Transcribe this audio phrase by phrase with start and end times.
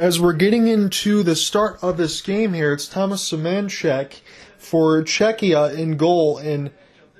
[0.00, 4.20] As we're getting into the start of this game here, it's Thomas Semenchek
[4.56, 6.70] for Czechia in goal and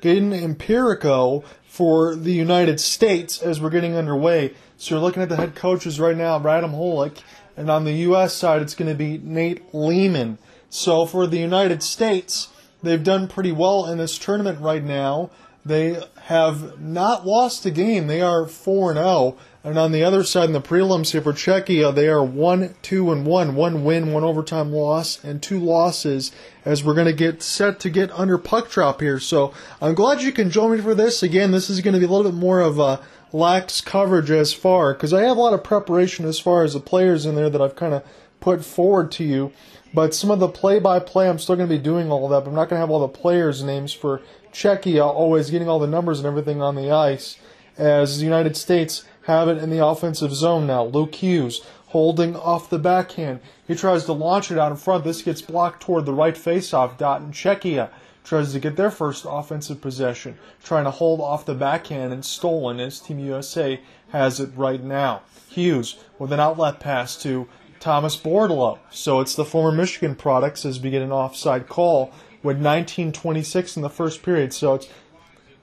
[0.00, 4.54] Kaidon Mbereko for the United States as we're getting underway.
[4.76, 7.20] So you're looking at the head coaches right now, Radim Holik,
[7.56, 8.34] and on the U.S.
[8.34, 10.38] side, it's going to be Nate Leaman.
[10.70, 12.46] So for the United States,
[12.80, 15.30] they've done pretty well in this tournament right now.
[15.66, 18.06] They have not lost a game.
[18.06, 19.36] They are 4 0.
[19.68, 23.12] And on the other side, in the prelims here for Czechia, they are 1 2
[23.12, 23.54] and 1.
[23.54, 26.32] One win, one overtime loss, and two losses
[26.64, 29.20] as we're going to get set to get under puck drop here.
[29.20, 31.22] So I'm glad you can join me for this.
[31.22, 34.54] Again, this is going to be a little bit more of a lax coverage as
[34.54, 37.50] far because I have a lot of preparation as far as the players in there
[37.50, 38.02] that I've kind of
[38.40, 39.52] put forward to you.
[39.92, 42.30] But some of the play by play, I'm still going to be doing all of
[42.30, 42.40] that.
[42.40, 45.78] But I'm not going to have all the players' names for Czechia, always getting all
[45.78, 47.36] the numbers and everything on the ice,
[47.76, 50.82] as the United States have it in the offensive zone now.
[50.82, 53.40] Luke Hughes holding off the backhand.
[53.66, 55.04] He tries to launch it out in front.
[55.04, 57.90] This gets blocked toward the right faceoff dot, and Czechia
[58.24, 62.80] tries to get their first offensive possession, trying to hold off the backhand and stolen
[62.80, 63.78] as Team USA
[64.10, 65.20] has it right now.
[65.50, 67.46] Hughes with an outlet pass to
[67.80, 68.78] Thomas Bordeleau.
[68.90, 72.12] So it's the former Michigan products as we get an offside call
[72.42, 74.54] with 19:26 in the first period.
[74.54, 74.88] So it's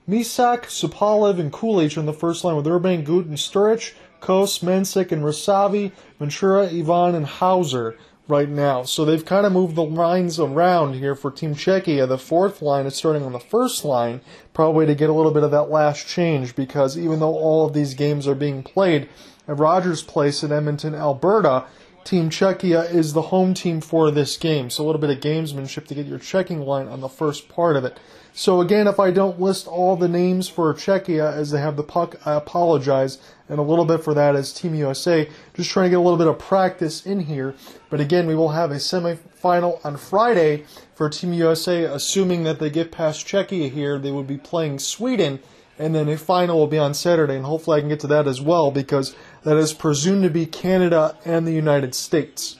[0.07, 5.11] Mysak, Supalev, and Kulich on the first line with Urban, Gut, and Sturridge, Kos, Mensik,
[5.11, 8.83] and Rasavi, Ventura, Ivan, and Hauser right now.
[8.83, 12.07] So they've kind of moved the lines around here for Team Czechia.
[12.07, 14.21] The fourth line is starting on the first line,
[14.53, 17.73] probably to get a little bit of that last change because even though all of
[17.73, 19.09] these games are being played
[19.47, 21.65] at Rogers Place in Edmonton, Alberta,
[22.03, 24.69] Team Czechia is the home team for this game.
[24.69, 27.75] So a little bit of gamesmanship to get your checking line on the first part
[27.75, 27.99] of it.
[28.37, 31.83] So again, if I don't list all the names for Czechia as they have the
[31.83, 33.17] puck, I apologize.
[33.47, 35.29] And a little bit for that as Team USA.
[35.53, 37.55] Just trying to get a little bit of practice in here.
[37.89, 42.69] But again, we will have a semifinal on Friday for Team USA, assuming that they
[42.69, 43.97] get past Czechia here.
[43.97, 45.39] They would be playing Sweden
[45.77, 48.27] and then a final will be on Saturday, and hopefully I can get to that
[48.27, 52.57] as well because that is presumed to be Canada and the United States.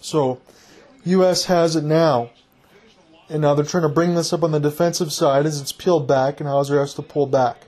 [0.00, 0.40] So,
[1.04, 1.44] U.S.
[1.44, 2.30] has it now,
[3.32, 6.06] and now they're trying to bring this up on the defensive side as it's peeled
[6.06, 7.66] back, and Hauser has to pull back.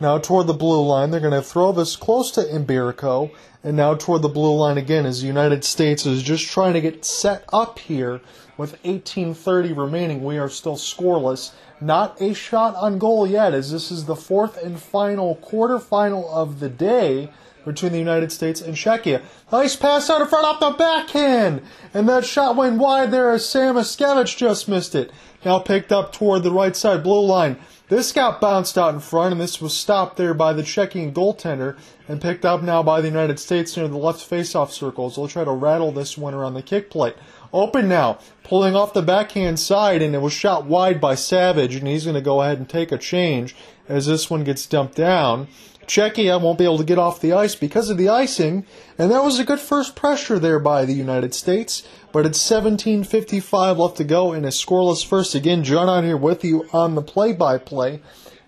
[0.00, 3.30] Now toward the blue line, they're going to throw this close to Mbereko,
[3.62, 6.80] and now toward the blue line again as the United States is just trying to
[6.80, 8.20] get set up here
[8.58, 10.22] with 18:30 remaining.
[10.22, 11.52] We are still scoreless.
[11.80, 16.60] Not a shot on goal yet, as this is the fourth and final quarterfinal of
[16.60, 17.30] the day
[17.64, 19.22] between the United States and Czechia.
[19.52, 23.44] Nice pass out in front off the backhand, and that shot went wide there as
[23.44, 25.10] Samoskevich just missed it.
[25.44, 27.58] Now picked up toward the right side blue line.
[27.88, 31.76] This got bounced out in front, and this was stopped there by the Czechian goaltender
[32.08, 35.16] and picked up now by the United States near the left face-off circles.
[35.16, 37.14] They'll try to rattle this one around the kick plate.
[37.52, 41.86] Open now, pulling off the backhand side, and it was shot wide by Savage, and
[41.86, 43.54] he's going to go ahead and take a change
[43.86, 45.46] as this one gets dumped down.
[45.86, 48.64] Czechia won't be able to get off the ice because of the icing,
[48.98, 51.82] and that was a good first pressure there by the United States.
[52.12, 55.34] But it's 17:55 left to go in a scoreless first.
[55.34, 58.00] Again, John out here with you on the play-by-play,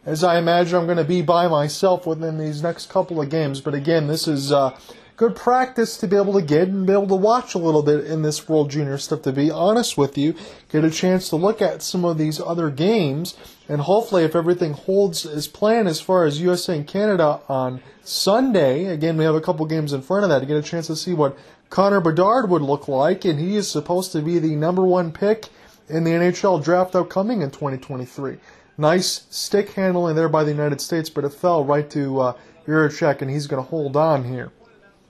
[0.05, 3.61] as I imagine I'm going to be by myself within these next couple of games.
[3.61, 4.77] But again, this is uh,
[5.17, 8.05] good practice to be able to get and be able to watch a little bit
[8.05, 9.23] in this World Junior stuff.
[9.23, 10.35] To be honest with you,
[10.71, 13.37] get a chance to look at some of these other games,
[13.69, 18.87] and hopefully, if everything holds as planned as far as USA and Canada on Sunday,
[18.87, 20.97] again we have a couple games in front of that to get a chance to
[20.97, 21.37] see what
[21.69, 25.47] Connor Bedard would look like, and he is supposed to be the number one pick
[25.89, 28.39] in the NHL draft upcoming in 2023.
[28.79, 32.33] Nice stick handling there by the United States, but it fell right to uh,
[32.69, 34.51] and he's going to hold on here.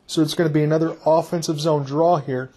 [0.06, 2.50] So it's going to be another offensive zone draw here.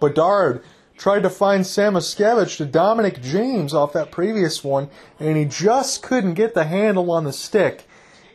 [0.00, 0.62] Bedard
[0.96, 4.88] tried to find Samoskevich to Dominic James off that previous one,
[5.18, 7.84] and he just couldn't get the handle on the stick.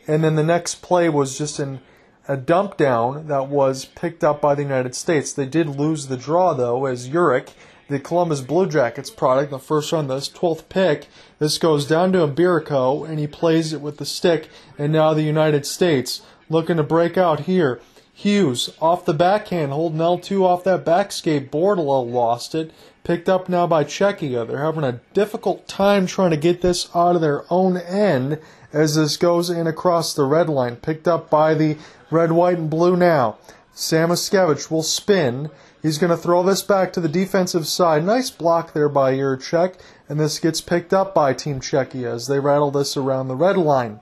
[0.06, 1.80] And then the next play was just an,
[2.28, 5.32] a dump down that was picked up by the United States.
[5.32, 7.50] They did lose the draw, though, as Uric,
[7.88, 11.08] the Columbus Blue Jackets product, the first round, this 12th pick,
[11.38, 14.48] this goes down to Mbereko, and he plays it with the stick,
[14.78, 17.80] and now the United States looking to break out here.
[18.20, 21.48] Hughes off the backhand, holding L2 off that backskate.
[21.48, 22.70] Bordeleau lost it.
[23.02, 24.42] Picked up now by Czechia.
[24.42, 28.38] Uh, they're having a difficult time trying to get this out of their own end
[28.74, 30.76] as this goes in across the red line.
[30.76, 31.78] Picked up by the
[32.10, 33.38] red, white, and blue now.
[33.74, 35.48] Samoskevich will spin.
[35.80, 38.04] He's going to throw this back to the defensive side.
[38.04, 39.80] Nice block there by Jiricek,
[40.10, 43.56] and this gets picked up by Team Czechia as they rattle this around the red
[43.56, 44.00] line.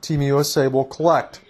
[0.00, 1.40] Team USA will collect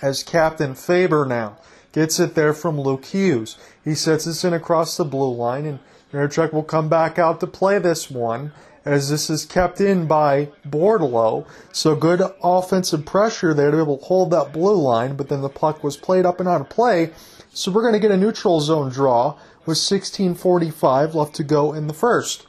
[0.00, 1.56] as Captain Faber now.
[1.92, 3.56] gets it there from Luke Hughes.
[3.84, 5.78] He sets this in across the blue line, and
[6.12, 8.52] Mirachek will come back out to play this one
[8.84, 11.46] as this is kept in by Bordeleau.
[11.72, 15.42] So good offensive pressure there to be able to hold that blue line, but then
[15.42, 17.10] the puck was played up and out of play.
[17.52, 21.86] So we're going to get a neutral zone draw with 16:45 left to go in
[21.86, 22.46] the first.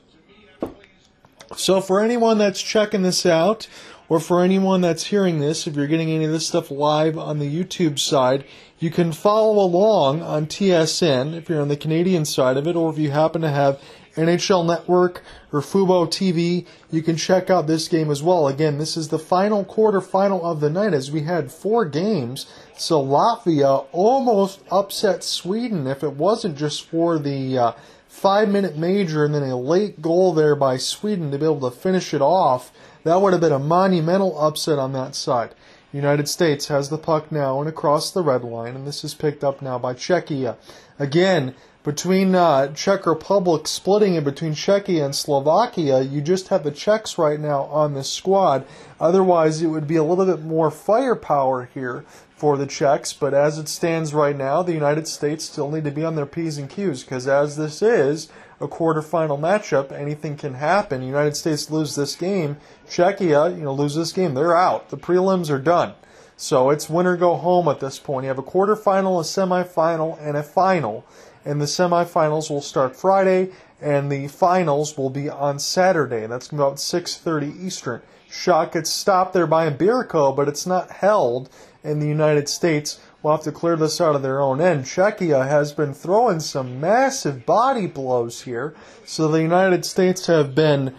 [1.56, 3.68] So for anyone that's checking this out,
[4.10, 7.40] or for anyone that's hearing this, if you're getting any of this stuff live on
[7.40, 8.44] the YouTube side,
[8.80, 12.92] you can follow along on TSN if you're on the Canadian side of it, or
[12.92, 13.80] if you happen to have
[14.16, 18.48] NHL Network or Fubo TV, you can check out this game as well.
[18.48, 22.48] Again, this is the final quarterfinal of the night as we had four games.
[22.78, 27.72] So Latvia almost upset Sweden if it wasn't just for the uh,
[28.08, 31.76] five minute major and then a late goal there by Sweden to be able to
[31.76, 32.72] finish it off.
[33.04, 35.56] That would have been a monumental upset on that side.
[35.92, 39.44] United States has the puck now and across the red line, and this is picked
[39.44, 40.56] up now by Czechia.
[41.00, 46.72] Again, between uh, Czech Republic splitting it between Czechia and Slovakia, you just have the
[46.72, 48.66] Czechs right now on this squad.
[49.00, 52.04] Otherwise, it would be a little bit more firepower here
[52.36, 53.14] for the Czechs.
[53.14, 56.26] But as it stands right now, the United States still need to be on their
[56.26, 58.30] P's and Q's because as this is
[58.60, 61.02] a quarterfinal matchup, anything can happen.
[61.02, 62.58] United States lose this game,
[62.88, 64.90] Czechia, you know, lose this game, they're out.
[64.90, 65.94] The prelims are done.
[66.38, 68.24] So it's win or go home at this point.
[68.24, 71.06] You have a quarterfinal, a semifinal, and a final
[71.46, 73.50] and the semifinals will start Friday,
[73.82, 76.28] and the finals will be on Saturday.
[76.28, 78.02] That's about 6:30 Eastern.
[78.30, 81.50] Shot gets stopped there by Mbereko, but it's not held
[81.84, 83.00] in the United States.
[83.22, 84.86] We'll have to clear this out of their own end.
[84.86, 88.74] Czechia has been throwing some massive body blows here,
[89.06, 90.96] so the United States have been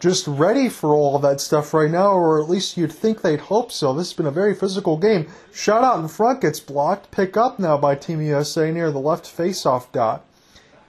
[0.00, 3.70] just ready for all that stuff right now, or at least you'd think they'd hope
[3.70, 3.92] so.
[3.92, 5.28] This has been a very physical game.
[5.54, 7.12] Shot out in front gets blocked.
[7.12, 10.24] Pick up now by Team USA near the left face-off dot.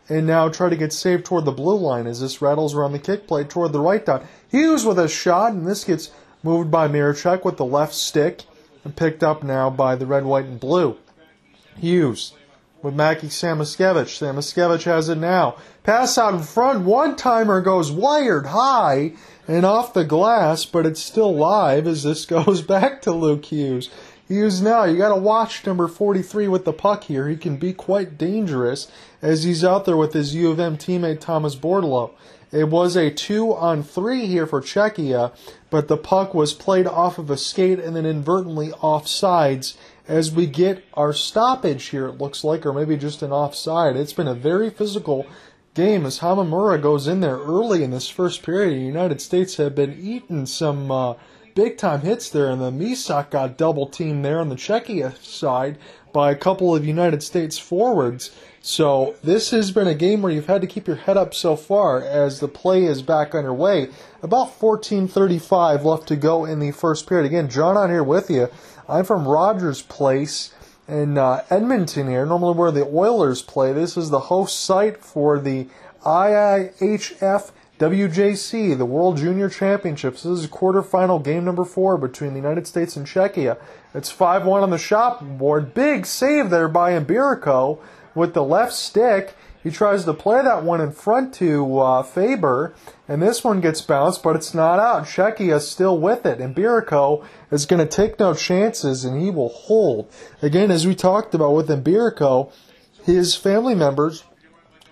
[0.09, 2.99] And now try to get saved toward the blue line as this rattles around the
[2.99, 4.25] kick plate toward the right dot.
[4.49, 6.09] Hughes with a shot, and this gets
[6.41, 8.41] moved by Mirachek with the left stick
[8.83, 10.97] and picked up now by the red, white, and blue.
[11.77, 12.33] Hughes
[12.83, 14.19] with Mackie Samoskevich.
[14.19, 15.55] Samoskevich has it now.
[15.83, 16.81] Pass out in front.
[16.81, 19.13] One timer goes wired high
[19.47, 23.89] and off the glass, but it's still live as this goes back to Luke Hughes.
[24.27, 27.27] Hughes now, you got to watch number 43 with the puck here.
[27.27, 28.89] He can be quite dangerous
[29.21, 32.11] as he's out there with his U of M teammate Thomas Bordeleau.
[32.53, 35.35] It was a two on three here for Czechia,
[35.71, 39.75] but the puck was played off of a skate and then inadvertently off sides
[40.07, 43.95] as we get our stoppage here, it looks like, or maybe just an offside.
[43.95, 45.25] It's been a very physical
[45.73, 48.75] game as Hamamura goes in there early in this first period.
[48.75, 51.15] The United States have been eating some uh,
[51.55, 55.77] big time hits there, and the Mysak got double teamed there on the Czechia side
[56.11, 58.31] by a couple of United States forwards.
[58.65, 61.57] So this has been a game where you've had to keep your head up so
[61.57, 63.89] far as the play is back underway.
[64.21, 67.25] About 14:35 left to go in the first period.
[67.25, 68.47] Again, John on here with you.
[68.87, 70.53] I'm from Rogers Place
[70.87, 73.73] in uh, Edmonton here, normally where the Oilers play.
[73.73, 75.67] This is the host site for the
[76.05, 80.23] IIHF WJC, the World Junior Championships.
[80.23, 83.57] This is quarterfinal game number four between the United States and Czechia.
[83.93, 85.73] It's 5 1 on the shop board.
[85.73, 87.79] Big save there by Mbereko
[88.15, 89.35] with the left stick.
[89.63, 92.73] He tries to play that one in front to uh, Faber,
[93.07, 95.05] and this one gets bounced, but it's not out.
[95.05, 99.31] Czechia is still with it, and Mbereko is going to take no chances, and he
[99.31, 100.11] will hold.
[100.41, 102.51] Again, as we talked about with Mbereko,
[103.05, 104.25] his family members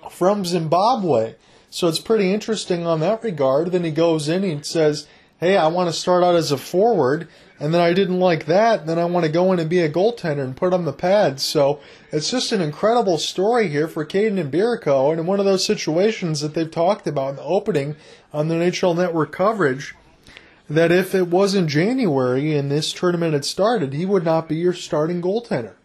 [0.10, 1.36] from Zimbabwe.
[1.70, 3.72] So it's pretty interesting on that regard.
[3.72, 5.08] Then he goes in and says,
[5.40, 7.28] Hey, I want to start out as a forward
[7.62, 9.89] and then I didn't like that, then I want to go in and be a
[9.89, 11.44] goaltender and put on the pads.
[11.44, 11.80] So
[12.12, 16.56] it's just an incredible story here for Mbereko, and in one of those situations that
[16.56, 17.98] they've talked about in the opening
[18.34, 19.94] on the NHL Network coverage,
[20.68, 24.74] that if it wasn't January and this tournament had started, he would not be your
[24.74, 25.75] starting goaltender.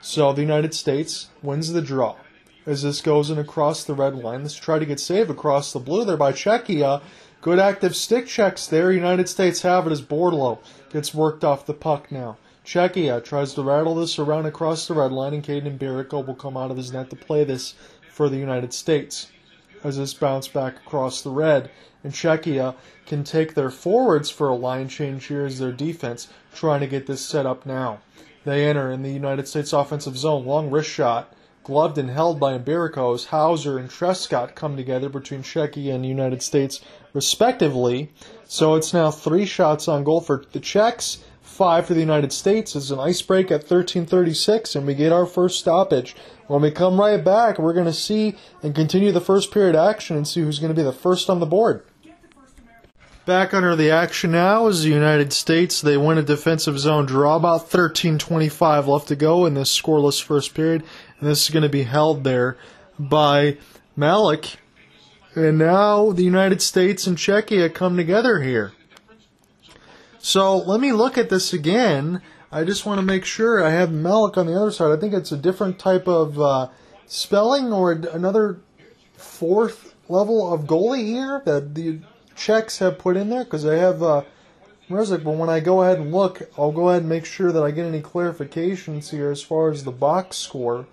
[0.00, 2.16] So the United States wins the draw.
[2.64, 5.78] As this goes in across the red line, let's try to get saved across the
[5.78, 7.02] blue there by Czechia
[7.42, 8.92] Good active stick checks there.
[8.92, 10.58] United States have it as Bordeleau
[10.92, 12.36] gets worked off the puck now.
[12.66, 16.58] Czechia tries to rattle this around across the red line, and Kaidon Mbereko will come
[16.58, 17.72] out of his net to play this
[18.10, 19.28] for the United States.
[19.82, 21.70] As this bounce back across the red,
[22.04, 22.74] and Czechia
[23.06, 27.06] can take their forwards for a line change here as their defense, trying to get
[27.06, 28.00] this set up now.
[28.44, 30.44] They enter in the United States offensive zone.
[30.44, 31.32] Long wrist shot
[31.64, 36.42] gloved and held by Mbereko Hauser and Truscott come together between Czechia and the United
[36.42, 36.80] States,
[37.12, 38.10] respectively.
[38.46, 42.74] So it's now three shots on goal for the Czechs, 5 for the United States.
[42.74, 46.16] It's an ice break at 13:36, and we get our first stoppage.
[46.46, 50.16] When we come right back, we're going to see and continue the first period action
[50.16, 51.82] and see who's going to be the first on the board.
[53.26, 55.80] Back under the action now is the United States.
[55.80, 57.36] They win a defensive zone draw.
[57.36, 60.82] About 13:25 left to go in this scoreless first period,
[61.20, 62.56] and this is going to be held there
[62.98, 63.58] by
[63.94, 64.56] Malik.
[65.34, 68.72] And now the United States and Czechia come together here.
[70.18, 72.20] So let me look at this again.
[72.50, 74.90] I just want to make sure I have Malik on the other side.
[74.90, 76.68] I think it's a different type of uh,
[77.06, 78.58] spelling or another
[79.16, 82.00] fourth level of goalie here that the
[82.34, 84.22] Czechs have put in there because they have uh.
[84.88, 87.70] But when I go ahead and look, I'll go ahead and make sure that I
[87.70, 90.86] get any clarifications here as far as the box score.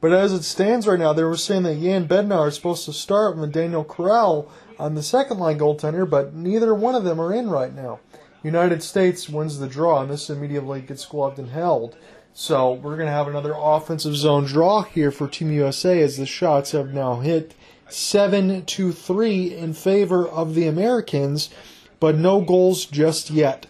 [0.00, 2.92] But as it stands right now, they were saying that Jan Bednar is supposed to
[2.92, 7.34] start with Daniel Carell on the second line goaltender, but neither one of them are
[7.34, 7.98] in right now.
[8.44, 11.96] United States wins the draw, and this immediately gets gloved and held.
[12.32, 16.26] So we're going to have another offensive zone draw here for Team USA as the
[16.26, 17.54] shots have now hit
[17.88, 21.50] 7 to 3 in favor of the Americans,
[21.98, 23.66] but no goals just yet.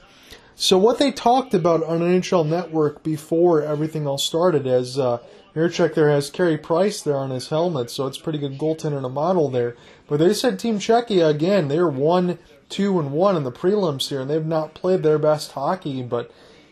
[0.54, 5.18] So what they talked about on NHL Network before everything all started, as uh,
[5.58, 9.08] Mirchek there has Carey Price there on his helmet, so it's pretty good goaltender a
[9.08, 9.74] model there.
[10.06, 12.38] But they said Team Czechia again, they're one,
[12.68, 16.30] two, and one in the prelims here, and they've not played their best hockey, but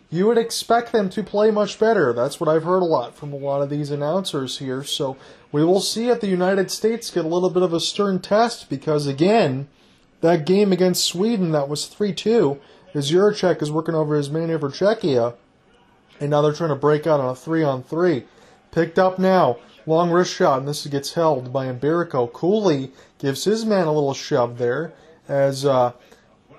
[0.09, 2.13] you would expect them to play much better.
[2.13, 4.85] That's what I've heard a lot from a lot of these announcers here.
[4.85, 5.17] So
[5.51, 8.71] we will see if the United States get a little bit of a stern test
[8.71, 9.67] because again,
[10.21, 12.61] that game against Sweden that was 3-2,
[12.95, 15.35] as Jiricek is working over his man for Czechia,
[16.21, 18.25] and now they're trying to break out on a 3-on-3.
[18.77, 19.57] Picked up now.
[19.87, 22.31] Long wrist shot, and this gets held by Mbereko.
[22.31, 24.93] Cooley gives his man a little shove there
[25.27, 25.93] as uh,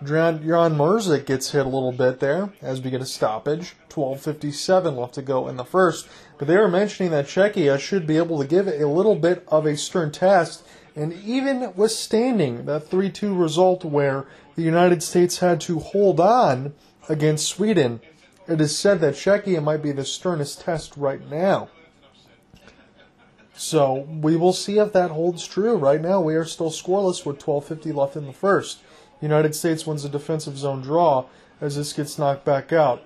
[0.04, 3.76] Jan Mrzik gets hit a little bit there as we get a stoppage.
[3.90, 6.08] 12.57 left to go in the first.
[6.40, 9.68] But they were mentioning that Czechia should be able to give a little bit of
[9.68, 10.64] a stern test
[10.96, 16.74] and even withstanding that 3 2 result where the United States had to hold on
[17.08, 18.02] against Sweden.
[18.48, 21.70] It is said that Czechia might be the sternest test right now.
[23.58, 25.76] So we will see if that holds true.
[25.76, 28.80] Right now, we are still scoreless with 12:50 left in the first.
[29.20, 31.26] United States wins a defensive zone draw
[31.60, 33.02] as this gets knocked back out.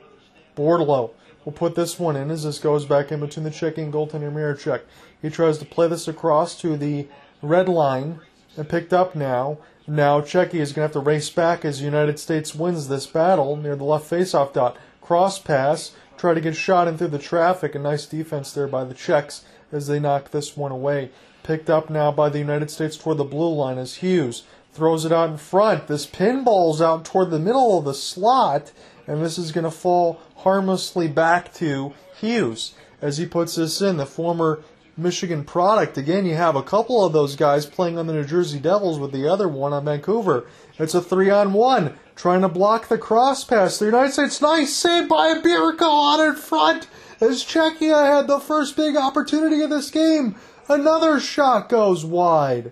[0.58, 1.12] Bordeleau
[1.46, 4.81] will put this one in as this goes back in between the checking goaltender Miracek.
[5.22, 7.08] He tries to play this across to the
[7.41, 8.20] red line
[8.58, 9.58] and picked up now.
[9.88, 13.55] Now Czechia is going to have to race back as United States wins this battle
[13.55, 14.75] near the left faceoff dot.
[15.00, 17.74] Cross pass, try to get shot in through the traffic.
[17.74, 21.12] A nice defense there by the Czechs as they knock this one away.
[21.44, 25.12] Picked up now by the United States toward the blue line as Hughes throws it
[25.12, 25.88] out in front.
[25.88, 28.72] This pinball's out toward the middle of the slot,
[29.08, 33.98] and this is going to fall harmlessly back to Hughes as he puts this in.
[33.98, 34.63] The former
[34.98, 35.98] Michigan product.
[35.98, 39.12] Again, you have a couple of those guys playing on the New Jersey Devils with
[39.12, 40.46] the other one on Vancouver.
[40.78, 43.80] It's a three on one, trying to block the cross pass.
[43.80, 46.88] The United States, nice save by Mbereko on in front
[47.22, 50.36] as Czechia had the first big opportunity of this game.
[50.68, 52.72] Another shot goes wide.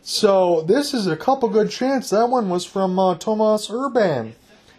[0.00, 2.10] So this is a couple good chance.
[2.10, 4.34] That one was from uh, Tomas Urban.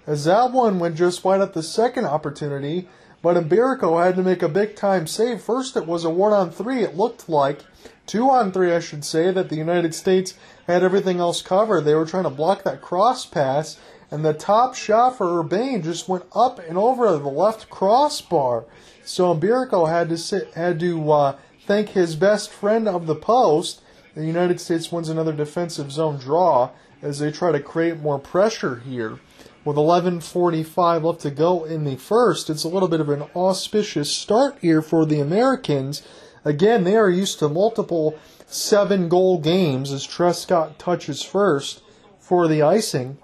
[0.08, 2.88] As that one went just wide at the second opportunity,
[3.22, 5.42] but Mbereko had to make a big time save.
[5.42, 6.84] First, it was a one on three.
[6.84, 7.62] It looked like
[8.06, 10.36] two on three, I should say, that the United States
[10.68, 11.82] had everything else covered.
[11.82, 13.80] They were trying to block that cross pass,
[14.12, 18.66] and the top shot for Urban just went up and over the left crossbar.
[19.06, 23.82] So Mbereko had to sit, had to uh, thank his best friend of the post.
[24.16, 26.72] The United States wins another defensive zone draw
[27.04, 29.20] as they try to create more pressure here.
[29.64, 34.12] With 11:45 left to go in the first, it's a little bit of an auspicious
[34.12, 36.02] start here for the Americans.
[36.44, 38.16] Again, they are used to multiple
[38.48, 41.82] seven-goal games as Truscott touches first
[42.20, 43.18] for the icing.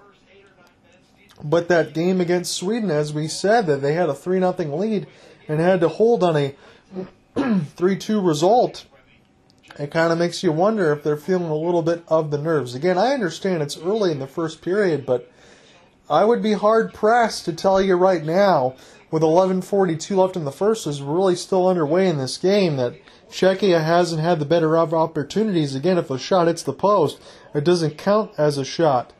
[1.42, 5.06] But that game against Sweden, as we said, that they had a 3 0 lead
[5.52, 6.54] and had to hold on a
[7.76, 8.86] 3 2 result,
[9.78, 12.74] it kind of makes you wonder if they're feeling a little bit of the nerves.
[12.74, 15.30] Again, I understand it's early in the first period, but
[16.08, 18.76] I would be hard pressed to tell you right now,
[19.10, 22.94] with 11:42 left in the first, is really still underway in this game that
[23.30, 25.74] Czechia hasn't had the better of opportunities.
[25.74, 27.18] Again, if a shot hits the post,
[27.54, 29.12] it doesn't count as a shot.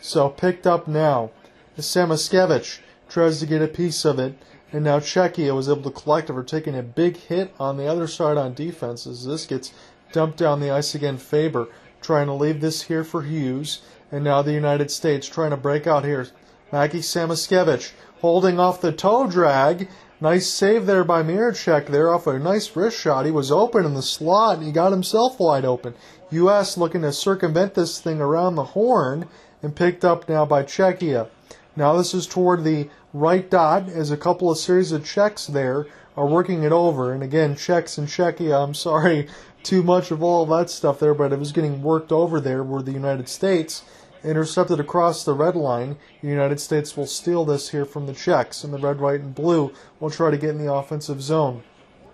[0.00, 1.30] So picked up now.
[1.78, 4.34] Samoskevich tries to get a piece of it.
[4.74, 8.08] And now Czechia was able to collect after taking a big hit on the other
[8.08, 9.72] side on defense as this gets
[10.10, 11.16] dumped down the ice again.
[11.16, 11.68] Faber
[12.00, 13.82] trying to leave this here for Hughes.
[14.10, 16.26] And now the United States trying to break out here.
[16.72, 19.88] Mackie Samoskevich holding off the toe drag.
[20.20, 23.26] Nice save there by Miracek there off a nice wrist shot.
[23.26, 25.94] He was open in the slot and he got himself wide open.
[26.32, 26.76] U.S.
[26.76, 29.28] looking to circumvent this thing around the horn
[29.62, 31.28] and picked up now by Czechia.
[31.76, 35.86] Now this is toward the right dot as a couple of series of checks there
[36.16, 37.12] are working it over.
[37.12, 39.28] And again, checks and Czechia, I'm sorry,
[39.62, 42.82] too much of all that stuff there, but it was getting worked over there where
[42.82, 43.84] the United States.
[44.22, 45.96] Intercepted across the red line.
[46.22, 49.34] The United States will steal this here from the Czechs, and the red, white, and
[49.34, 51.62] blue will try to get in the offensive zone.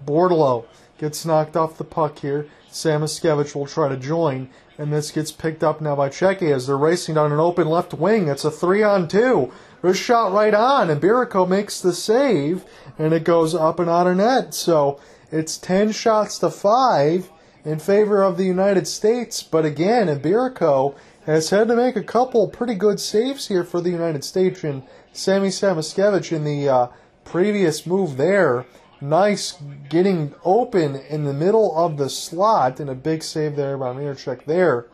[0.05, 0.65] Bordeleau
[0.99, 2.49] gets knocked off the puck here.
[2.69, 6.75] Samoskevich will try to join, and this gets picked up now by Czechia as they're
[6.75, 8.29] racing down an open left wing.
[8.29, 9.53] It's a three on two.
[9.83, 12.65] Wrist shot right on, and Mbereko makes the save,
[12.99, 14.55] and it goes up and out of net.
[14.55, 14.99] So
[15.31, 17.31] it's 10 shots to 5
[17.63, 19.43] in favor of the United States.
[19.43, 20.95] But again, Mbereko
[21.27, 24.65] has had to make a couple pretty good saves here for the United States.
[24.65, 24.83] And
[25.13, 26.87] Sammy Samoskevich in the uh,
[27.25, 28.65] previous move there,
[29.01, 33.93] nice getting open in the middle of the slot, and a big save there by
[33.93, 34.87] Miracek there.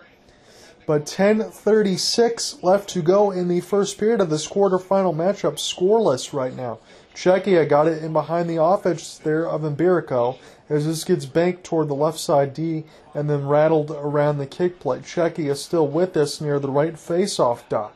[0.86, 6.54] But 10:36 left to go in the first period of this quarterfinal matchup, scoreless right
[6.54, 6.78] now.
[7.12, 10.36] Czechia got it in behind the offense there of Mbereko
[10.68, 12.84] as this gets banked toward the left side D
[13.14, 15.02] and then rattled around the kick plate.
[15.02, 17.94] Czechia still with us near the right face-off dot.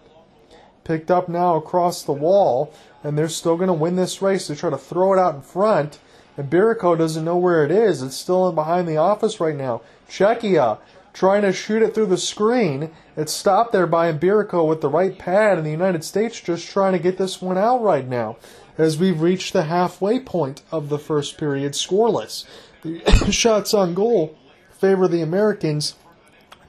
[0.82, 4.48] Picked up now across the wall, and they're still going to win this race.
[4.48, 5.98] They try to throw it out in front,
[6.36, 8.02] and Mbereko doesn't know where it is.
[8.02, 9.82] It's still in behind the office right now.
[10.08, 10.78] Czechia
[11.12, 12.90] trying to shoot it through the screen.
[13.16, 16.92] It's stopped there by Mbereko with the right pad, and the United States just trying
[16.92, 18.36] to get this one out right now
[18.78, 22.44] as we've reached the halfway point of the first period scoreless.
[22.82, 24.38] The shots on goal
[24.70, 25.96] favor the Americans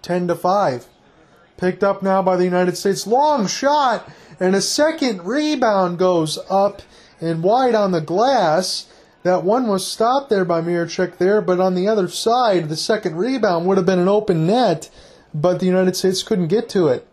[0.01, 0.87] 10 to 5.
[1.55, 3.07] Picked up now by the United States.
[3.07, 4.09] Long shot,
[4.41, 6.81] and a second rebound goes up
[7.21, 8.87] and wide on the glass.
[9.21, 13.17] That one was stopped there by Miracek there, but on the other side, the second
[13.17, 14.89] rebound would have been an open net,
[15.31, 17.07] but the United States couldn't get to it.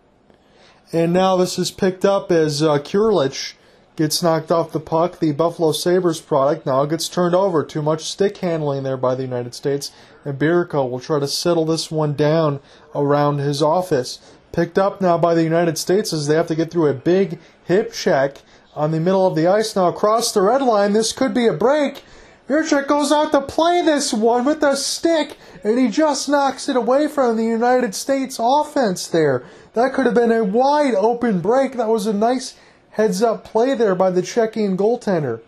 [0.91, 3.53] And now this is picked up as uh, Kulich
[3.95, 5.19] gets knocked off the puck.
[5.19, 7.62] The Buffalo Sabres product now gets turned over.
[7.62, 9.93] Too much stick handling there by the United States.
[10.25, 12.61] And Mbereko will try to settle this one down
[12.95, 14.19] around his office.
[14.53, 17.39] Picked up now by the United States as they have to get through a big
[17.65, 18.39] hip check
[18.75, 20.93] on the middle of the ice now across the red line.
[20.93, 22.03] This could be a break.
[22.49, 26.77] Miracek goes out to play this one with a stick, and he just knocks it
[26.77, 29.45] away from the United States offense there.
[29.75, 31.75] That could have been a wide open break.
[31.75, 32.55] That was a nice
[32.99, 35.41] Heads up play there by the Czechian goaltender.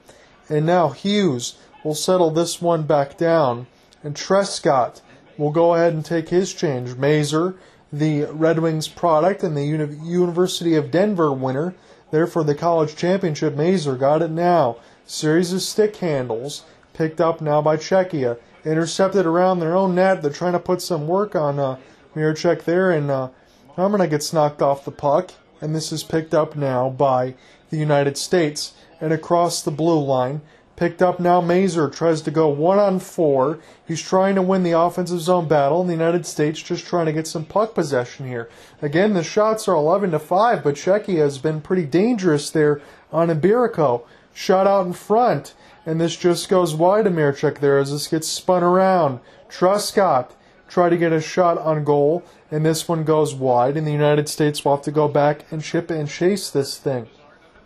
[0.48, 3.66] And now Hughes will settle this one back down.
[4.04, 5.00] And Truscott
[5.36, 6.94] will go ahead and take his change.
[6.94, 7.56] Mazur,
[7.92, 11.74] the Red Wings product and the Uni- University of Denver winner,
[12.10, 13.54] there for the college championship.
[13.56, 14.76] Mazur got it now.
[15.06, 18.38] Series of stick handles picked up now by Czechia.
[18.64, 20.22] Intercepted around their own net.
[20.22, 21.78] They're trying to put some work on uh,
[22.14, 23.30] Miracek there, and uh,
[23.76, 27.34] Harmona gets knocked off the puck and this is picked up now by
[27.70, 28.74] the United States.
[29.00, 30.42] And across the blue line,
[30.80, 33.58] picked up now Mazur tries to go one on four.
[33.86, 37.12] He's trying to win the offensive zone battle, and the United States just trying to
[37.12, 38.48] get some puck possession here.
[38.80, 42.80] Again, the shots are 11 to 5, but Czechia has been pretty dangerous there
[43.12, 44.04] on Mbereko.
[44.32, 45.52] Shot out in front,
[45.84, 49.20] and this just goes wide of Miracek there as this gets spun around.
[49.50, 50.30] Truscott
[50.66, 54.30] try to get a shot on goal, and this one goes wide, and the United
[54.30, 57.06] States will have to go back and chip and chase this thing.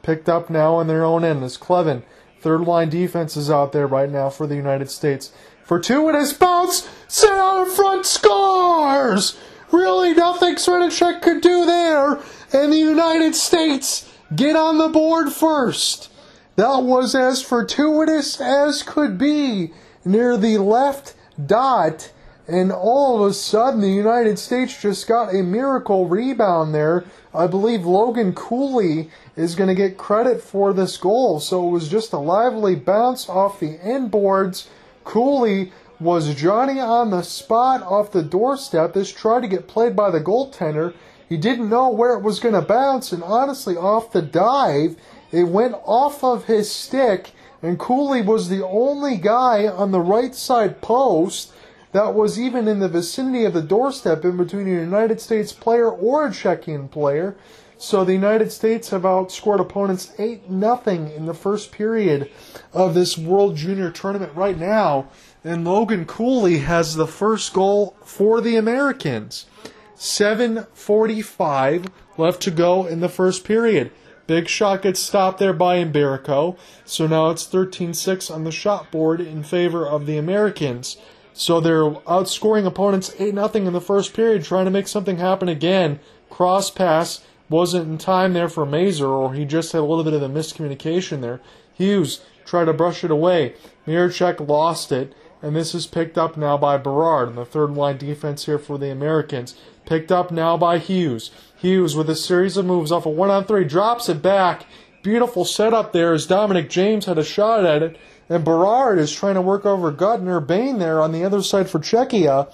[0.03, 2.03] Picked up now on their own end is Kleven.
[2.45, 5.33] Third line defense is out there right now for the United States.
[5.63, 9.39] Fortuitous bounce, set out in front, scores!
[9.73, 12.21] Really, nothing Sredicek could do there,
[12.53, 16.11] and the United States get on the board first.
[16.57, 19.73] That was as fortuitous as could be
[20.05, 21.15] near the left
[21.47, 22.13] dot
[22.47, 27.05] and all of a sudden the United States just got a miracle rebound there.
[27.35, 31.41] I believe Logan Cooley is going to get credit for this goal.
[31.41, 34.69] So it was just a lively bounce off the inboards.
[35.03, 38.93] Cooley was Johnny on the spot off the doorstep.
[38.93, 40.95] This tried to get played by the goaltender.
[41.29, 44.97] He didn't know where it was going to bounce, and honestly, off the dive,
[45.33, 50.35] it went off of his stick, and Cooley was the only guy on the right
[50.35, 51.51] side post
[51.95, 55.89] that was even in the vicinity of the doorstep in between a United States player
[55.89, 57.37] or a Czechian player.
[57.79, 62.33] So the United States have outscored opponents 8 nothing in the first period
[62.73, 65.07] of this World Junior Tournament right now.
[65.45, 69.47] And Logan Cooley has the first goal for the Americans.
[69.95, 71.87] 7:45
[72.19, 73.93] left to go in the first period.
[74.27, 76.57] Big shot gets stopped there by Mbereko.
[76.85, 80.97] So now it's 13 6 on the shot board in favor of the Americans.
[81.37, 85.49] So they're outscoring opponents 8 0 in the first period, trying to make something happen
[85.49, 85.99] again.
[86.31, 90.15] Cross pass wasn't in time there for Mazur, or he just had a little bit
[90.15, 91.41] of a miscommunication there.
[91.75, 93.55] Hughes tried to brush it away.
[93.85, 97.99] Miracek lost it, and this is picked up now by Berard in the third line
[97.99, 99.57] defense here for the Americans.
[99.87, 101.33] Picked up now by Hughes.
[101.57, 104.67] Hughes with a series of moves off a one on three, drops it back.
[105.03, 107.99] Beautiful setup there as Dominic James had a shot at it.
[108.29, 111.79] And Berard is trying to work over Gutner Bain there on the other side for
[111.79, 112.53] Czechia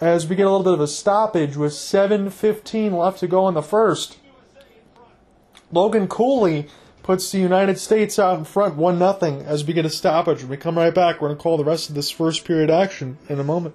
[0.00, 3.54] as we get a little bit of a stoppage with 7.15 left to go in
[3.54, 4.18] the first.
[5.70, 6.68] Logan Cooley
[7.02, 10.40] puts the United States out in front 1 0 as we get a stoppage.
[10.40, 12.70] When we come right back, we're going to call the rest of this first period
[12.70, 13.74] action in a moment.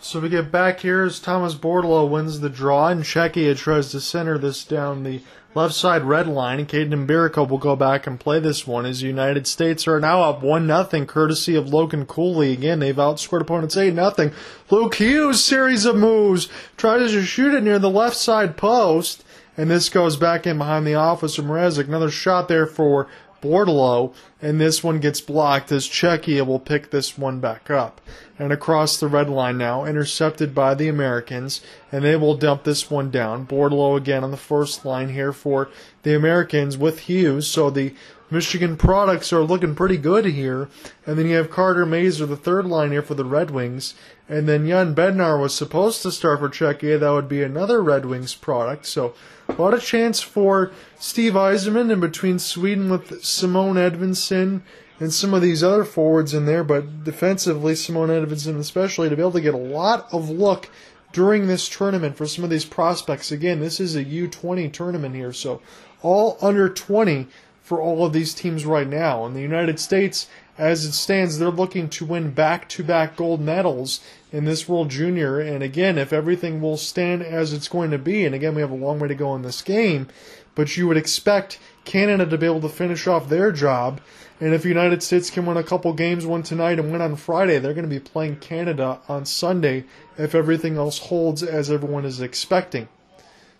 [0.00, 4.00] So we get back here as Thomas Bordeleau wins the draw, and Czechia tries to
[4.00, 5.20] center this down the
[5.56, 6.60] left side red line.
[6.60, 9.98] And Kaidon Mbereko will go back and play this one as the United States are
[9.98, 12.52] now up 1 0, courtesy of Logan Cooley.
[12.52, 14.30] Again, they've outscored opponents 8 0.
[14.70, 19.24] Luke Hughes, series of moves, tries to shoot it near the left side post.
[19.56, 21.88] And this goes back in behind the office officer Mrazek.
[21.88, 23.08] Another shot there for
[23.40, 28.00] Bordeleau, and this one gets blocked as Czechia will pick this one back up.
[28.38, 32.90] And across the red line now, intercepted by the Americans, and they will dump this
[32.90, 33.46] one down.
[33.46, 35.70] Bordeleau again on the first line here for
[36.02, 37.94] the Americans with Hughes, so the
[38.30, 40.68] Michigan products are looking pretty good here.
[41.06, 43.94] And then you have Carter Mazur, the third line here for the Red Wings.
[44.28, 46.98] And then Jan Bednar was supposed to start for Czechia.
[46.98, 48.86] That would be another Red Wings product.
[48.86, 49.14] So
[49.48, 54.62] a lot of chance for Steve Yzerman in between Sweden with Simon Edvinsson
[54.98, 56.64] and some of these other forwards in there.
[56.64, 60.70] But defensively, Simon Edvinsson especially, to be able to get a lot of look
[61.12, 63.32] during this tournament for some of these prospects.
[63.32, 65.32] Again, this is a U20 tournament here.
[65.32, 65.62] So
[66.02, 67.26] all under 20
[67.62, 69.26] for all of these teams right now.
[69.26, 73.40] In the United States, as it stands, they're looking to win back to back gold
[73.40, 74.00] medals
[74.32, 75.40] in this World Junior.
[75.40, 78.70] And again, if everything will stand as it's going to be, and again, we have
[78.70, 80.06] a long way to go in this game,
[80.54, 84.02] but you would expect Canada to be able to finish off their job.
[84.38, 87.58] And if United States can win a couple games, one tonight and win on Friday,
[87.58, 89.84] they're going to be playing Canada on Sunday
[90.18, 92.88] if everything else holds as everyone is expecting.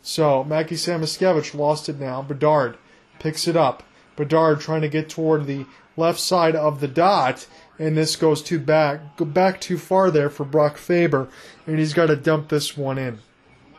[0.02, 2.20] So, Mackie Samoskevich lost it now.
[2.20, 2.76] Bedard
[3.18, 3.82] picks it up.
[4.16, 5.64] Bedard trying to get toward the
[5.96, 7.46] left side of the dot,
[7.78, 11.28] and this goes too back, go back too far there for Brock Faber,
[11.66, 13.18] and he's got to dump this one in.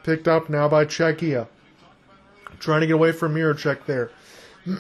[0.04, 1.48] Picked up now by Czechia.
[2.60, 4.10] Trying to get away from Miracek there.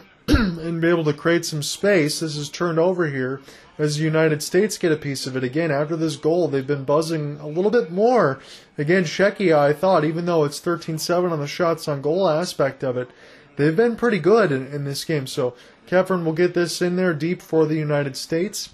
[0.28, 2.20] and be able to create some space.
[2.20, 3.42] This is turned over here
[3.78, 5.44] as the United States get a piece of it.
[5.44, 8.40] Again, after this goal, they've been buzzing a little bit more.
[8.78, 12.84] Again, Czechia, I thought, even though it's 13 7 on the shots on goal aspect
[12.84, 13.10] of it,
[13.56, 15.28] they've been pretty good in, in this game.
[15.28, 18.70] So Kevin will get this in there deep for the United States.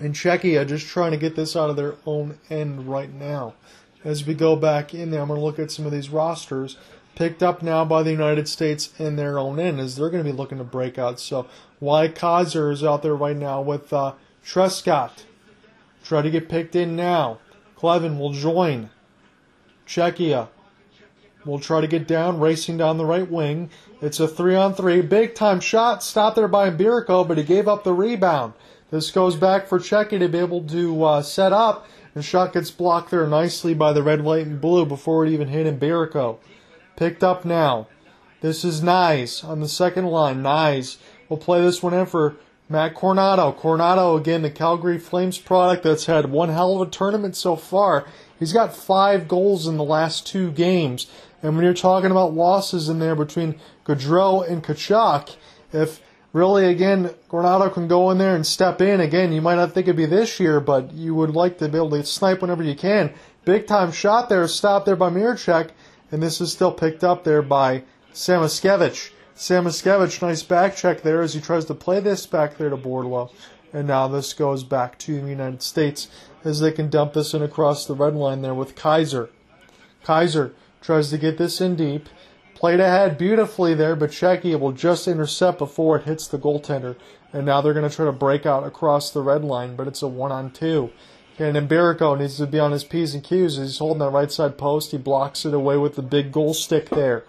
[0.00, 3.54] And Czechia uh, just trying to get this out of their own end right now.
[4.04, 6.76] As we go back in there, I'm going to look at some of these rosters
[7.18, 10.30] picked up now by the United States in their own end as they're going to
[10.30, 11.18] be looking to break out.
[11.18, 11.48] So
[11.80, 14.14] Wyatt Kaiser is out there right now with uh,
[14.46, 15.24] Truscott.
[16.04, 17.38] Try to get picked in now.
[17.76, 18.90] Kleven will join.
[19.84, 20.46] Czechia
[21.44, 23.70] will try to get down, racing down the right wing.
[24.00, 25.02] It's a three on three.
[25.02, 26.04] Big time shot.
[26.04, 28.52] Stopped there by Mbereko, but he gave up the rebound.
[28.92, 31.88] This goes back for Czechia to be able to uh, set up.
[32.14, 35.48] And shot gets blocked there nicely by the red, white, and blue before it even
[35.48, 36.38] hit Mbereko.
[36.98, 37.86] Picked up now.
[38.40, 40.42] This is Knies on the second line.
[40.42, 40.96] Knies
[41.28, 42.34] will play this one in for
[42.68, 43.56] Matt Coronato.
[43.56, 48.04] Coronato, again, the Calgary Flames product that's had one hell of a tournament so far.
[48.36, 51.06] He's got five goals in the last two games.
[51.40, 55.36] And when you're talking about losses in there between Gaudreau and Tkachuk,
[55.72, 56.00] if
[56.32, 59.86] really, again, Coronato can go in there and step in, again, you might not think
[59.86, 62.74] it'd be this year, but you would like to be able to snipe whenever you
[62.74, 63.14] can.
[63.44, 65.70] Big time shot there, stopped there by Miracek,
[66.10, 69.10] and this is still picked up there by Samoskevich.
[69.36, 73.30] Samoskevich, nice back check there as he tries to play this back there to Bordeleau.
[73.72, 76.08] And now this goes back to the United States
[76.44, 79.30] as they can dump this in across the red line there with Kaiser.
[80.02, 82.08] Kaiser tries to get this in deep.
[82.54, 86.96] Played ahead beautifully there, but Czechia will just intercept before it hits the goaltender.
[87.32, 90.02] And now they're going to try to break out across the red line, but it's
[90.02, 90.90] a one on two.
[91.40, 94.58] And Mbereko needs to be on his P's and Q's he's holding that right side
[94.58, 94.90] post.
[94.90, 97.24] He blocks it away with the big goal stick there.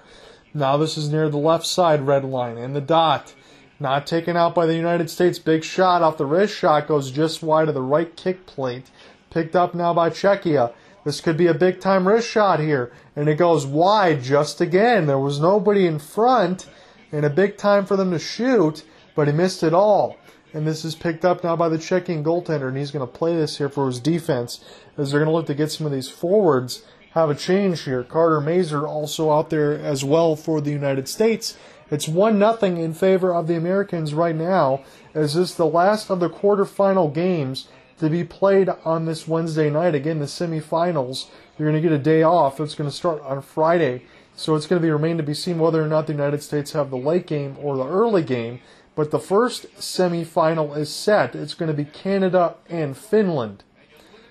[0.52, 3.36] Now this is near the left side red line and the dot.
[3.80, 5.38] Not taken out by the United States.
[5.38, 8.90] Big shot off the wrist shot goes just wide of the right kick plate.
[9.30, 10.74] Picked up now by Czechia.
[11.06, 12.92] This could be a big time wrist shot here.
[13.16, 15.06] And it goes wide just again.
[15.06, 16.68] There was nobody in front
[17.12, 18.84] and a big time for them to shoot,
[19.16, 20.18] but he missed it all.
[20.54, 23.36] And this is picked up now by the checking goaltender, and he's going to play
[23.36, 24.64] this here for his defense
[24.98, 28.04] as they're going to look to get some of these forwards have a change here.
[28.04, 31.58] Carter Mazur also out there as well for the United States.
[31.92, 34.84] It's one nothing in favor of the Americans right now,
[35.14, 37.68] as this is the last of the quarterfinal games
[38.00, 39.96] to be played on this Wednesday night.
[39.96, 41.28] Again, the semifinals.
[41.58, 42.60] You're going to get a day off.
[42.60, 44.04] It's going to start on Friday.
[44.36, 46.72] So it's going to be remain to be seen whether or not the United States
[46.72, 48.62] have the late game or the early game.
[49.00, 51.34] But the first semifinal is set.
[51.34, 53.64] It's going to be Canada and Finland.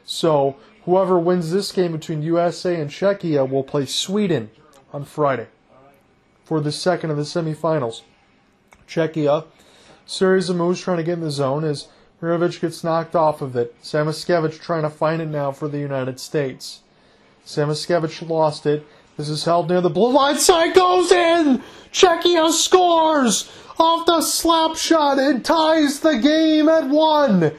[0.05, 4.51] So whoever wins this game between USA and Czechia will play Sweden
[4.93, 5.47] on Friday
[6.45, 8.03] for the second of the semifinals.
[8.87, 9.47] Czechia,
[10.05, 11.89] series of moves trying to get in the zone as
[12.21, 13.75] Mirovic gets knocked off of it.
[13.83, 16.83] Samoskevich trying to find it now for the United States.
[17.47, 18.87] Samoskevich lost it.
[19.17, 20.37] This is held near the blue line.
[20.37, 21.63] Side goes in.
[21.91, 27.53] Czechia scores off the slap shot and ties the game at one.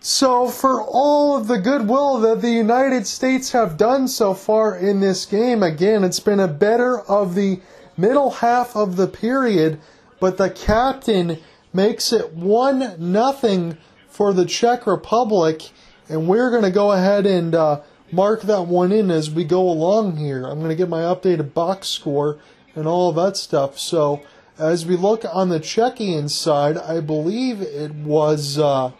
[0.00, 5.00] So, for all of the goodwill that the United States have done so far in
[5.00, 7.60] this game, again, it's been a better of the
[7.96, 9.80] middle half of the period,
[10.20, 11.38] but the captain
[11.72, 15.70] makes it one nothing for the Czech Republic,
[16.08, 17.80] and we're going to go ahead and uh,
[18.12, 20.46] mark that one in as we go along here.
[20.46, 22.38] I'm going to get my updated box score
[22.74, 23.78] and all of that stuff.
[23.78, 24.22] So
[24.58, 28.92] as we look on the Czechian side, I believe it was uh,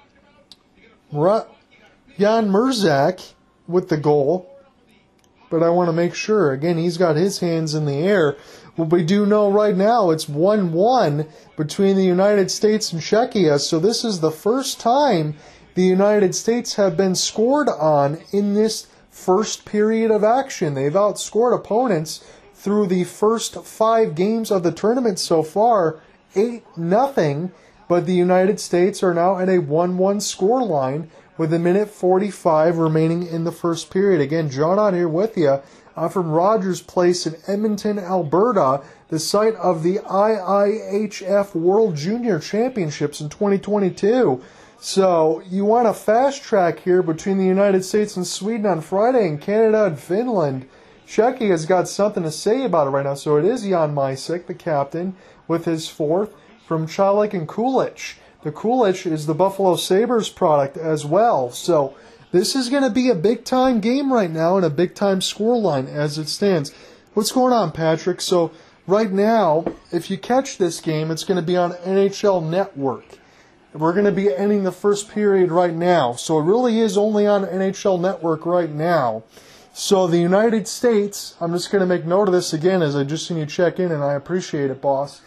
[1.13, 1.47] Jan
[2.19, 3.33] Mysak
[3.67, 4.53] with the goal.
[5.49, 6.53] But I want to make sure.
[6.53, 8.37] Again, he's got his hands in the air.
[8.75, 13.61] What we do know right now, it's 1 1 between the United States and Czechia.
[13.61, 15.37] So this is the first time
[15.75, 20.75] the United States have been scored on in this first period of action.
[20.75, 22.25] They've outscored opponents
[22.67, 26.01] through the first five games of the tournament so far,
[26.35, 27.53] 8 nothing.
[27.87, 31.89] But the United States are now at a 1 1 score line with a minute
[31.89, 34.21] 45 remaining in the first period.
[34.21, 35.61] Again, John out here with you
[35.97, 43.21] uh, from Rogers Place in Edmonton, Alberta, the site of the IIHF World Junior Championships
[43.21, 44.43] in 2022.
[44.81, 49.29] So you want a fast track here between the United States and Sweden on Friday
[49.29, 50.67] and Canada and Finland.
[51.07, 53.15] Czechia has got something to say about it right now.
[53.15, 55.15] So it is Jan Mysak, the captain,
[55.47, 56.35] with his fourth
[56.67, 58.17] from Chalik and Kulich.
[58.43, 61.51] The Kulich is the Buffalo Sabres product as well.
[61.51, 61.95] So
[62.33, 65.21] this is going to be a big time game right now and a big time
[65.21, 66.73] score line as it stands.
[67.15, 68.21] What's going on, Patrick?
[68.21, 68.51] So
[68.87, 73.19] right now, if you catch this game, it's going to be on NHL Network.
[73.73, 76.15] We're going to be ending the first period right now.
[76.15, 79.23] So it really is only on NHL Network right now.
[79.79, 83.05] So the United States, I'm just going to make note of this again as I
[83.05, 85.21] just seen you check in, and I appreciate it, boss.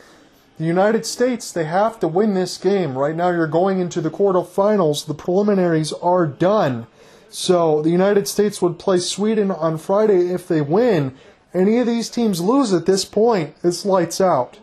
[0.58, 2.98] The United States, they have to win this game.
[2.98, 5.06] Right now, you're going into the quarterfinals.
[5.06, 6.88] The preliminaries are done.
[7.30, 11.16] So the United States would play Sweden on Friday if they win.
[11.54, 14.58] Any of these teams lose at this point, it's lights out.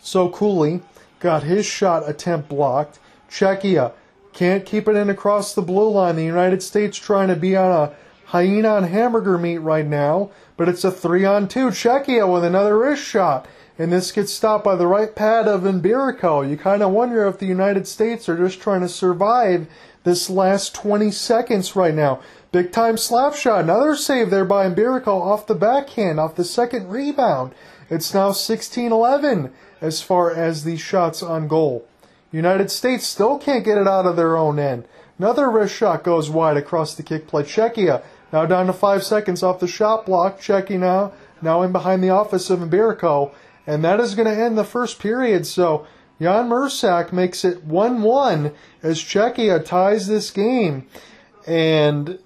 [0.00, 0.82] So Cooley
[1.18, 2.98] got his shot attempt blocked.
[3.30, 3.94] Czechia
[4.36, 6.14] can't keep it in across the blue line.
[6.14, 7.94] The United States trying to be on a
[8.26, 11.68] hyena on hamburger meat right now, but it's a three on two.
[11.68, 13.48] Czechia with another wrist shot.
[13.78, 16.48] And this gets stopped by the right pad of Mbereko.
[16.48, 19.68] You kind of wonder if the United States are just trying to survive
[20.04, 22.20] this last 20 seconds right now.
[22.52, 23.64] Big time slap shot.
[23.64, 27.52] Another save there by Mbereko off the backhand, off the second rebound.
[27.88, 31.86] It's now 16 11 as far as the shots on goal.
[32.36, 34.84] United States still can't get it out of their own end.
[35.18, 37.42] Another wrist shot goes wide across the kick play.
[37.42, 40.38] Czechia now down to five seconds off the shot block.
[40.38, 43.32] Czechia now, now in behind the office of Mbereko.
[43.66, 45.46] And that is going to end the first period.
[45.46, 45.86] So
[46.20, 50.86] Jan Mysak makes it 1 1 as Czechia ties this game.
[51.46, 52.18] And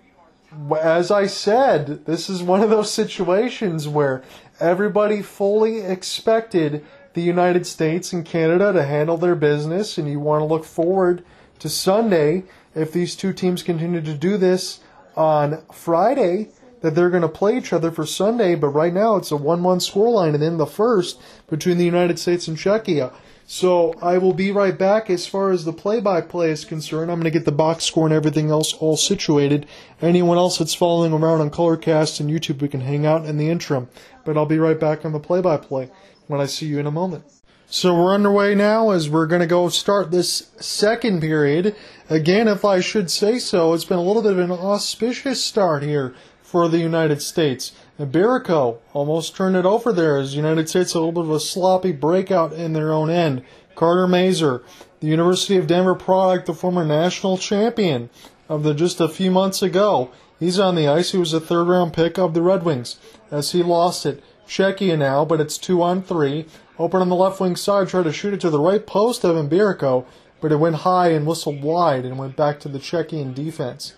[0.77, 4.25] as I said, this is one of those situations where
[4.59, 10.41] everybody fully expected the United States and Canada to handle their business, and you want
[10.41, 11.25] to look forward
[11.59, 12.45] to Sunday
[12.75, 14.81] if these two teams continue to do this
[15.17, 16.49] on Friday.
[16.83, 19.63] That they're going to play each other for Sunday, but right now it's a 1
[19.63, 23.13] 1 scoreline and in the first between the United States and Czechia.
[23.47, 27.11] So I will be right back as far as the play by play is concerned.
[27.11, 29.67] I'm going to get the box score and everything else all situated.
[30.01, 33.51] Anyone else that's following around on Colorcast and YouTube, we can hang out in the
[33.51, 33.89] interim.
[34.25, 35.91] But I'll be right back on the play by play
[36.31, 37.25] when I see you in a moment.
[37.67, 41.75] So we're underway now as we're going to go start this second period.
[42.09, 45.83] Again, if I should say so, it's been a little bit of an auspicious start
[45.83, 47.73] here for the United States.
[47.99, 51.31] And Mbereko almost turned it over there as the United States a little bit of
[51.33, 53.45] a sloppy breakout in their own end.
[53.75, 54.63] Carter Mazur,
[55.01, 58.09] the University of Denver product, the former national champion
[58.49, 60.11] of the just a few months ago.
[60.39, 61.11] He's on the ice.
[61.11, 62.99] He was a third round pick of the Red Wings
[63.31, 64.23] as he lost it.
[64.51, 66.45] Czechia now, but it's two on three.
[66.77, 69.37] Open on the left wing side, tried to shoot it to the right post of
[69.37, 70.05] Mbereko,
[70.41, 73.95] but it went high and whistled wide and went back to the Czechian defense.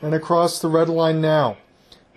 [0.00, 1.58] And across the red line now.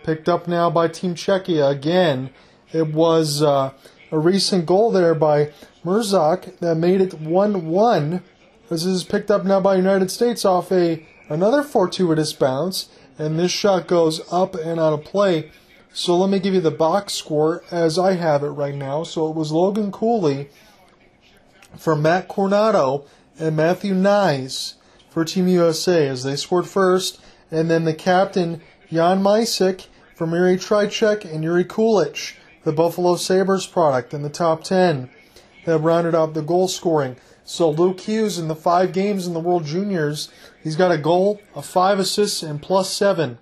[0.04, 2.30] Picked up now by Team Czechia again.
[2.72, 3.74] It was uh,
[4.12, 5.52] a recent goal there by
[5.84, 8.24] Murzak that made it 1 1.
[8.70, 13.52] This is picked up now by United States off a another fortuitous bounce, and this
[13.52, 15.52] shot goes up and out of play.
[15.96, 19.04] So let me give you the box score as I have it right now.
[19.04, 20.50] So it was Logan Cooley
[21.78, 23.06] for Matt Coronato
[23.38, 24.74] and Matthew Knies
[25.12, 30.58] for Team USA as they scored first, and then the captain Jan Mysak for Yuri
[30.58, 35.12] Tricek and Yuri Kulich, the Buffalo Sabres product in the top 10
[35.66, 37.18] have rounded out the goal scoring.
[37.46, 40.32] So Luke Hughes in the five games in the World Juniors,
[40.64, 43.38] he's got a goal, a five assists, and plus seven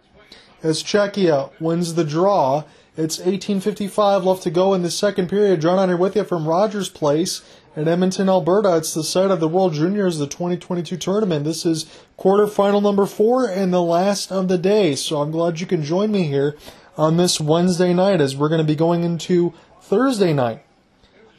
[0.64, 2.64] as Czechia wins the draw.
[2.98, 5.62] It's 18:55 left to go in the second period.
[5.62, 7.42] John Hunter with you from Rogers Place
[7.76, 8.76] in Edmonton, Alberta.
[8.76, 11.46] It's the site of the World Juniors, the 2022 tournament.
[11.46, 11.86] This is
[12.20, 14.96] quarterfinal number four and the last of the day.
[14.96, 16.58] So I'm glad you can join me here
[16.98, 20.64] on this Wednesday night as we're going to be going into Thursday night.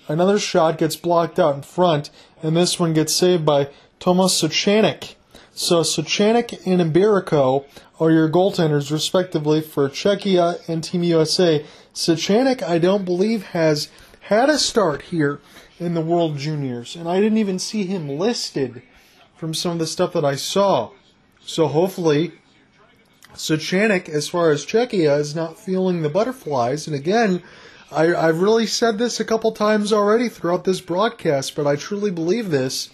[0.08, 2.10] Another shot gets blocked out in front,
[2.42, 3.68] and this one gets saved by
[4.00, 5.14] Tomas Suchanek.
[5.54, 7.64] So Suchanek and Mbereko
[8.02, 11.64] are your goaltenders, respectively, for Czechia and Team USA.
[11.94, 13.90] Suchanek, I don't believe, has
[14.22, 15.40] had a start here
[15.78, 18.82] in the World Juniors, and I didn't even see him listed
[19.36, 20.90] from some of the stuff that I saw.
[21.44, 22.32] So hopefully,
[23.34, 26.88] Suchanek, as far as Czechia, is not feeling the butterflies.
[26.88, 27.40] And again,
[27.92, 32.10] I, I've really said this a couple times already throughout this broadcast, but I truly
[32.10, 32.90] believe this.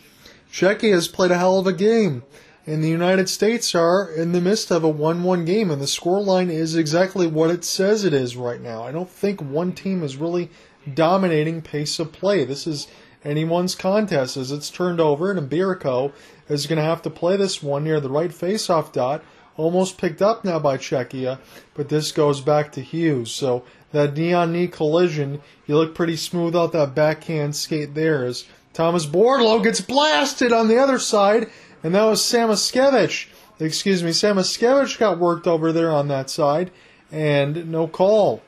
[0.53, 2.25] Czechia has played a hell of a game
[2.69, 5.87] and the United States are in the midst of a 1 1 game, and the
[5.87, 8.83] scoreline is exactly what it says it is right now.
[8.83, 10.51] I don't think one team is really
[10.93, 12.45] dominating pace of play.
[12.45, 12.87] This is
[13.25, 16.13] anyone's contest as it's turned over, and Mbereko
[16.51, 19.25] is going to have to play this one near the right faceoff dot.
[19.57, 21.39] Almost picked up now by Czechia,
[21.73, 23.31] but this goes back to Hughes.
[23.31, 28.27] So that knee on knee collision, you look pretty smooth out that backhand skate there
[28.27, 31.49] as Thomas Bordeleau gets blasted on the other side
[31.83, 33.29] and that was Samoskevich.
[33.61, 36.71] Excuse me, Samoskevich got worked over there on that side,
[37.11, 38.43] and no call.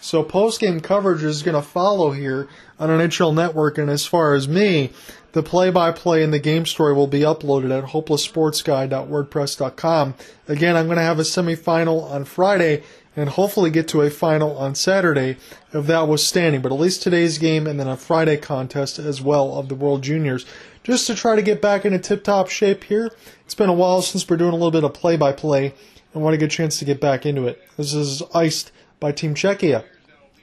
[0.00, 4.04] So post game coverage is going to follow here on an NHL Network, and as
[4.04, 4.90] far as me,
[5.32, 10.14] the play-by-play and the game story will be uploaded at hopelesssportsguy.wordpress.com.
[10.48, 12.82] Again, I'm going to have a semifinal on Friday
[13.14, 15.36] and hopefully get to a final on Saturday
[15.72, 16.62] if that was standing.
[16.62, 20.02] But at least today's game and then a Friday contest as well of the World
[20.02, 20.46] Juniors
[20.82, 23.10] just to try to get back into tip top shape here.
[23.44, 25.74] It's been a while since we're doing a little bit of play by play
[26.12, 27.62] and want a good chance to get back into it.
[27.76, 29.84] This is iced by Team Czechia.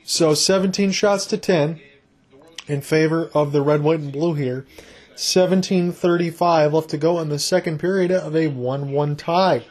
[0.04, 1.80] So 17 shots to 10
[2.68, 4.66] in favor of the red, white, and blue here.
[5.16, 9.66] 17:35 left to go in the second period of a 1-1 tie.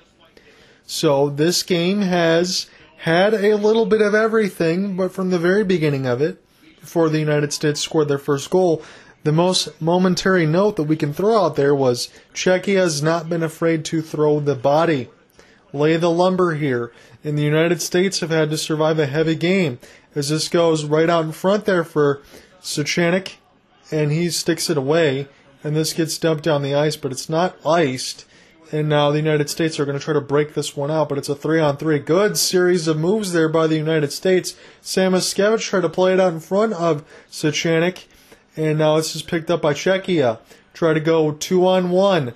[0.87, 2.67] So this game has
[2.99, 6.43] had a little bit of everything, but from the very beginning of it,
[6.81, 8.83] before the United States scored their first goal,
[9.25, 13.43] the most momentary note that we can throw out there was Czechia has not been
[13.43, 15.09] afraid to throw the body,
[15.73, 16.93] lay the lumber here.
[17.25, 19.81] And the United States have had to survive a heavy game
[20.15, 22.23] as this goes right out in front there for
[22.63, 23.35] Suchanek,
[23.91, 25.29] and he sticks it away,
[25.65, 28.25] and this gets dumped down the ice, but it's not iced.
[28.71, 31.19] And now the United States are going to try to break this one out, but
[31.19, 31.99] it's a three on three.
[31.99, 34.57] Good series of moves there by the United States.
[34.83, 38.05] Sam Samoskevich tried to play it out in front of Suchanek
[38.57, 40.39] and now this is picked up by Czechia.
[40.75, 42.35] Try to go two on one.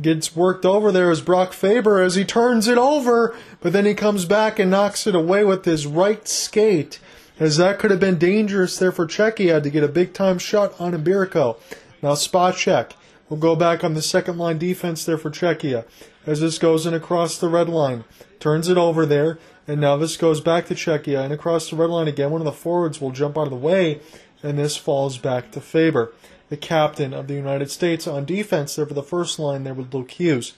[0.00, 3.94] Gets worked over there as Brock Faber as he turns it over, but then he
[3.94, 6.98] comes back and knocks it away with his right skate.
[7.38, 10.72] As that could have been dangerous there for Czechia to get a big time shot
[10.80, 11.56] on Mbereko.
[12.02, 12.94] Now spot check.
[13.28, 15.84] We'll go back on the second line defense there for Czechia.
[16.26, 18.04] As this goes in across the red line.
[18.38, 19.38] Turns it over there.
[19.66, 22.30] And now this goes back to Czechia and across the red line again.
[22.30, 24.00] One of the forwards will jump out of the way
[24.44, 26.12] and this falls back to Faber,
[26.50, 30.10] the captain of the United States on defense for the first line there with Luke
[30.10, 30.52] Hughes.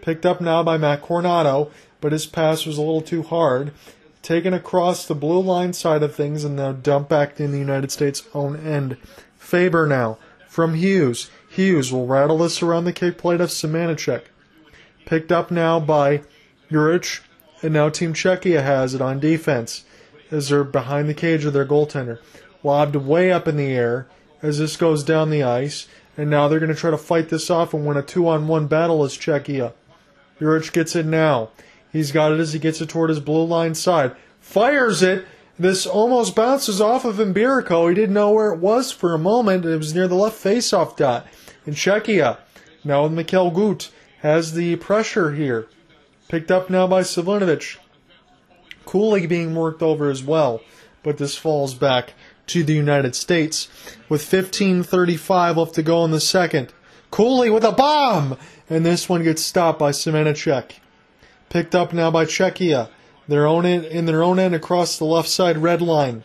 [0.00, 1.70] Picked up now by Matt Coronato,
[2.00, 3.72] but his pass was a little too hard.
[4.22, 7.92] Taken across the blue line side of things and now dumped back in the United
[7.92, 8.96] States' own end.
[9.36, 10.18] Faber now
[10.48, 11.30] from Hughes.
[11.50, 14.22] Hughes will rattle this around the kick plate of Semanachek.
[15.04, 16.22] Picked up now by
[16.70, 17.20] Juric,
[17.62, 19.84] and now Team Czechia has it on defense
[20.30, 22.18] as they're behind the cage of their goaltender.
[22.66, 24.08] Lobbed way up in the air
[24.42, 25.86] as this goes down the ice,
[26.16, 28.48] and now they're going to try to fight this off and win a two on
[28.48, 29.72] one battle as Czechia.
[30.40, 31.50] Juric gets it now.
[31.92, 34.16] He's got it as he gets it toward his blue line side.
[34.40, 35.28] Fires it.
[35.56, 37.88] This almost bounces off of Mbereko.
[37.88, 39.64] He didn't know where it was for a moment.
[39.64, 41.24] It was near the left faceoff dot.
[41.66, 42.38] And Czechia,
[42.82, 43.92] now with Mikhail Gut,
[44.22, 45.68] has the pressure here.
[46.26, 47.76] Picked up now by Savinovic.
[48.84, 50.62] Cooley being worked over as well.
[51.04, 52.14] But this falls back
[52.46, 53.68] to the United States
[54.08, 56.72] with 15.35 left to go in the second.
[57.10, 58.36] Cooley with a bomb!
[58.68, 60.72] And this one gets stopped by Semenachek.
[61.48, 62.88] Picked up now by Czechia.
[63.28, 66.24] Their own in their own end across the left side red line.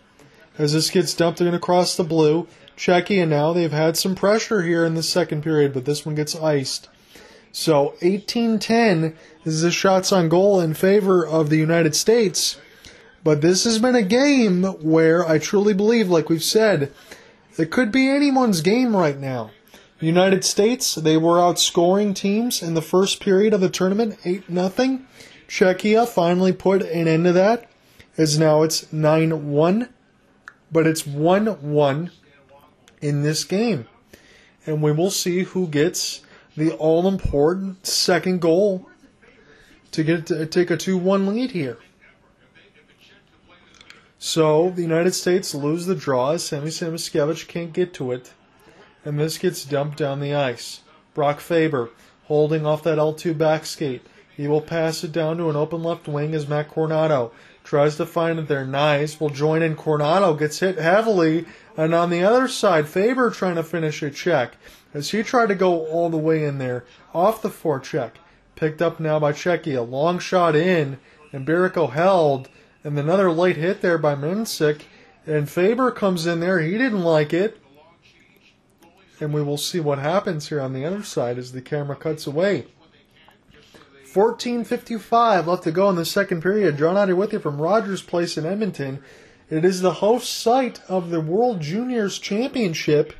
[0.58, 2.48] As this gets dumped in across the blue,
[2.78, 6.36] Czechia now they've had some pressure here in the second period, but this one gets
[6.36, 6.90] iced.
[7.52, 12.58] So 18-10 is the shots on goal in favor of the United States.
[13.24, 16.92] But this has been a game where I truly believe, like we've said,
[17.58, 19.52] it could be anyone's game right now.
[20.00, 25.06] United States, they were outscoring teams in the first period of the tournament, 8 nothing.
[25.48, 27.70] Czechia finally put an end to that,
[28.18, 29.90] as now it's 9 1,
[30.72, 32.12] but it's 1 1
[33.02, 33.88] in this game.
[34.66, 36.22] And we will see who gets
[36.58, 38.90] the all important second goal
[39.92, 41.78] to get to take a 2 1 lead here.
[44.24, 46.34] So the United States lose the draw.
[46.34, 48.34] As Sammy Samoskevich can't get to it.
[49.04, 50.82] And this gets dumped down the ice.
[51.16, 51.90] Brock Faber
[52.26, 54.06] holding off that L2 back skate.
[54.38, 57.32] He will pass it down to an open left wing as Matt Coronato
[57.64, 58.64] tries to find it there.
[58.64, 59.76] Nice will join in.
[59.76, 61.48] Coronato gets hit heavily.
[61.76, 64.56] And on the other side, Faber trying to finish a check
[64.94, 68.12] as he tried to go all the way in there off the forecheck.
[68.56, 71.00] Picked up now by Checky, a Long shot in.
[71.34, 72.50] And Mbereko held
[72.84, 74.82] and another late hit there by Mensik.
[75.26, 76.60] And Faber comes in there.
[76.60, 77.58] He didn't like it.
[79.20, 82.26] And we will see what happens here on the other side as the camera cuts
[82.26, 82.66] away.
[84.12, 86.78] 14.55 left to go in the second period.
[86.78, 89.02] John Otter with you from Rogers Place in Edmonton.
[89.50, 93.14] It is the host site of the World Juniors Championship.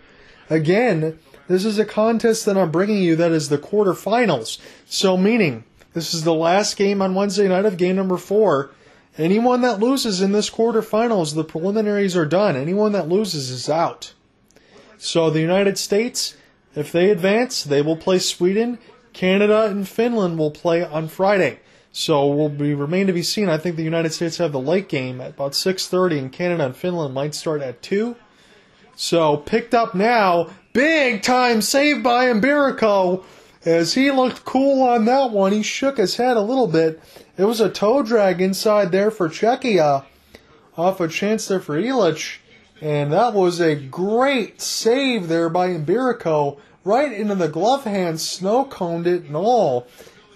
[0.50, 4.58] Again, this is a contest that I'm bringing you that is the quarterfinals.
[4.86, 8.72] So, meaning, this is the last game on Wednesday night of game number four.
[9.18, 12.56] Anyone that loses in this quarterfinals, the preliminaries are done.
[12.56, 14.14] Anyone that loses is out.
[14.98, 16.38] So the United States,
[16.76, 18.80] if they advance, they will play Sweden.
[19.14, 21.60] Canada and Finland will play on Friday.
[21.92, 23.50] So will be remain to be seen.
[23.50, 26.76] I think the United States have the late game at about 6:30, and Canada and
[26.76, 28.16] Finland might start at two.
[28.96, 33.24] So picked up now, big time save by Mbereko
[33.66, 35.52] as he looked cool on that one.
[35.52, 37.02] He shook his head a little bit
[37.38, 40.06] it was a toe drag inside there for Czechia
[40.78, 42.38] off a chance there for Illich.
[42.82, 48.66] And that was a great save there by Mbereko right into the glove hand, snow
[48.66, 49.88] coned it and all.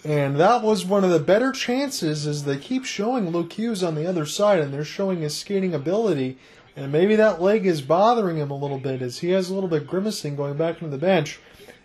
[0.03, 3.95] And that was one of the better chances as they keep showing Luke Hughes on
[3.95, 6.37] the other side and they're showing his skating ability.
[6.75, 9.69] And maybe that leg is bothering him a little bit as he has a little
[9.69, 11.39] bit grimacing going back into the bench.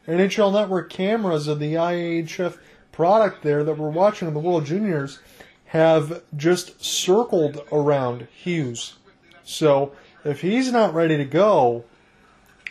[0.07, 2.59] NHL Network cameras of the IHF
[2.93, 5.21] product there that we're watching in the World Juniors
[5.67, 8.97] have just circled around Hughes.
[9.45, 9.93] So
[10.25, 11.85] if he's not ready to go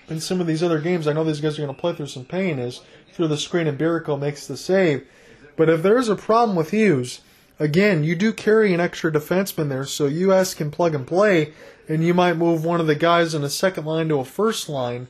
[0.09, 2.07] in some of these other games, I know these guys are going to play through
[2.07, 2.81] some pain as
[3.13, 5.07] through the screen and Mbereko makes the save.
[5.55, 7.21] But if there's a problem with Hughes,
[7.59, 11.53] again, you do carry an extra defenseman there, so you US can plug and play,
[11.87, 14.69] and you might move one of the guys in a second line to a first
[14.69, 15.07] line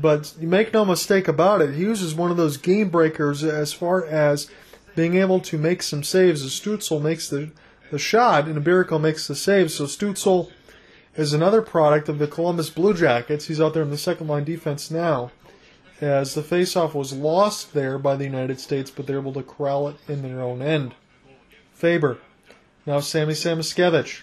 [0.00, 3.72] but you make no mistake about it, Hughes is one of those game breakers as
[3.72, 4.50] far as
[4.94, 6.42] being able to make some saves.
[6.42, 7.50] Svozil makes the,
[7.90, 9.70] the shot and Mbereko makes the save.
[9.70, 10.50] So Svozil
[11.16, 13.46] is another product of the Columbus Blue Jackets.
[13.46, 15.30] He's out there in the second line defense now.
[16.00, 19.88] As the faceoff was lost there by the United States, but they're able to corral
[19.88, 20.94] it in their own end.
[21.74, 22.18] Faber.
[22.86, 24.22] Now Sammy Samoskevich.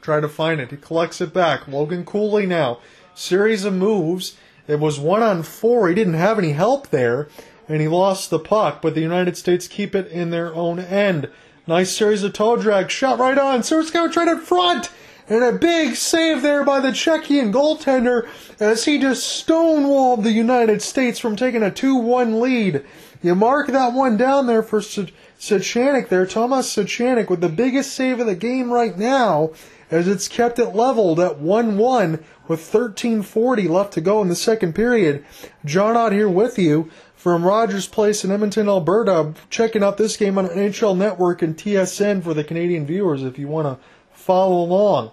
[0.00, 0.70] Try to find it.
[0.70, 1.66] He collects it back.
[1.66, 2.78] Logan Cooley now.
[3.14, 4.36] Series of moves
[4.68, 5.88] it was one on four.
[5.88, 7.28] He didn't have any help there,
[7.68, 11.28] and he lost the puck, but the United States keep it in their own end.
[11.66, 13.60] Nice series of toe drag, shot right on.
[13.60, 14.90] Surskowitz right in front!
[15.30, 18.26] And a big save there by the Czechian goaltender
[18.58, 22.82] as he just stonewalled the United States from taking a 2 1 lead.
[23.22, 26.24] You mark that one down there for Suchanek there.
[26.24, 29.50] Thomas Suchanek with the biggest save of the game right now
[29.90, 34.74] as it's kept it leveled at 1-1 with 13.40 left to go in the second
[34.74, 35.24] period.
[35.64, 40.38] John out here with you from Rogers Place in Edmonton, Alberta, checking out this game
[40.38, 45.12] on NHL Network and TSN for the Canadian viewers if you want to follow along.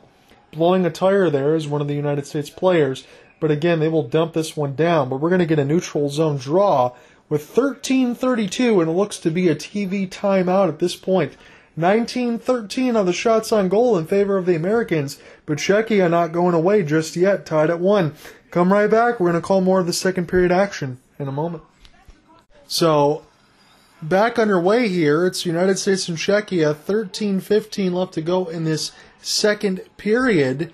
[0.52, 3.06] Blowing a tire there is one of the United States players,
[3.42, 5.10] but again, they will dump this one down.
[5.10, 6.94] But we're going to get a neutral zone draw
[7.28, 11.34] with 13:32, and it looks to be a TV timeout at this point.
[11.78, 16.56] 19-13 on the shots on goal in favor of the Americans, but Czechia not going
[16.56, 18.16] away just yet, tied at one.
[18.52, 19.20] Come right back.
[19.20, 21.64] We're going to call more of the second period action in a moment.
[22.68, 23.26] So,
[24.02, 25.26] back underway here.
[25.26, 26.74] It's United States and Czechia.
[26.74, 30.72] 13-15 left to go in this second period.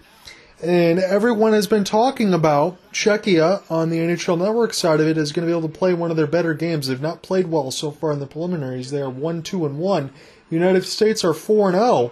[0.63, 5.31] And everyone has been talking about Czechia on the NHL Network side of it is
[5.31, 6.87] going to be able to play one of their better games.
[6.87, 8.91] They've not played well so far in the preliminaries.
[8.91, 10.11] They are 1 2 and 1.
[10.51, 12.11] United States are 4 0.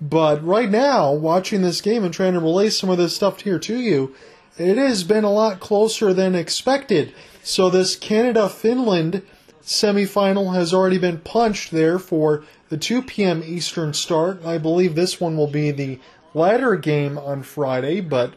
[0.00, 3.58] But right now, watching this game and trying to relay some of this stuff here
[3.60, 4.14] to you,
[4.58, 7.14] it has been a lot closer than expected.
[7.42, 9.22] So this Canada Finland
[9.62, 13.42] semifinal has already been punched there for the 2 p.m.
[13.44, 14.44] Eastern start.
[14.44, 16.00] I believe this one will be the
[16.34, 18.34] latter game on Friday, but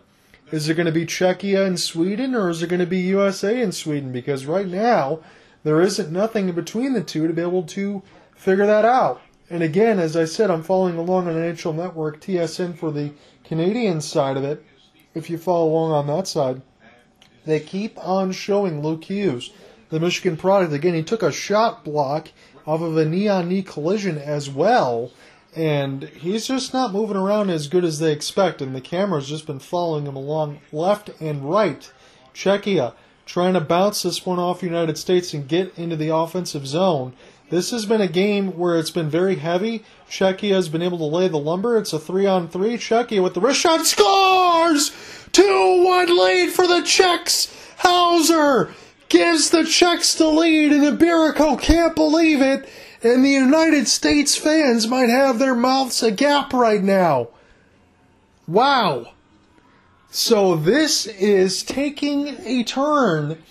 [0.52, 3.62] is it going to be Czechia and Sweden or is it going to be USA
[3.62, 4.12] and Sweden?
[4.12, 5.20] Because right now,
[5.64, 8.04] there isn't nothing in between the two to be able to
[8.36, 9.22] figure that out.
[9.50, 13.12] And again, as I said, I'm following along on the NHL Network, TSN for the
[13.44, 14.66] Canadian side of it.
[15.14, 16.62] If you follow along on that side,
[17.46, 19.52] they keep on showing Luke Hughes,
[19.90, 20.74] the Michigan product.
[20.74, 22.30] Again, he took a shot block
[22.66, 25.12] off of a knee on knee collision as well.
[25.56, 29.48] And he's just not moving around as good as they expect, and the camera's just
[29.48, 31.90] been following him along left and right.
[32.34, 32.94] Czechia
[33.26, 37.14] trying to bounce this one off United States and get into the offensive zone.
[37.56, 39.86] This has been a game where it's been very heavy.
[40.10, 41.78] Czechia has been able to lay the lumber.
[41.78, 42.76] It's a three on three.
[42.76, 44.92] Czechia with the wrist shot scores!
[45.32, 47.48] 2 1 lead for the Czechs.
[47.78, 48.74] Hauser
[49.08, 52.68] gives the Czechs the lead, and Mbereko can't believe it.
[53.02, 57.30] And the United States fans might have their mouths agape right now.
[58.50, 59.14] Wow.
[60.12, 63.42] So this is taking a turn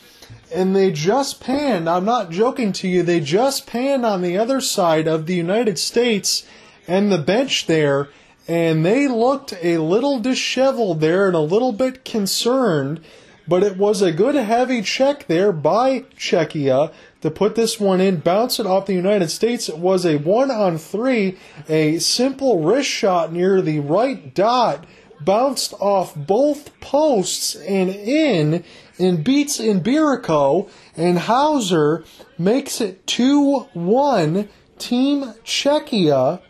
[0.53, 1.89] and they just panned.
[1.89, 3.03] I'm not joking to you.
[3.03, 6.47] They just panned on the other side of the United States
[6.87, 8.09] and the bench there,
[8.47, 13.01] and they looked a little disheveled there and a little bit concerned.
[13.47, 18.21] But it was a good heavy check there by Czechia to put this one in,
[18.21, 19.69] bounce it off the United States.
[19.69, 21.37] It was a one on three,
[21.69, 24.87] a simple wrist shot near the right dot,
[25.21, 28.65] bounced off both posts and in
[28.99, 32.05] and beats Mbereko, and Hauser
[32.39, 36.41] makes it 2 1 Team Czechia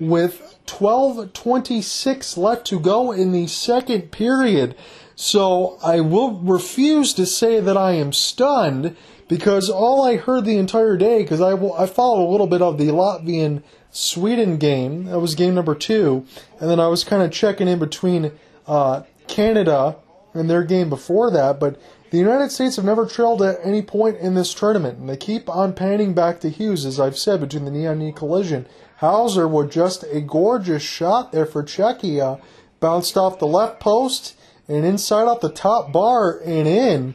[0.00, 4.76] with 12.26 left to go in the second period.
[5.16, 10.56] So I will refuse to say that I am stunned because all I heard the
[10.56, 15.18] entire day, because I, I followed a little bit of the Latvian Sweden game, that
[15.18, 16.24] was game number two,
[16.60, 18.32] and then I was kind of checking in between
[18.66, 19.96] uh, Canada
[20.34, 24.16] in their game before that, but the United States have never trailed at any point
[24.18, 27.64] in this tournament, and they keep on panning back to Hughes, as I've said, between
[27.64, 28.66] the knee on knee collision.
[28.96, 32.40] Hauser with just a gorgeous shot there for Czechia,
[32.80, 37.14] bounced off the left post and inside off the top bar and in.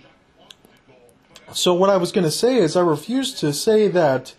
[1.53, 4.33] So, what I was going to say is, I refuse to say that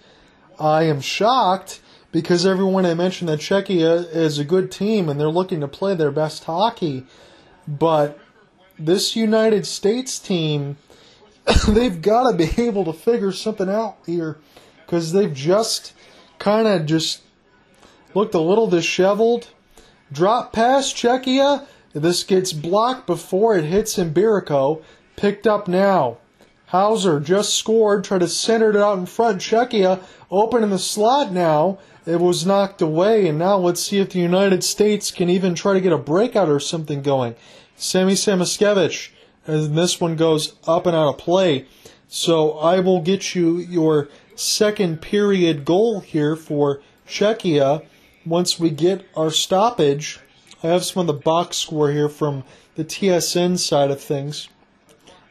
[0.58, 1.80] I am shocked
[2.12, 5.94] because everyone I mentioned that Czechia is a good team and they're looking to play
[5.94, 7.06] their best hockey.
[7.66, 8.18] But
[8.78, 10.76] this United States team,
[11.68, 14.38] they've got to be able to figure something out here
[14.84, 15.92] because they've just
[16.38, 17.22] kind of just
[18.14, 19.48] looked a little disheveled.
[20.12, 21.66] Drop pass, Czechia.
[21.92, 24.82] This gets blocked before it hits Mbereko.
[25.16, 26.18] Picked up now.
[26.66, 29.40] Hauser just scored, tried to center it out in front.
[29.40, 31.78] Czechia open in the slot now.
[32.06, 35.72] It was knocked away, and now let's see if the United States can even try
[35.72, 37.34] to get a breakout or something going.
[37.76, 39.10] Sammy Samoskevich,
[39.46, 41.66] and this one goes up and out of play.
[42.08, 47.84] So I will get you your second period goal here for Czechia
[48.24, 50.20] once we get our stoppage.
[50.62, 52.44] I have some of the box score here from
[52.76, 54.48] the TSN side of things,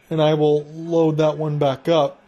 [0.09, 2.21] and I will load that one back up.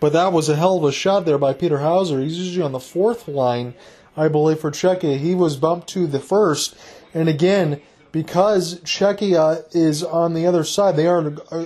[0.00, 2.20] But that was a hell of a shot there by Peter Hauser.
[2.20, 3.74] He's usually on the fourth line,
[4.16, 5.18] I believe, for Czechia.
[5.18, 6.76] He was bumped to the first,
[7.12, 7.80] and again,
[8.14, 11.64] because Czechia is on the other side, they are uh,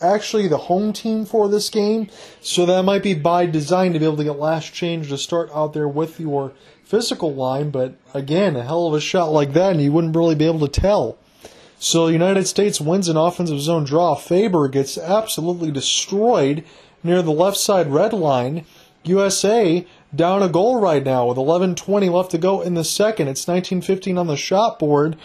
[0.00, 2.08] actually the home team for this game,
[2.40, 5.50] so that might be by design to be able to get last change to start
[5.52, 6.52] out there with your
[6.84, 7.70] physical line.
[7.70, 10.60] But again, a hell of a shot like that, and you wouldn't really be able
[10.60, 11.18] to tell.
[11.80, 14.14] So United States wins an offensive zone draw.
[14.14, 16.62] Faber gets absolutely destroyed
[17.02, 18.64] near the left side red line.
[19.02, 19.84] USA
[20.14, 23.26] down a goal right now with 11:20 left to go in the second.
[23.26, 25.16] It's 19-15 on the shot board.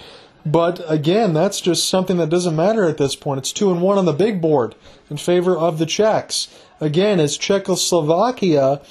[0.45, 3.39] But again, that's just something that doesn't matter at this point.
[3.39, 4.75] It's 2 and 1 on the big board
[5.09, 6.47] in favor of the Czechs.
[6.79, 8.81] Again, as Czechoslovakia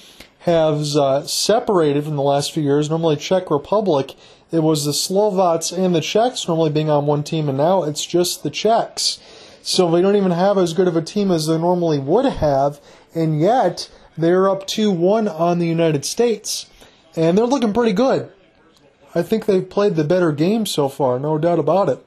[0.41, 4.15] has uh, separated from the last few years, normally Czech Republic,
[4.51, 8.05] it was the Slovaks and the Czechs normally being on one team, and now it's
[8.05, 9.21] just the Czechs.
[9.63, 12.81] So they don't even have as good of a team as they normally would have,
[13.15, 13.89] and yet
[14.19, 16.67] they're up 2 1 on the United States.
[17.17, 18.31] And they're looking pretty good.
[19.15, 22.05] I think they've played the better game so far, no doubt about it.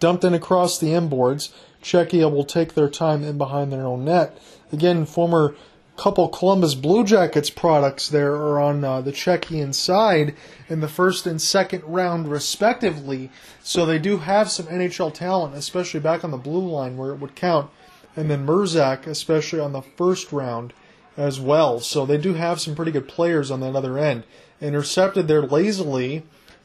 [0.00, 1.52] Dumped in across the inboards.
[1.82, 4.38] Czechia will take their time in behind their own net.
[4.72, 5.54] Again, former
[5.96, 10.34] couple Columbus Blue Jackets products there are on uh, the Czechian side
[10.68, 13.30] in the first and second round, respectively.
[13.62, 17.20] So they do have some NHL talent, especially back on the blue line where it
[17.20, 17.70] would count
[18.16, 20.72] and then Murzak, especially on the first round
[21.16, 21.80] as well.
[21.80, 24.24] So they do have some pretty good players on that other end.
[24.64, 26.22] Intercepted there lazily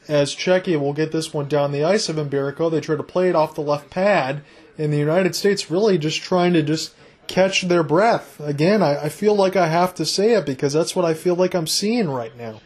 [0.07, 2.71] as Czechia will get this one down the ice of Mbereko.
[2.71, 4.41] They try to play it off the left pad,
[4.77, 6.95] and the United States really just trying to just
[7.27, 8.39] catch their breath.
[8.39, 11.35] Again, I, I feel like I have to say it because that's what I feel
[11.35, 12.61] like I'm seeing right now.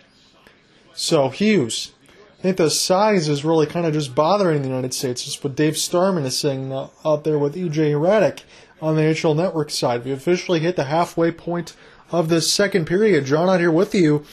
[0.94, 1.94] So Hughes.
[2.38, 5.24] I think the size is really kind of just bothering the United States.
[5.24, 8.42] Just what Dave Starman is saying uh, out there with EJ Hradek
[8.82, 10.06] on the NHL Network side.
[10.06, 11.76] We officially hit the halfway point
[12.12, 13.26] of the second period.
[13.26, 14.26] John out here with you.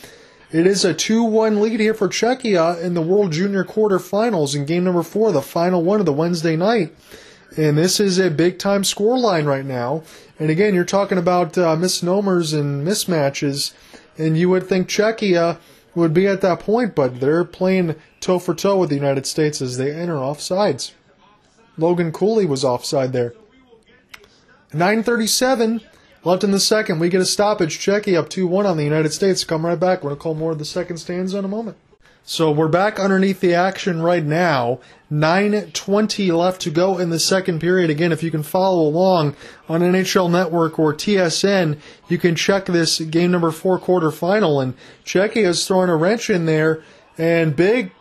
[0.52, 4.66] It is a 2 1 lead here for Czechia in the World Junior quarterfinals in
[4.66, 6.92] game number four, the final one of the Wednesday night.
[7.56, 10.02] And this is a big time score line right now.
[10.40, 13.74] And again, you're talking about uh, misnomers and mismatches,
[14.18, 15.58] and you would think Czechia
[15.94, 19.62] would be at that point, but they're playing toe for toe with the United States
[19.62, 20.94] as they enter off sides.
[21.78, 23.34] Logan Cooley was offside there.
[24.72, 25.80] 937
[26.24, 26.98] left in the second.
[26.98, 27.78] We get a stoppage.
[27.78, 29.44] Czechia up 2 1 on the United States.
[29.44, 30.02] Come right back.
[30.02, 31.76] We're going to call more of the second stanza in a moment.
[32.22, 34.78] So we're back underneath the action right now.
[35.10, 37.90] 9.20 left to go in the second period.
[37.90, 39.34] Again, if you can follow along
[39.68, 44.62] on NHL Network or TSN, you can check this game number four quarterfinal.
[44.62, 46.82] And Czechia is throwing a wrench in there.
[47.18, 47.92] And big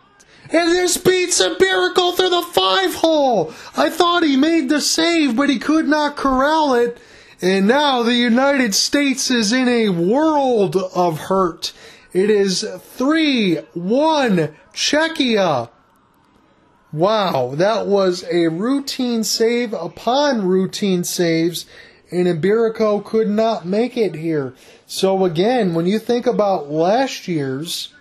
[0.52, 3.52] and this beats a miracle through the five hole.
[3.76, 6.98] I thought he made the save, but he could not corral it.
[7.42, 11.72] And now the United States is in a world of hurt.
[12.12, 15.70] It is 3 1 Czechia.
[16.92, 21.64] Wow, that was a routine save upon routine saves,
[22.10, 24.54] and Mbereko could not make it here.
[24.86, 27.94] So, again, when you think about last year's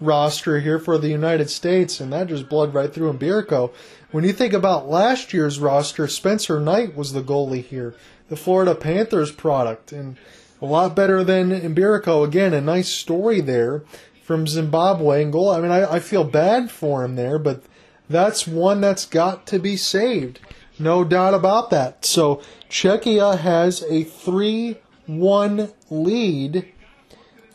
[0.00, 3.70] roster here for the United States, and that just bled right through Mbereko.
[4.10, 7.94] When you think about last year's roster, Spencer Knight was the goalie here,
[8.30, 10.16] the Florida Panthers product, and
[10.62, 12.24] a lot better than Mbereko.
[12.24, 13.82] Again, a nice story there
[14.22, 15.50] from Zimbabwe and goal.
[15.50, 17.62] I mean, I, I feel bad for him there, but
[18.08, 20.40] that's one that's got to be saved.
[20.78, 22.04] No doubt about that.
[22.04, 26.72] So Czechia has a 3 1 lead.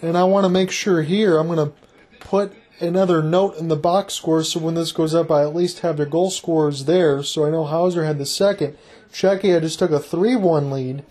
[0.01, 1.73] And I want to make sure here, I'm going to
[2.19, 5.79] put another note in the box score so when this goes up, I at least
[5.79, 7.23] have their goal scorers there.
[7.23, 8.77] So I know Hauser had the second.
[9.15, 11.03] Czechia just took a 3 1 lead.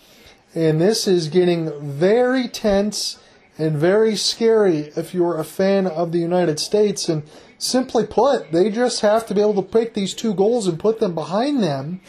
[0.54, 3.18] And this is getting very tense
[3.56, 7.08] and very scary if you're a fan of the United States.
[7.08, 7.22] And
[7.56, 11.00] simply put, they just have to be able to pick these two goals and put
[11.00, 12.02] them behind them.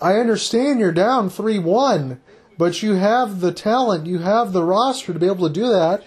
[0.00, 2.20] I understand you're down 3 1,
[2.56, 6.04] but you have the talent, you have the roster to be able to do that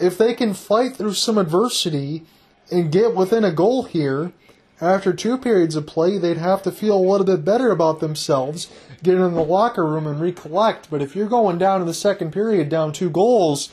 [0.00, 2.24] if they can fight through some adversity
[2.70, 4.32] and get within a goal here,
[4.80, 8.70] after two periods of play, they'd have to feel a little bit better about themselves,
[9.02, 10.88] get in the locker room and recollect.
[10.90, 13.70] But if you're going down in the second period, down two goals,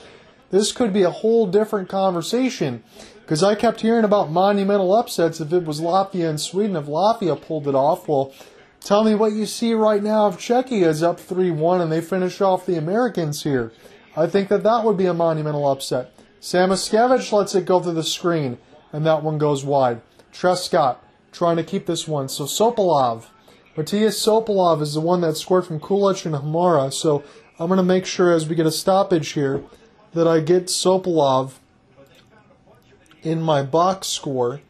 [0.50, 2.84] this could be a whole different conversation.
[3.22, 7.40] Because I kept hearing about monumental upsets if it was Latvia and Sweden, if Latvia
[7.40, 8.08] pulled it off.
[8.08, 8.34] Well,
[8.82, 12.02] tell me what you see right now if Czechia is up 3 1 and they
[12.02, 13.72] finish off the Americans here.
[14.16, 16.12] I think that that would be a monumental upset.
[16.40, 18.60] Samoskevich lets it go through the screen,
[18.94, 20.02] and that one goes wide.
[20.36, 20.98] Truscott
[21.32, 22.28] trying to keep this one.
[22.30, 23.26] So Sopolov,
[23.78, 26.92] Matias Sopolov is the one that scored from Kulich and Hamara.
[26.94, 27.24] So
[27.58, 29.64] I'm going to make sure as we get a stoppage here
[30.14, 31.54] that I get Sopolov
[33.24, 34.62] in my box score.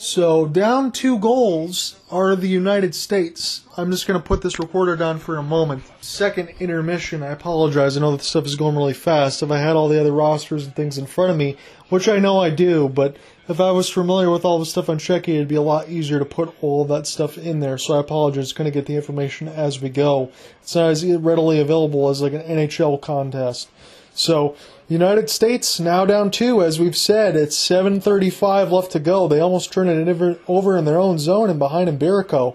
[0.00, 3.62] So down two goals are the United States.
[3.76, 5.82] I'm just going to put this recorder down for a moment.
[6.00, 7.96] Second intermission, I apologize.
[7.96, 9.42] I know that stuff is going really fast.
[9.42, 11.56] If I had all the other rosters and things in front of me,
[11.88, 13.16] which I know I do, but
[13.48, 16.20] if I was familiar with all the stuff on Czechia, it'd be a lot easier
[16.20, 17.76] to put all that stuff in there.
[17.76, 18.52] So I apologize.
[18.52, 20.30] Going to get the information as we go.
[20.62, 23.68] It's not as readily available as like an NHL contest.
[24.14, 24.54] So
[24.88, 27.36] United States now down two, as we've said.
[27.36, 29.28] It's 7:35 left to go.
[29.28, 32.54] They almost turn it over in their own zone and behind Mbereko.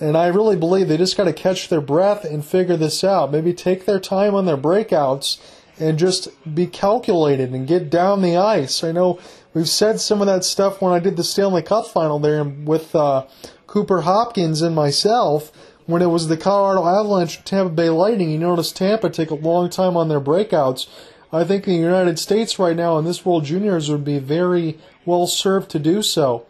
[0.00, 3.32] And I really believe they just got to catch their breath and figure this out.
[3.32, 5.38] Maybe take their time on their breakouts
[5.78, 8.84] and just be calculated and get down the ice.
[8.84, 9.18] I know
[9.52, 12.94] we've said some of that stuff when I did the Stanley Cup final there with
[12.94, 13.26] uh,
[13.66, 15.50] Cooper Hopkins and myself
[15.86, 18.30] when it was the Colorado Avalanche Tampa Bay Lightning.
[18.30, 20.86] You notice Tampa take a long time on their breakouts.
[21.34, 25.26] I think the United States right now in this World Juniors would be very well
[25.26, 26.46] served to do so.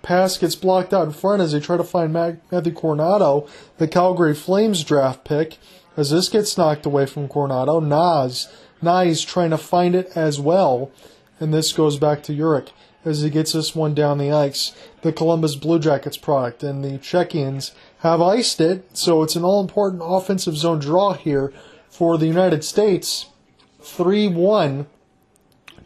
[0.00, 3.48] Pass gets blocked out in front as they try to find Matthew Coronato,
[3.78, 5.58] the Calgary Flames draft pick.
[5.96, 8.48] As this gets knocked away from Coronato, Nas,
[8.80, 10.92] Nas trying to find it as well.
[11.40, 12.68] And this goes back to Jurek
[13.04, 14.70] as he gets this one down the ice.
[15.00, 19.60] The Columbus Blue Jackets product and the Czechians have iced it, so it's an all
[19.60, 21.52] important offensive zone draw here
[21.90, 23.26] for the United States.
[23.82, 24.86] 3 1.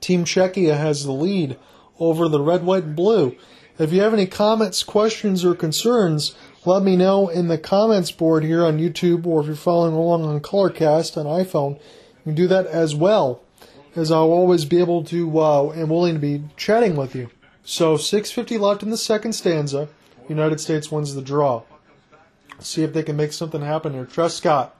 [0.00, 1.56] Team Czechia has the lead
[1.98, 3.36] over the red, white, and blue.
[3.78, 6.34] If you have any comments, questions, or concerns,
[6.64, 10.24] let me know in the comments board here on YouTube or if you're following along
[10.24, 11.74] on Colorcast on iPhone.
[11.74, 13.42] You can do that as well,
[13.94, 17.30] as I'll always be able to uh, and willing to be chatting with you.
[17.64, 19.88] So 6.50 left in the second stanza.
[20.28, 21.62] United States wins the draw.
[22.58, 24.06] See if they can make something happen here.
[24.06, 24.70] Truscott.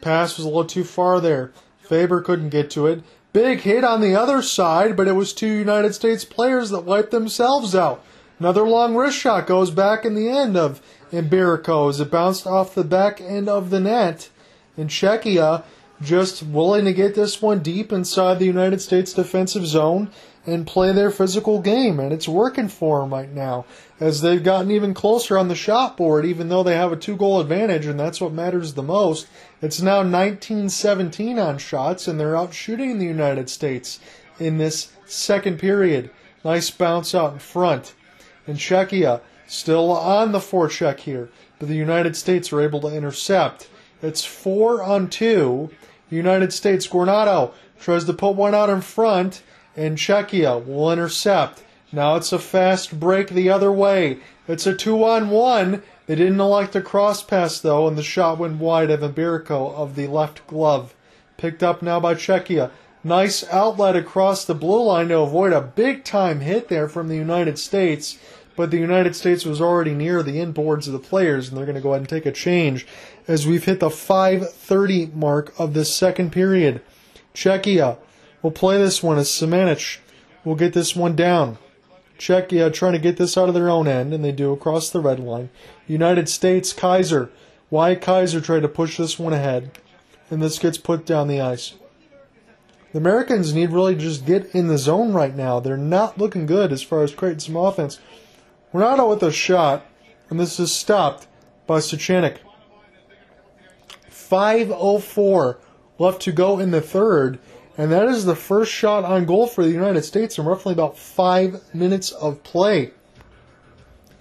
[0.00, 1.52] Pass was a little too far there.
[1.84, 3.02] Faber couldn't get to it.
[3.32, 7.10] Big hit on the other side, but it was two United States players that wiped
[7.10, 8.04] themselves out.
[8.38, 10.80] Another long wrist shot goes back in the end of
[11.12, 14.28] Mbereko as it bounced off the back end of the net.
[14.76, 15.64] And Czechia
[16.02, 20.10] just willing to get this one deep inside the United States defensive zone
[20.46, 22.00] and play their physical game.
[22.00, 23.64] And it's working for them right now
[24.00, 27.16] as they've gotten even closer on the shot board, even though they have a two
[27.16, 29.26] goal advantage, and that's what matters the most.
[29.62, 34.00] It's now 19 17 on shots, and they're out shooting the United States
[34.38, 36.10] in this second period.
[36.44, 37.94] Nice bounce out in front.
[38.46, 43.68] And Czechia still on the forecheck here, but the United States are able to intercept.
[44.02, 45.70] It's four on two.
[46.10, 49.42] United States, Granato tries to put one out in front,
[49.76, 51.62] and Czechia will intercept.
[51.94, 54.18] Now it's a fast break the other way.
[54.48, 55.80] It's a two on one.
[56.06, 59.94] They didn't elect the cross pass though, and the shot went wide of Mbereko of
[59.94, 60.92] the left glove.
[61.36, 62.72] Picked up now by Czechia.
[63.04, 67.14] Nice outlet across the blue line to avoid a big time hit there from the
[67.14, 68.18] United States.
[68.56, 71.76] But the United States was already near the inboards of the players, and they're going
[71.76, 72.88] to go ahead and take a change
[73.28, 76.80] as we've hit the 5:30 mark of this second period.
[77.36, 77.98] Czechia
[78.42, 79.98] will play this one as Semenic
[80.44, 81.56] will get this one down.
[82.24, 85.00] Czechia trying to get this out of their own end, and they do across the
[85.00, 85.50] red line.
[85.86, 87.30] United States, Kaiser.
[87.68, 89.78] Wyatt Kaiser tried to push this one ahead,
[90.30, 91.74] and this gets put down the ice.
[92.92, 95.60] The Americans need really just get in the zone right now.
[95.60, 97.98] They're not looking good as far as creating some offense.
[98.72, 99.84] We're not out with a shot,
[100.30, 101.26] and this is stopped
[101.66, 102.38] by Suchanek.
[104.10, 105.56] 5.04
[105.98, 107.38] left to go in the third,
[107.76, 110.98] and that is the first shot on goal for the United States in roughly about
[110.98, 112.92] five minutes of play.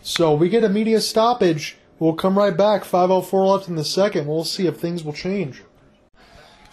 [0.02, 1.78] So we get a media stoppage.
[2.00, 2.84] We'll come right back.
[2.84, 4.28] 5.04 left in the second.
[4.28, 5.64] We'll see if things will change.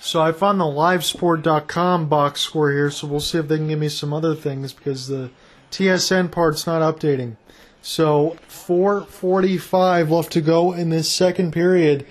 [0.00, 3.78] So I found the livesport.com box score here, so we'll see if they can give
[3.78, 5.30] me some other things because the
[5.70, 7.36] TSN part's not updating.
[7.82, 12.06] So 4:45 left to go in this second period.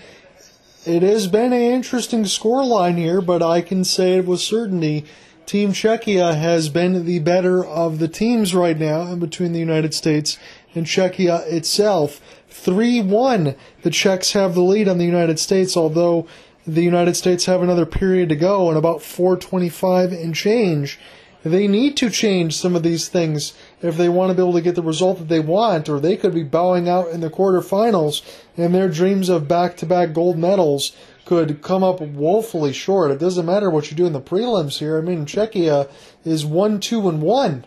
[0.86, 5.06] It has been an interesting scoreline here, but I can say it with certainty
[5.46, 9.94] Team Czechia has been the better of the teams right now in between the United
[9.94, 10.38] States
[10.76, 12.22] and Czechia itself.
[12.50, 13.56] 3 1.
[13.82, 16.28] The Czechs have the lead on the United States, although
[16.66, 20.98] the United States have another period to go and about 425 and change.
[21.44, 24.62] They need to change some of these things if they want to be able to
[24.62, 28.22] get the result that they want, or they could be bowing out in the quarterfinals,
[28.58, 30.92] and their dreams of back to back gold medals
[31.26, 33.12] could come up woefully short.
[33.12, 34.98] It doesn't matter what you do in the prelims here.
[34.98, 35.90] I mean, Czechia
[36.26, 37.66] is 1 2 and 1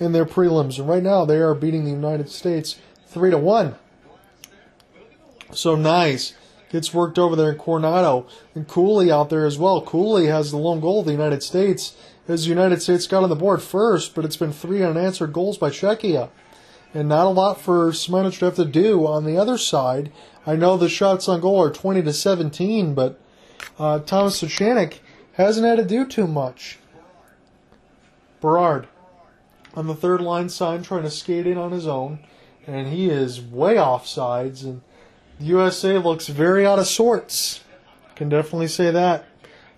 [0.00, 3.76] in their prelims, and right now they are beating the United States 3 to 1.
[5.52, 6.34] So nice.
[6.70, 8.26] Gets worked over there in Coronato.
[8.54, 9.82] And Cooley out there as well.
[9.82, 11.94] Cooley has the lone goal of the United States
[12.28, 15.58] as the United States got on the board first, but it's been three unanswered goals
[15.58, 16.30] by Czechia.
[16.94, 20.12] and not a lot for Semenic to have to do on the other side.
[20.46, 23.18] I know the shots on goal are 20 to 17, but
[23.78, 24.98] uh, Thomas Suchanek
[25.34, 26.78] hasn't had to do too much.
[28.40, 28.88] Berard
[29.74, 32.18] on the third line sign trying to skate in on his own,
[32.66, 34.82] and he is way off sides, and
[35.38, 37.60] the USA looks very out of sorts.
[38.16, 39.24] Can definitely say that.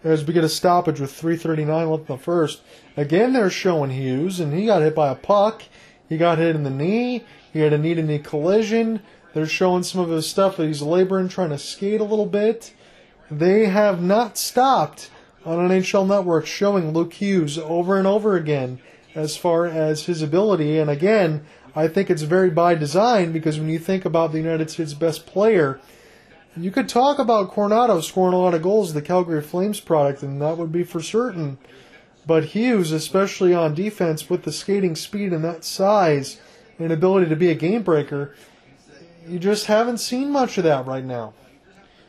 [0.05, 2.61] As we get a stoppage with 3.39 left in the first.
[2.96, 5.62] Again, they're showing Hughes, and he got hit by a puck.
[6.09, 7.24] He got hit in the knee.
[7.52, 9.00] He had a knee to knee collision.
[9.32, 12.74] They're showing some of his stuff that he's laboring, trying to skate a little bit.
[13.30, 15.11] They have not stopped
[15.44, 18.80] on NHL Network showing Luke Hughes over and over again
[19.14, 20.78] as far as his ability.
[20.78, 21.44] And again,
[21.74, 25.26] I think it's very by design because when you think about the United States' best
[25.26, 25.80] player,
[26.57, 30.40] you could talk about Coronato scoring a lot of goals, the Calgary Flames product, and
[30.40, 31.59] that would be for certain.
[32.26, 36.40] But Hughes, especially on defense, with the skating speed and that size
[36.78, 38.34] and ability to be a game breaker,
[39.26, 41.34] you just haven't seen much of that right now.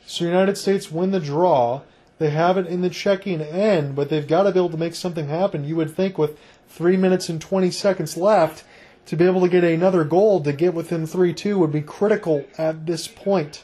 [0.06, 1.82] So United States win the draw.
[2.20, 4.96] They have it in the checking end, but they've got to be able to make
[4.96, 5.66] something happen.
[5.66, 6.38] You would think with
[6.70, 8.64] three minutes and 20 seconds left,
[9.08, 12.46] to be able to get another goal to get within 3 2 would be critical
[12.58, 13.64] at this point.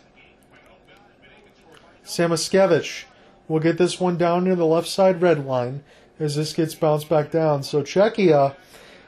[2.06, 3.06] Samoskevich
[3.48, 5.84] will get this one down near the left side red line
[6.20, 7.64] as this gets bounced back down.
[7.64, 8.56] So Czechia,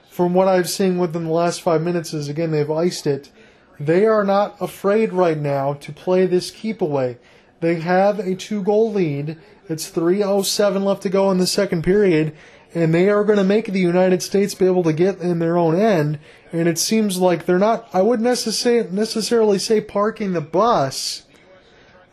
[0.09, 3.31] from what I've seen within the last five minutes, is again they've iced it.
[3.79, 7.17] They are not afraid right now to play this keep away.
[7.59, 9.37] They have a two goal lead.
[9.69, 12.35] It's 3.07 left to go in the second period,
[12.75, 15.57] and they are going to make the United States be able to get in their
[15.57, 16.19] own end.
[16.51, 21.23] And it seems like they're not, I wouldn't necessarily say parking the bus,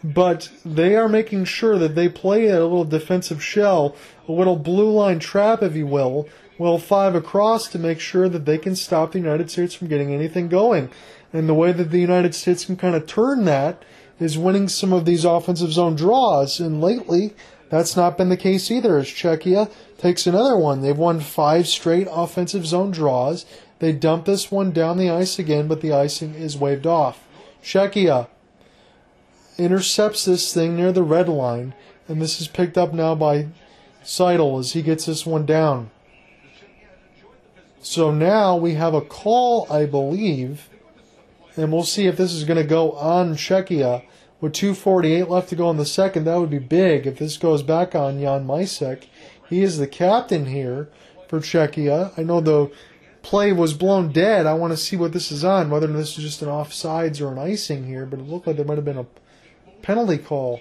[0.02, 3.94] but they are making sure that they play a little defensive shell,
[4.26, 6.28] a little blue line trap, if you will,
[6.58, 10.12] well, five across to make sure that they can stop the United States from getting
[10.12, 10.90] anything going.
[11.32, 13.82] And the way that the United States can kind of turn that
[14.18, 16.60] is winning some of these offensive zone draws.
[16.60, 17.34] And lately,
[17.70, 20.82] that's not been the case either, as Czechia takes another one.
[20.82, 23.46] They've won five straight offensive zone draws.
[23.78, 27.26] They dump this one down the ice again, but the icing is waved off.
[27.62, 28.28] Czechia
[29.60, 31.74] intercepts this thing near the red line,
[32.08, 33.48] and this is picked up now by
[34.02, 35.90] Seidel as he gets this one down.
[37.80, 40.68] So now we have a call, I believe,
[41.56, 44.02] and we'll see if this is going to go on Czechia.
[44.40, 47.62] With 2.48 left to go in the second, that would be big if this goes
[47.62, 49.04] back on Jan Mysak.
[49.48, 50.88] He is the captain here
[51.28, 52.12] for Czechia.
[52.18, 52.70] I know the
[53.22, 54.46] play was blown dead.
[54.46, 57.32] I want to see what this is on, whether this is just an offsides or
[57.32, 59.06] an icing here, but it looked like there might have been a
[59.82, 60.60] penalty call.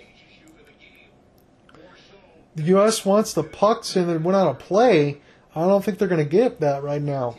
[2.55, 3.05] The U.S.
[3.05, 5.21] wants the pucks and it went on a play.
[5.55, 7.37] I don't think they're going to get that right now.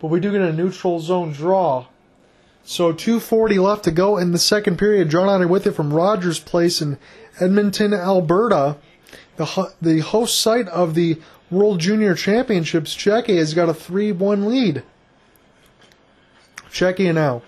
[0.00, 1.86] But we do get a neutral zone draw.
[2.62, 5.10] So 240 left to go in the second period.
[5.10, 6.98] John Otter with it from Rogers Place in
[7.40, 8.76] Edmonton, Alberta.
[9.36, 11.20] The, the host site of the
[11.50, 14.82] World Junior Championships, Czechia has got a 3-1 lead.
[16.70, 17.42] Czechia now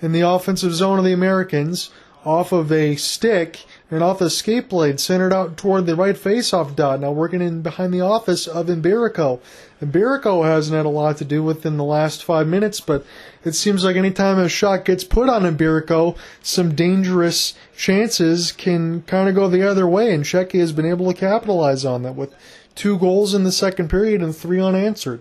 [0.00, 1.90] in the offensive zone of the Americans
[2.24, 6.76] off of a stick and off the skate blade centered out toward the right face-off
[6.76, 7.00] dot.
[7.00, 9.40] Now working in behind the office of Mbereko.
[9.82, 13.04] Mbereko hasn't had a lot to do with in the last five minutes, but
[13.44, 19.28] it seems like anytime a shot gets put on Mbereko, some dangerous chances can kind
[19.28, 22.34] of go the other way, and Czechia has been able to capitalize on that with
[22.74, 25.20] two goals in the second period and three unanswered.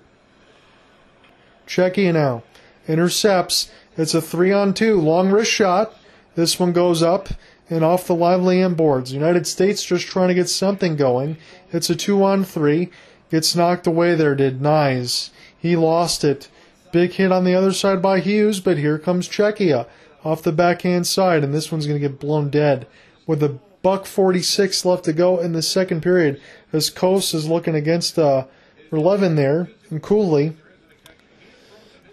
[1.67, 2.43] Czechia now
[2.87, 3.69] intercepts.
[3.97, 5.95] It's a three on two long wrist shot.
[6.35, 7.29] This one goes up
[7.69, 9.13] and off the lively end boards.
[9.13, 11.37] United States just trying to get something going.
[11.71, 12.89] It's a two on three.
[13.29, 15.29] Gets knocked away there, did Knies.
[15.57, 16.49] He lost it.
[16.91, 19.87] Big hit on the other side by Hughes, but here comes Czechia
[20.25, 22.85] off the backhand side, and this one's going to get blown dead.
[23.25, 26.41] With a buck 46 left to go in the second period,
[26.73, 28.45] as Kos is looking against uh,
[28.91, 30.57] 11 there, and Cooley.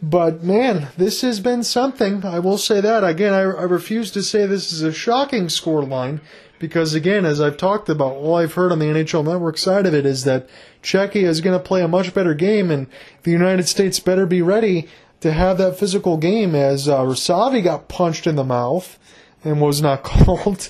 [0.01, 2.25] But man, this has been something.
[2.25, 3.03] I will say that.
[3.03, 6.21] Again, I, I refuse to say this is a shocking score line
[6.59, 9.95] because, again, as I've talked about, all I've heard on the NHL Network side of
[9.95, 10.49] it is that
[10.83, 12.87] Czechia is going to play a much better game, and
[13.25, 14.89] the United States better be ready
[15.21, 18.99] to have that physical game as uh, Rysavy got punched in the mouth
[19.45, 20.69] and was not called.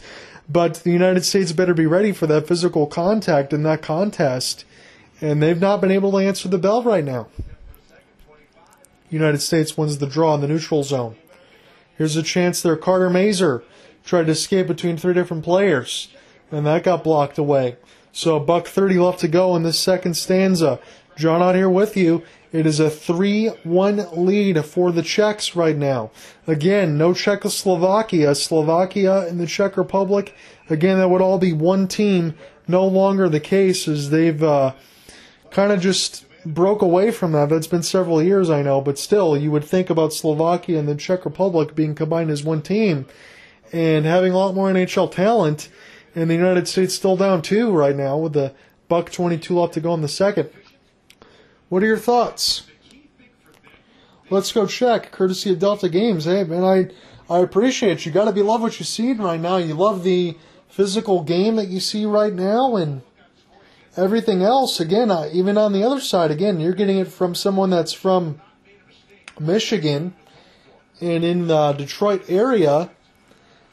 [0.48, 4.64] But the United States better be ready for that physical contact in that contest,
[5.20, 7.26] and they've not been able to answer the bell right now.
[9.10, 11.16] United States wins the draw in the neutral zone.
[11.96, 12.76] Here's a chance there.
[12.76, 13.62] Carter Mazur
[14.04, 16.08] tried to escape between three different players,
[16.50, 17.76] and that got blocked away.
[18.12, 20.80] So buck 30 left to go in this second stanza.
[21.16, 22.22] John out here with you.
[22.52, 26.10] It is a 3 1 lead for the Czechs right now.
[26.46, 28.34] Again, no Czechoslovakia.
[28.34, 30.34] Slovakia and the Czech Republic.
[30.70, 32.34] Again, that would all be one team.
[32.66, 34.72] No longer the case as they've uh,
[35.50, 36.24] kind of just
[36.54, 37.48] broke away from that.
[37.48, 40.94] That's been several years, I know, but still, you would think about Slovakia and the
[40.94, 43.06] Czech Republic being combined as one team
[43.72, 45.68] and having a lot more NHL talent.
[46.14, 48.54] And the United States still down two right now with the
[48.88, 50.50] buck 22 left to go in the second.
[51.68, 52.62] What are your thoughts?
[54.30, 56.24] Let's go check, courtesy of Delta Games.
[56.24, 56.90] Hey, man, I
[57.30, 58.12] I appreciate you.
[58.12, 59.58] Got to be love what you're seeing right now.
[59.58, 60.36] You love the
[60.68, 63.02] physical game that you see right now, and
[63.96, 64.80] everything else.
[64.80, 68.40] Again, even on the other side, again, you're getting it from someone that's from
[69.40, 70.14] Michigan
[71.00, 72.90] and in the Detroit area.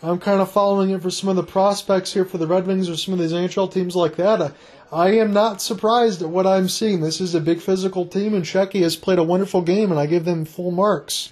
[0.03, 2.89] I'm kind of following it for some of the prospects here for the Red Wings
[2.89, 4.41] or some of these NHL teams like that.
[4.41, 4.51] Uh,
[4.91, 7.01] I am not surprised at what I'm seeing.
[7.01, 10.05] This is a big physical team, and Czechia has played a wonderful game, and I
[10.05, 11.31] give them full marks.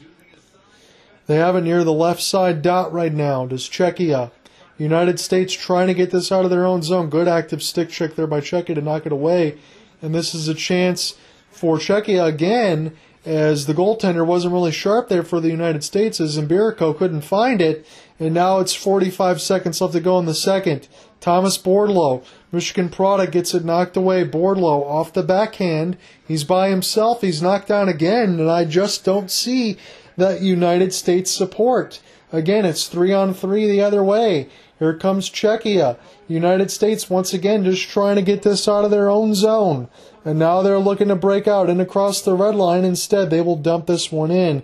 [1.28, 3.46] They have it near the left side dot right now.
[3.46, 4.32] Does Czechia?
[4.78, 7.10] United States trying to get this out of their own zone.
[7.10, 9.58] Good active stick check there by Czechia to knock it away.
[10.02, 11.16] And this is a chance
[11.52, 12.96] for Czechia again,
[13.26, 17.62] as the goaltender wasn't really sharp there for the United States, as Mbereko couldn't find
[17.62, 17.86] it.
[18.20, 20.88] And now it's 45 seconds left to go in the second.
[21.22, 24.26] Thomas Bordeleau, Michigan product, gets it knocked away.
[24.26, 25.98] Bordeleau off the backhand.
[26.28, 27.22] He's by himself.
[27.22, 29.78] He's knocked down again, and I just don't see
[30.18, 32.02] that United States support.
[32.34, 34.50] Again, it's three on three the other way.
[34.80, 35.98] Here comes Czechia.
[36.28, 39.88] United States once again just trying to get this out of their own zone.
[40.26, 42.84] And now they're looking to break out and across the red line.
[42.84, 44.64] Instead, they will dump this one in.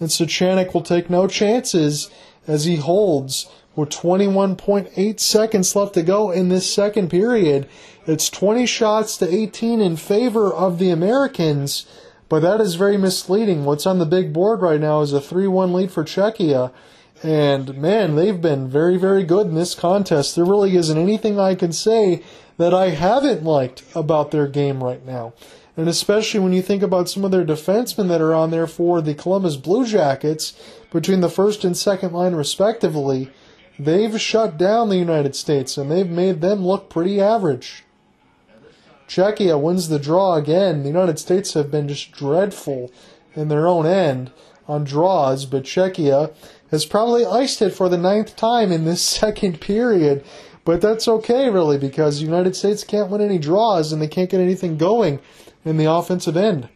[0.00, 2.10] And Suchanek will take no chances
[2.46, 7.68] as he holds with 21.8 seconds left to go in this second period.
[8.06, 11.84] It's 20 shots to 18 in favor of the Americans,
[12.30, 13.66] but that is very misleading.
[13.66, 16.72] What's on the big board right now is a 3 1 lead for Czechia.
[17.22, 20.34] And man, they've been very, very good in this contest.
[20.34, 22.22] There really isn't anything I can say
[22.56, 25.34] that I haven't liked about their game right now.
[25.76, 29.00] And especially when you think about some of their defensemen that are on there for
[29.00, 30.52] the Columbus Blue Jackets,
[30.90, 33.30] between the first and second line respectively,
[33.78, 37.84] they've shut down the United States and they've made them look pretty average.
[39.08, 40.82] Czechia wins the draw again.
[40.82, 42.90] The United States have been just dreadful
[43.34, 44.30] in their own end
[44.68, 46.32] on draws, but Czechia
[46.70, 50.24] has probably iced it for the ninth time in this second period.
[50.64, 54.30] But that's okay, really, because the United States can't win any draws and they can't
[54.30, 55.20] get anything going
[55.64, 56.68] in the offensive end.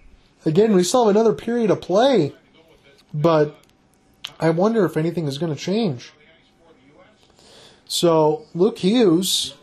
[0.47, 2.34] Again, we still have another period of play,
[3.12, 3.57] but
[4.40, 6.12] I wonder if anything is going to change.
[7.86, 9.55] So, Luke Hughes,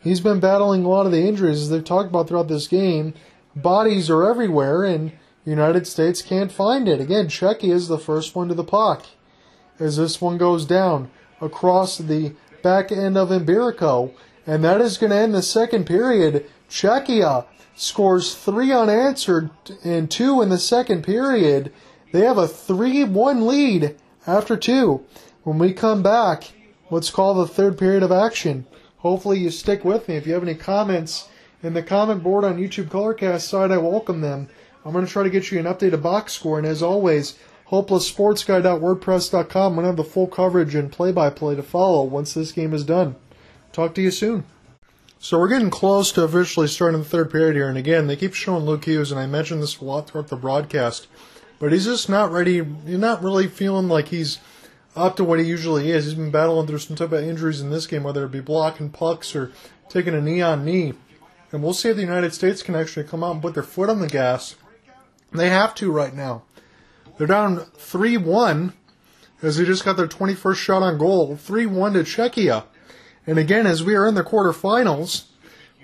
[0.00, 3.14] he's been battling a lot of the injuries as they've talked about throughout this game.
[3.54, 5.12] Bodies are everywhere, and
[5.44, 7.00] United States can't find it.
[7.00, 9.06] Again, Czechia is the first one to the puck
[9.78, 11.10] as this one goes down
[11.40, 14.12] across the back end of Mbereko.
[14.46, 16.46] And that is going to end the second period.
[16.68, 19.50] Czechia scores three unanswered
[19.84, 21.72] and two in the second period.
[22.12, 23.96] They have a 3 1 lead
[24.26, 25.04] after two.
[25.44, 26.52] When we come back,
[26.90, 28.66] let's call the third period of action.
[28.98, 30.16] Hopefully, you stick with me.
[30.16, 31.28] If you have any comments
[31.62, 34.48] in the comment board on YouTube Colorcast side, I welcome them.
[34.84, 36.58] I'm going to try to get you an updated box score.
[36.58, 37.38] And as always,
[37.72, 39.72] hopelesssportsguy.wordpress.com.
[39.72, 42.52] I'm going to have the full coverage and play by play to follow once this
[42.52, 43.16] game is done.
[43.72, 44.44] Talk to you soon.
[45.18, 47.68] So we're getting close to officially starting the third period here.
[47.68, 50.36] And again, they keep showing Luke Hughes, and I mentioned this a lot throughout the
[50.36, 51.06] broadcast,
[51.58, 52.62] but he's just not ready.
[52.84, 54.38] He's not really feeling like he's
[54.94, 56.04] up to what he usually is.
[56.04, 58.90] He's been battling through some type of injuries in this game, whether it be blocking
[58.90, 59.50] pucks or
[59.88, 60.92] taking a knee on knee.
[61.52, 63.88] And we'll see if the United States can actually come out and put their foot
[63.88, 64.56] on the gas.
[65.32, 66.42] They have to right now.
[67.22, 68.72] They're down 3 1
[69.42, 71.36] as they just got their 21st shot on goal.
[71.36, 72.64] 3 1 to Czechia.
[73.28, 75.26] And again, as we are in the quarterfinals,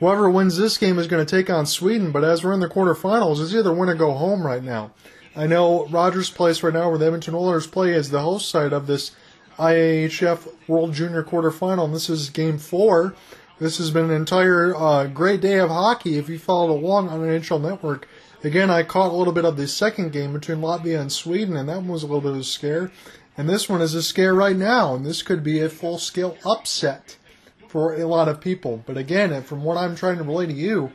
[0.01, 2.11] whoever wins this game is going to take on Sweden.
[2.11, 4.91] But as we're in the quarterfinals, it's either win or go home right now.
[5.36, 8.72] I know Rogers Place right now, where the Edmonton Oilers play, is the host site
[8.72, 9.12] of this
[9.61, 11.84] IIHF World Junior quarterfinal.
[11.84, 13.14] And this is game four.
[13.61, 17.20] This has been an entire uh, great day of hockey if you followed along on
[17.20, 18.09] NHL Network.
[18.45, 21.68] Again, I caught a little bit of the second game between Latvia and Sweden, and
[21.68, 22.93] that one was a little bit of a scare.
[23.36, 26.36] And this one is a scare right now, and this could be a full scale
[26.45, 27.16] upset
[27.66, 28.82] for a lot of people.
[28.86, 30.93] But again, from what I'm trying to relay to you,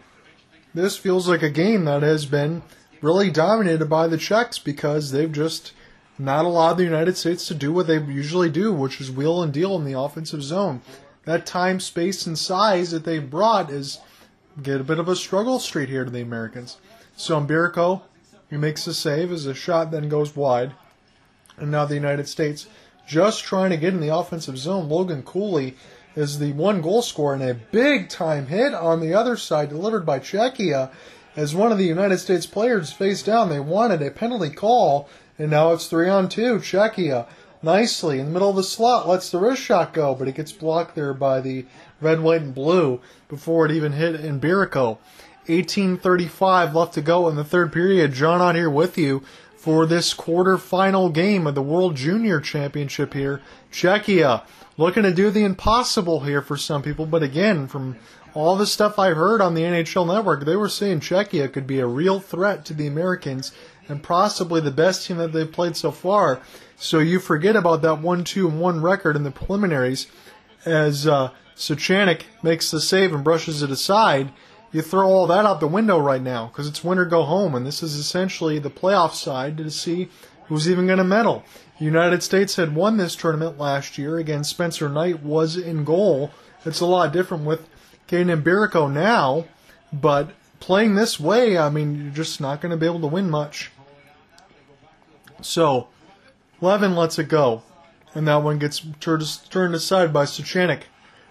[0.74, 2.64] this feels like a game that has been
[3.02, 5.74] really dominated by the Czechs because they've just
[6.18, 9.52] not allowed the United States to do what they usually do, which is wheel and
[9.52, 10.82] deal in the offensive zone.
[11.26, 14.00] That time, space, and size that they brought is
[14.62, 16.78] get a bit of a struggle street here to the Americans.
[17.24, 18.02] So Mbereko
[18.50, 20.74] He makes the save as the shot then goes wide.
[21.56, 22.68] And now the United States
[23.08, 24.90] just trying to get in the offensive zone.
[24.90, 25.78] Logan Cooley
[26.18, 30.06] is the one goal scorer and a big time hit on the other side delivered
[30.06, 30.92] by Czechia
[31.38, 33.48] as one of the United States players faced down.
[33.48, 35.08] They wanted a penalty call
[35.40, 36.60] and now it's three on two.
[36.60, 37.26] Czechia
[37.62, 40.52] nicely in the middle of the slot lets the wrist shot go, but it gets
[40.52, 41.66] blocked there by the
[42.02, 43.00] red, white, and blue
[43.30, 44.98] before it even hit Mbereko.
[45.48, 48.14] 1835 left to go in the third period.
[48.14, 49.24] John out here with you
[49.58, 53.42] for this quarterfinal game of the World Junior Championship here.
[53.72, 54.44] Czechia
[54.78, 57.98] looking to do the impossible here for some people, but again, from
[58.34, 61.80] all the stuff I heard on the NHL network, they were saying Czechia could be
[61.80, 63.52] a real threat to the Americans
[63.88, 66.42] and possibly the best team that they've played so far.
[66.76, 70.08] So you forget about that 1 2 and 1 record in the preliminaries
[70.66, 71.30] as uh,
[72.42, 74.32] makes the save and brushes it aside.
[74.74, 77.54] You throw all that out the window right now because it's win or go home,
[77.54, 80.10] and this is essentially the playoff side to see
[80.48, 81.46] who's even going to medal.
[81.78, 84.18] The United States had won this tournament last year.
[84.18, 86.32] Again, Spencer Knight was in goal.
[86.66, 87.70] It's a lot different with
[88.08, 89.46] Kaidan Mbereko now,
[89.94, 93.30] but playing this way, I mean, you're just not going to be able to win
[93.30, 93.72] much.
[95.42, 95.90] So,
[96.62, 97.62] Levin lets it go,
[98.16, 100.84] and that one gets turned aside by Suchanek.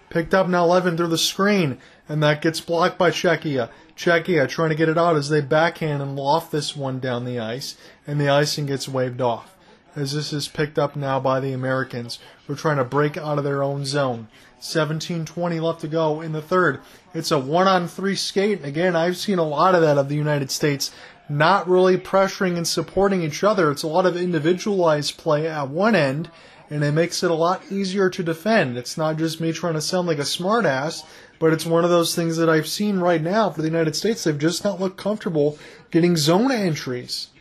[0.09, 3.69] Picked up now Levin through the screen, and that gets blocked by Czechia.
[3.95, 7.39] Czechia trying to get it out as they backhand and loft this one down the
[7.39, 7.77] ice,
[8.07, 9.55] and the icing gets waved off.
[9.95, 13.37] As this is picked up now by the Americans, who are trying to break out
[13.37, 14.27] of their own zone.
[14.59, 16.79] 17-20 left to go in the third.
[17.13, 18.63] It's a one-on-three skate.
[18.63, 20.91] Again, I've seen a lot of that of the United States
[21.29, 23.69] not really pressuring and supporting each other.
[23.71, 26.31] It's a lot of individualized play at one end,
[26.69, 28.77] and it makes it a lot easier to defend.
[28.77, 31.03] It's not just me trying to sound like a smartass,
[31.43, 34.23] but it's one of those things that I've seen right now for the United States.
[34.23, 35.59] They've just not looked comfortable
[35.91, 37.31] getting zone entries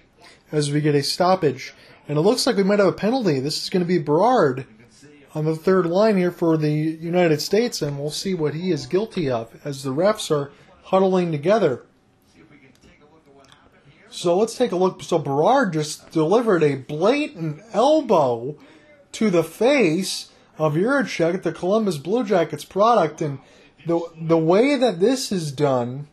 [0.51, 1.73] as we get a stoppage.
[2.09, 3.39] And it looks like we might have a penalty.
[3.39, 4.67] This is going to be Berard
[5.37, 8.87] on the third line here for the United States, and we'll see what he is
[8.87, 10.51] guilty of as the refs are
[10.83, 11.87] huddling together.
[14.11, 15.05] So let's take a look.
[15.05, 18.57] So Berard just delivered a blatant elbow
[19.13, 23.39] to the face of Jiricek, the Columbus Blue Jackets product, and
[23.87, 26.09] the the way that this is done,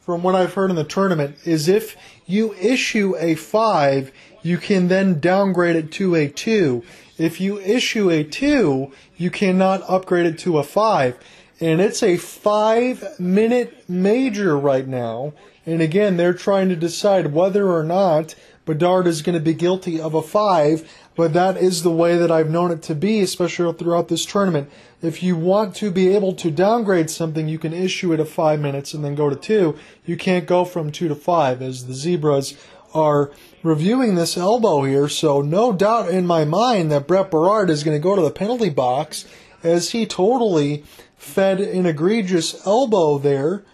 [0.00, 1.96] from what I've heard in the tournament, is if
[2.26, 6.84] you issue a five, you can then downgrade it to a two.
[7.16, 11.18] If you issue a two, you cannot upgrade it to a five.
[11.60, 15.32] And it's a five minute major right now.
[15.64, 18.34] And again, they're trying to decide whether or not
[18.66, 22.30] Berard is going to be guilty of a five, but that is the way that
[22.30, 24.70] I've known it to be, especially throughout this tournament.
[25.02, 28.60] If you want to be able to downgrade something, you can issue it a five
[28.60, 29.76] minutes and then go to two.
[30.06, 32.56] You can't go from two to five, as the Zebras
[32.94, 33.30] are
[33.62, 35.08] reviewing this elbow here.
[35.08, 38.30] So no doubt in my mind that Brett Berard is going to go to the
[38.30, 39.26] penalty box
[39.62, 40.84] as he totally
[41.16, 43.64] fed an egregious elbow there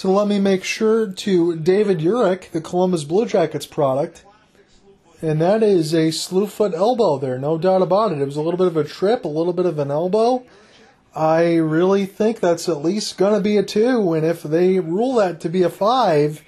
[0.00, 4.24] to let me make sure to David Jiricek, the Columbus Blue Jackets product.
[5.20, 8.22] And that is a slew foot elbow there, no doubt about it.
[8.22, 10.42] It was a little bit of a trip, a little bit of an elbow.
[11.14, 15.16] I really think that's at least going to be a two, and if they rule
[15.16, 16.44] that to be a five,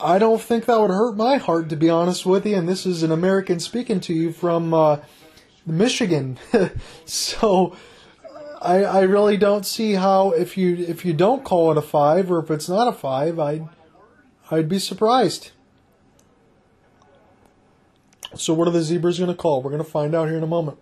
[0.00, 2.56] I don't think that would hurt my heart, to be honest with you.
[2.56, 5.00] And this is an American speaking to you from uh,
[5.66, 6.38] Michigan,
[7.04, 7.76] so
[8.60, 12.30] I, I really don't see how if you if you don't call it a five
[12.30, 13.68] or if it's not a five, I'd
[14.50, 15.52] I'd be surprised.
[18.34, 19.62] So what are the zebras going to call?
[19.62, 20.78] We're going to find out here in a moment.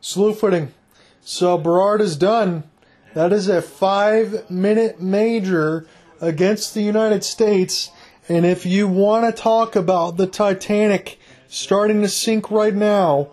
[0.00, 0.72] Slew footing.
[1.20, 2.62] So Berard is done.
[3.14, 5.88] That is a five minute major
[6.20, 7.90] against the United States.
[8.28, 11.18] And if you want to talk about the Titanic
[11.56, 13.28] starting to sink right now.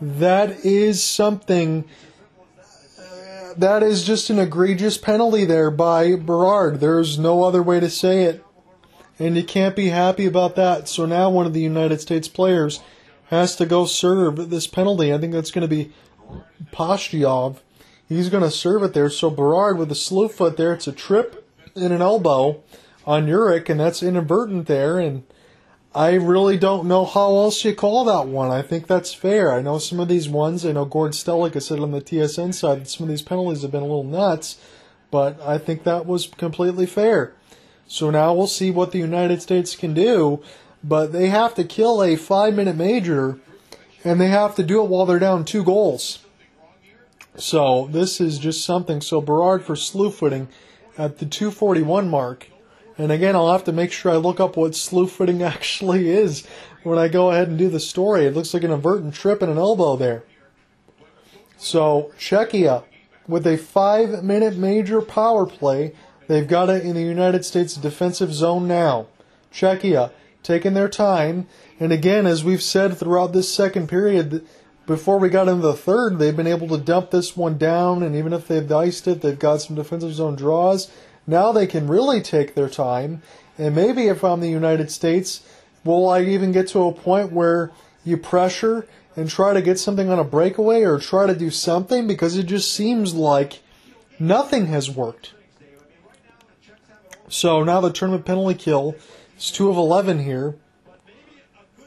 [0.00, 1.84] That is something.
[3.56, 6.80] That is just an egregious penalty there by Berard.
[6.80, 8.44] There's no other way to say it.
[9.18, 10.88] And you can't be happy about that.
[10.88, 12.80] So now one of the United States players
[13.28, 15.12] has to go serve this penalty.
[15.12, 15.90] I think that's going to be
[16.70, 17.58] Pastujov.
[18.08, 19.08] He's going to serve it there.
[19.08, 20.74] So Berard with a slew foot there.
[20.74, 22.62] It's a trip and an elbow
[23.06, 24.98] on Jiricek, and that's inadvertent there.
[24.98, 25.24] And
[25.96, 28.50] I really don't know how else you call that one.
[28.50, 29.50] I think that's fair.
[29.50, 32.52] I know some of these ones, I know Gord Stellick has said on the TSN
[32.52, 34.58] side that some of these penalties have been a little nuts,
[35.10, 37.32] but I think that was completely fair.
[37.86, 40.42] So now we'll see what the United States can do,
[40.84, 43.38] but they have to kill a five minute major,
[44.04, 46.18] and they have to do it while they're down two goals.
[47.36, 49.00] So this is just something.
[49.00, 50.48] So Berard for slew footing
[50.98, 52.50] at the 241 mark.
[52.98, 56.46] And again, I'll have to make sure I look up what slew footing actually is
[56.82, 58.26] when I go ahead and do the story.
[58.26, 60.24] It looks like an inverted trip and an elbow there.
[61.58, 62.84] So Czechia
[63.26, 65.94] with a five minute major power play.
[66.28, 69.06] They've got it in the United States defensive zone now.
[69.52, 70.10] Czechia
[70.42, 71.46] taking their time.
[71.78, 74.46] And again, as we've said throughout this second period,
[74.86, 78.14] before we got into the third, they've been able to dump this one down, and
[78.14, 80.88] even if they've diced it, they've got some defensive zone draws.
[81.26, 83.22] Now they can really take their time,
[83.58, 85.42] and maybe if I'm the United States,
[85.84, 87.72] will I even get to a point where
[88.04, 88.86] you pressure
[89.16, 92.44] and try to get something on a breakaway or try to do something because it
[92.44, 93.60] just seems like
[94.18, 95.32] nothing has worked.
[97.28, 98.94] So now the tournament penalty kill
[99.36, 100.56] is 2 of 11 here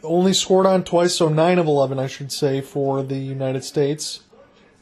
[0.03, 4.21] only scored on twice, so 9 of 11, I should say, for the United States.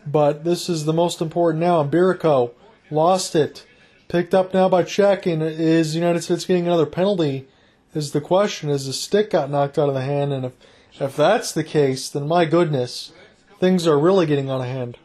[0.06, 1.84] But this is the most important now.
[1.84, 2.52] Mbereko
[2.90, 3.66] lost it.
[4.08, 7.48] Picked up now by Czech, and is the United States getting another penalty?
[7.94, 8.70] Is the question.
[8.70, 10.54] Is the stick got knocked out of the hand, and if,
[11.00, 13.12] if that's the case, then my goodness,
[13.60, 14.98] things are really getting out of hand.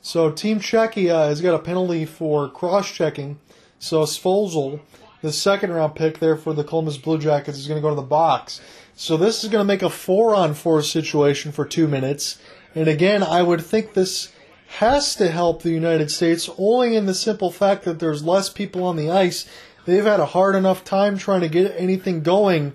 [0.00, 3.38] So Team Czechia uh, has got a penalty for cross-checking.
[3.78, 4.80] So Svozil
[5.22, 7.96] the second round pick there for the Columbus Blue Jackets is going to go to
[7.96, 8.60] the box.
[8.96, 12.38] So this is going to make a four on four situation for two minutes.
[12.74, 14.32] And again, I would think this
[14.78, 18.84] has to help the United States only in the simple fact that there's less people
[18.84, 19.46] on the ice.
[19.84, 22.72] They've had a hard enough time trying to get anything going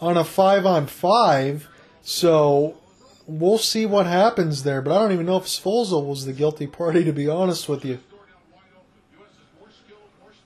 [0.00, 1.68] on a five on five.
[2.02, 2.76] So
[3.28, 4.82] we'll see what happens there.
[4.82, 7.84] But I don't even know if Svozil was the guilty party, to be honest with
[7.84, 8.00] you.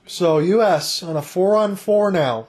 [0.05, 1.01] So U.S.
[1.01, 2.47] on a four on four now.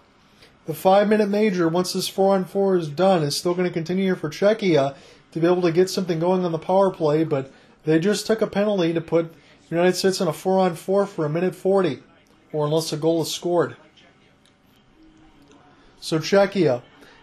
[0.67, 3.73] The five minute major, once this four on four is done, is still going to
[3.73, 4.95] continue here for Czechia
[5.33, 7.51] to be able to get something going on the power play, but
[7.85, 9.35] they just took a penalty to put
[9.71, 12.03] United States on a four on four for a minute 40,
[12.53, 13.77] or unless a goal is scored.
[16.01, 16.83] So Czechia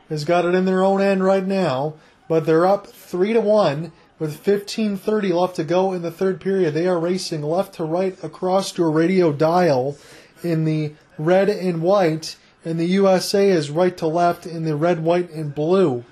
[0.09, 1.95] has got it in their own end right now,
[2.27, 6.73] but they're up 3 to 1 with 15:30 left to go in the third period.
[6.73, 9.97] They are racing left to right across to a radio dial
[10.43, 15.03] in the red and white, and the USA is right to left in the red,
[15.03, 16.03] white, and blue.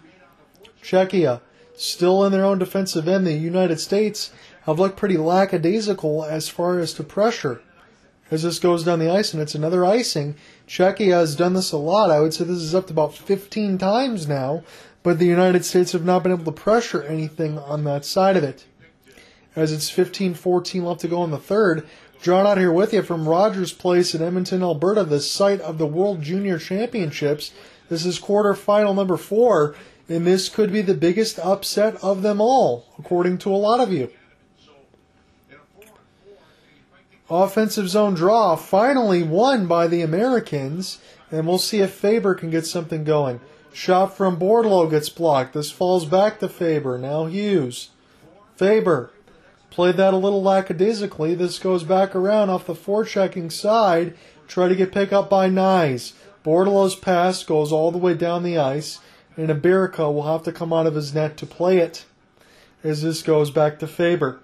[0.84, 1.42] Czechia
[1.78, 3.26] still in their own defensive end.
[3.26, 4.32] The United States
[4.64, 7.62] have looked pretty lackadaisical as far as to pressure
[8.30, 10.36] as this goes down the ice, and it's another icing.
[10.68, 12.12] Czechia has done this a lot.
[12.12, 14.64] I would say this is up to about 15 times now,
[15.02, 18.44] but the United States have not been able to pressure anything on that side of
[18.44, 18.66] it.
[19.56, 21.88] As it's 15 14 left to go in the third,
[22.22, 25.86] Drawn out here with you from Rogers Place in Edmonton, Alberta, the site of the
[25.86, 27.52] World Junior Championships.
[27.90, 29.76] This is quarterfinal number four,
[30.10, 33.92] and this could be the biggest upset of them all, according to a lot of
[33.92, 34.10] you.
[37.30, 42.66] Offensive zone draw finally won by the Americans, and we'll see if Faber can get
[42.66, 43.42] something going.
[43.74, 45.54] Shot from Bordeleau gets blocked.
[45.54, 46.98] This falls back to Faber.
[46.98, 47.90] Now Hughes.
[48.56, 49.12] Faber
[49.78, 51.36] Played that a little lackadaisically.
[51.36, 54.16] This goes back around off the forechecking side.
[54.48, 56.14] Try to get picked up by Knies.
[56.44, 59.00] Bordeleau's pass goes all the way down the ice,
[59.38, 62.06] and Mbereko will have to come out of his net to play it
[62.84, 64.40] as this goes back to Faber.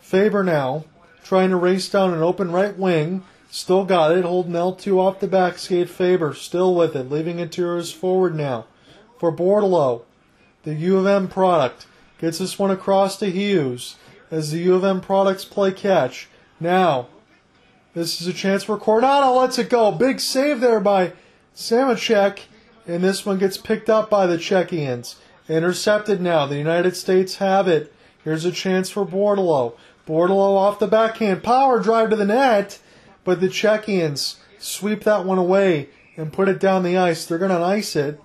[0.00, 0.84] Faber now
[1.22, 3.22] trying to race down an open right wing.
[3.50, 5.90] Still got it, holding L2 off the back skate.
[5.90, 8.66] Faber still with it, leaving it to his forward now.
[9.18, 10.02] For Bordeleau,
[10.64, 11.86] the U of M product,
[12.18, 13.96] gets this one across to Hughes
[14.30, 16.28] as the U of M products play catch.
[16.60, 17.08] Now,
[17.94, 19.36] this is a chance for Coronato.
[19.36, 19.92] Lets it go.
[19.92, 21.12] Big save there by
[21.54, 22.40] Suchanek.
[22.88, 25.16] And this one gets picked up by the Czechians.
[25.46, 26.46] Intercepted now.
[26.46, 27.92] The United States have it.
[28.24, 29.74] Here's a chance for Bordeleau.
[30.06, 31.42] Bordeleau off the backhand.
[31.42, 32.78] Power drive to the net.
[33.24, 37.26] But the Czechians sweep that one away and put it down the ice.
[37.26, 38.18] They're going to ice it.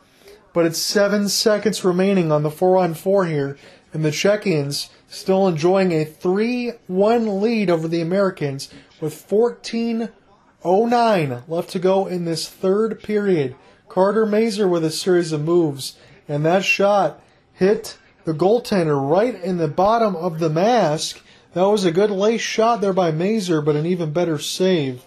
[0.53, 3.57] But it's seven seconds remaining on the 4 on 4 here.
[3.91, 11.69] And the Czechians still enjoying a 3 1 lead over the Americans with 14.09 left
[11.72, 13.57] to go in this third period.
[13.94, 15.98] Carter Mazur with a series of moves,
[16.28, 17.22] and that shot
[17.53, 17.95] hit
[18.26, 21.22] the goaltender right in the bottom of the mask.
[21.53, 25.06] That was a good lace shot there by Mazur, but an even better save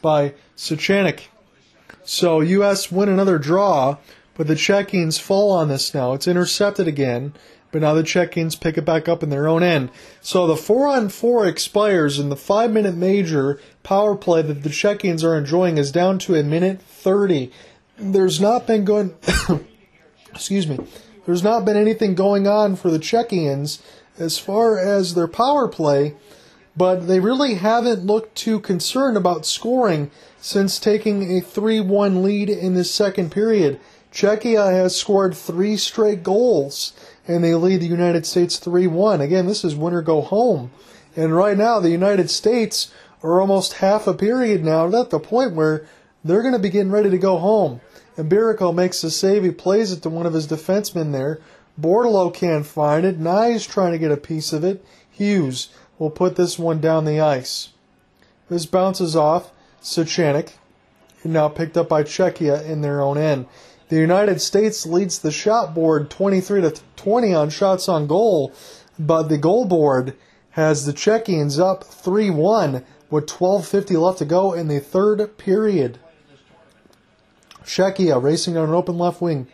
[0.00, 1.22] by Suchanek.
[2.04, 2.92] So U.S.
[2.92, 3.96] win another draw,
[4.34, 6.12] but the Czechians fall on this now.
[6.12, 7.32] It's intercepted again,
[7.72, 9.90] but now the Czechs pick it back up in their own end.
[10.20, 14.68] So the four on four expires, and the five minute major power play that the
[14.68, 17.52] Czechs are enjoying is down to a minute 30.
[17.96, 19.14] There's not been good,
[20.30, 20.78] excuse me,
[21.24, 23.80] there's not been anything going on for the Czechians
[24.18, 26.16] as far as their power play,
[26.76, 30.10] but they really haven't looked too concerned about scoring
[30.40, 33.78] since taking a 3 1 lead in the second period.
[34.12, 36.92] Czechia has scored three straight goals,
[37.28, 39.20] and they lead the United States 3 1.
[39.20, 40.72] Again, this is win or go home.
[41.14, 42.90] And right now, the United States
[43.26, 45.86] are almost half a period now at the point where
[46.24, 47.80] they're going to be getting ready to go home.
[48.16, 49.44] Mbereko makes the save.
[49.44, 51.40] He plays it to one of his defensemen there.
[51.80, 53.20] Bordeleau can't find it.
[53.20, 54.84] Knies trying to get a piece of it.
[55.10, 57.70] Hughes will put this one down the ice.
[58.48, 59.50] This bounces off
[59.82, 60.52] Suchanek,
[61.22, 63.46] and now picked up by Czechia in their own end.
[63.88, 68.52] The United States leads the shot board 23 to 20 on shots on goal,
[68.98, 70.16] but the goal board
[70.50, 75.98] has the Czechians up 3-1 with 12:50 left to go in the third period.
[77.64, 79.48] Czechia racing down an open left wing.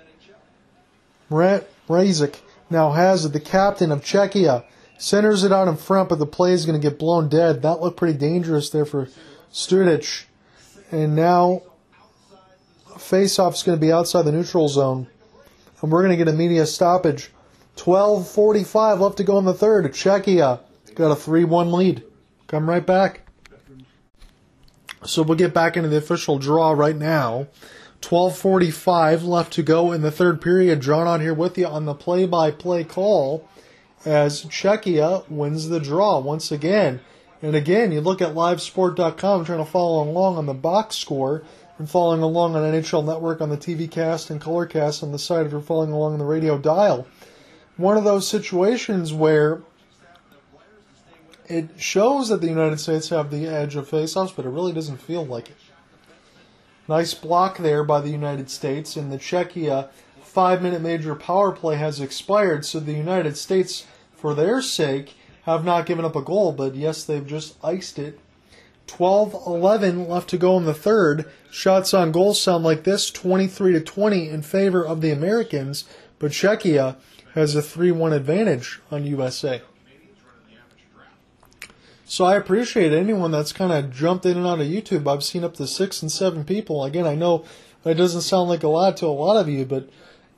[1.30, 3.32] Mrazek now has it.
[3.32, 4.64] The captain of Czechia
[4.98, 7.62] centers it out in front, but the play is going to get blown dead.
[7.62, 9.08] That looked pretty dangerous there for
[9.50, 10.26] Studic.
[10.90, 11.62] And now
[12.98, 15.06] face-off is going to be outside the neutral zone.
[15.80, 17.30] And we're going to get a media stoppage.
[17.76, 19.86] 12.45 left to go in the third.
[19.86, 20.60] Czechia
[20.94, 22.04] got a 3-1 lead.
[22.46, 23.21] Come right back.
[25.04, 27.48] So we'll get back into the official draw right now.
[28.02, 30.80] 12:45 left to go in the third period.
[30.80, 33.48] Drawn on here with you on the play-by-play call
[34.04, 37.00] as Czechia wins the draw once again.
[37.40, 41.42] And again, you look at livesport.com trying to follow along on the box score
[41.78, 45.18] and following along on NHL Network on the TV cast and color cast on the
[45.18, 47.06] side if you're following along on the radio dial.
[47.76, 49.62] One of those situations where
[51.46, 54.98] it shows that the United States have the edge of faceoffs, but it really doesn't
[54.98, 55.56] feel like it.
[56.88, 59.88] Nice block there by the United States, and the Czechia
[60.22, 63.86] five minute major power play has expired, so the United States,
[64.16, 68.18] for their sake, have not given up a goal, but yes, they've just iced it.
[68.86, 71.30] 12 11 left to go in the third.
[71.50, 75.84] Shots on goal sound like this 23 to 20 in favor of the Americans,
[76.18, 76.96] but Czechia
[77.34, 79.62] has a 3 1 advantage on USA.
[82.12, 85.10] So I appreciate anyone that's kind of jumped in and out of YouTube.
[85.10, 86.84] I've seen up to six and seven people.
[86.84, 87.46] Again, I know
[87.86, 89.88] it doesn't sound like a lot to a lot of you, but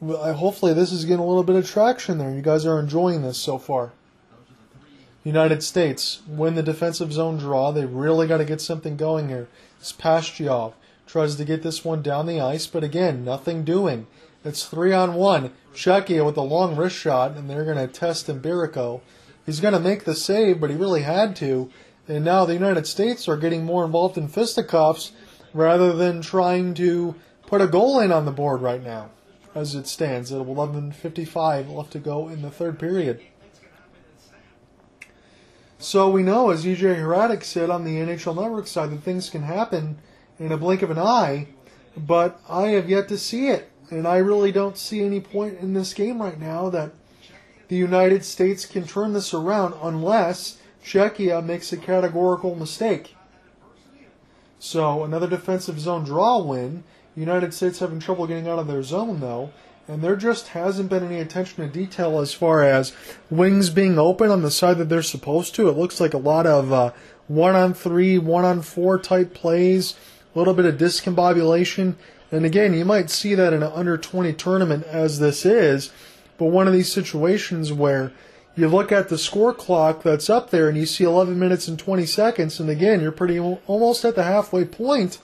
[0.00, 2.32] hopefully this is getting a little bit of traction there.
[2.32, 3.90] You guys are enjoying this so far.
[5.24, 7.72] United States win the defensive zone draw.
[7.72, 9.48] They really got to get something going here.
[9.80, 10.74] It's Pastujov
[11.08, 14.06] tries to get this one down the ice, but again, nothing doing.
[14.44, 15.50] It's three on one.
[15.74, 19.00] Czechia with a long wrist shot, and they're going to test Mbereko
[19.46, 21.70] he's going to make the save, but he really had to.
[22.06, 25.12] And now the United States are getting more involved in fisticuffs
[25.52, 27.14] rather than trying to
[27.46, 29.10] put a goal in on the board right now,
[29.54, 33.20] as it stands at 11:55 left to go in the third period.
[35.78, 39.42] So we know, as EJ Hradek said on the NHL Network side, that things can
[39.42, 39.98] happen
[40.38, 41.48] in a blink of an eye,
[41.96, 45.74] but I have yet to see it, and I really don't see any point in
[45.74, 46.92] this game right now that
[47.68, 53.16] the United States can turn this around unless Czechia makes a categorical mistake.
[54.58, 56.84] So another defensive zone draw win.
[57.16, 59.50] United States having trouble getting out of their zone though,
[59.86, 62.92] and there just hasn't been any attention to detail as far as
[63.30, 65.68] wings being open on the side that they're supposed to.
[65.68, 66.92] It looks like a lot of uh,
[67.28, 69.94] one on three, one on four type plays,
[70.34, 71.94] a little bit of discombobulation.
[72.32, 75.92] And again, you might see that in an under 20 tournament as this is
[76.38, 78.12] but one of these situations where
[78.56, 81.78] you look at the score clock that's up there and you see 11 minutes and
[81.78, 85.18] 20 seconds, and again, you're pretty almost at the halfway point.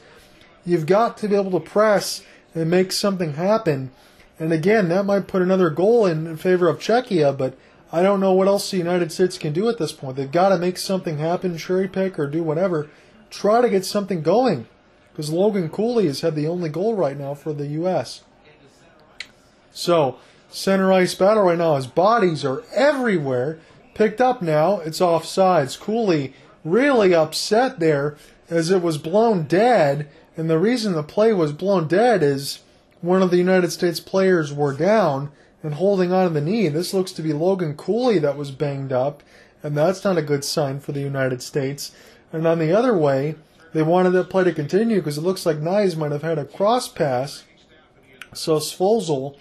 [0.65, 2.23] You've got to be able to press
[2.55, 3.93] and make something happen.
[4.39, 7.57] And again, that might put another goal in, in favor of Czechia, but
[7.93, 10.17] I don't know what else the United States can do at this point.
[10.17, 12.89] They've got to make something happen, cherry pick or do whatever.
[13.31, 14.67] Try to get something going.
[15.13, 18.23] Because Logan Cooley has had the only goal right now for the U.S.
[19.73, 20.19] So,
[20.51, 21.77] center ice battle right now.
[21.77, 23.59] His bodies are everywhere.
[23.95, 24.81] Picked up now.
[24.81, 25.79] It's offsides.
[25.79, 28.17] Cooley really upset there
[28.49, 30.09] as it was blown dead.
[30.37, 32.61] And the reason the play was blown dead is
[33.01, 35.31] one of the United States players were down
[35.63, 36.69] and holding on to the knee.
[36.69, 39.23] This looks to be Logan Cooley that was banged up,
[39.63, 41.93] and that's not a good sign for the United States.
[42.33, 43.35] And on the other way,
[43.73, 46.45] they wanted that play to continue because it looks like Knies might have had a
[46.45, 47.45] cross pass.
[48.33, 49.37] So Svozil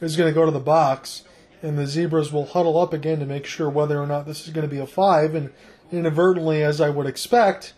[0.00, 1.24] is going to go to the box,
[1.62, 4.52] and the Zebras will huddle up again to make sure whether or not this is
[4.52, 5.34] going to be a five.
[5.34, 5.52] And
[5.92, 7.74] inadvertently, as I would expect,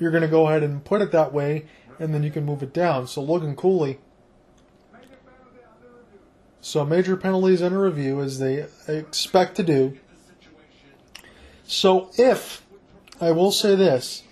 [0.00, 1.66] you're going to go ahead and put it that way,
[1.98, 3.06] and then you can move it down.
[3.06, 3.98] So Logan Cooley
[6.64, 9.98] So major penalties under review as they expect to do.
[11.66, 12.64] So if,
[13.20, 14.22] I will say this,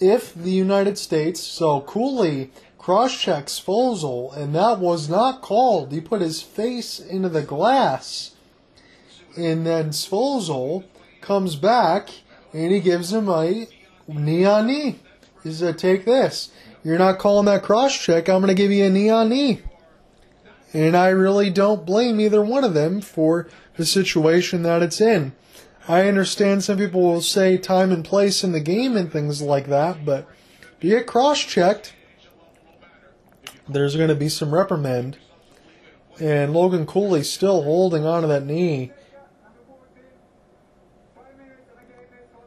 [0.00, 2.50] if the United States, so Cooley
[2.88, 5.92] cross checks Svozil, and that was not called.
[5.92, 8.34] He put his face into the glass.
[9.36, 10.84] And then Svozil
[11.20, 12.08] comes back
[12.54, 13.66] and he gives him a
[14.06, 15.00] knee on knee.
[15.44, 16.50] He said, Take this.
[16.82, 18.26] You're not calling that cross check.
[18.26, 19.60] I'm going to give you a knee on knee.
[20.72, 25.32] And I really don't blame either one of them for the situation that it's in.
[25.86, 29.66] I understand some people will say time and place in the game and things like
[29.66, 30.26] that, but
[30.78, 31.92] if you get cross checked,
[33.68, 35.18] there's going to be some reprimand.
[36.20, 38.92] And Logan Cooley's still holding onto that knee.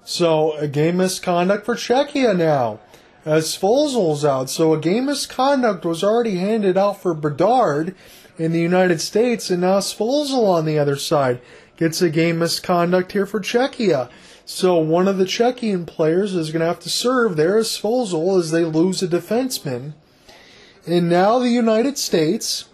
[0.04, 2.80] So, a game misconduct for Czechia now.
[3.24, 4.50] As Svozil's out.
[4.50, 7.96] So, a game misconduct was already handed out for Berard
[8.38, 11.40] in the United States, and now Svozil on the other side
[11.78, 14.10] gets a game misconduct here for Czechia.
[14.44, 17.72] So, one of the Czechian players is going to have to serve there as
[18.38, 19.94] as they lose a defenseman.
[20.86, 22.66] And now the United States,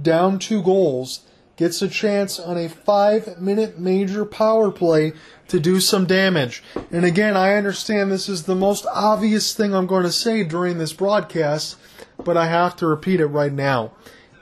[0.00, 1.20] down two goals,
[1.56, 5.12] gets a chance on a five minute major power play
[5.48, 6.62] to do some damage.
[6.90, 10.78] And again, I understand this is the most obvious thing I'm going to say during
[10.78, 11.76] this broadcast,
[12.22, 13.92] but I have to repeat it right now.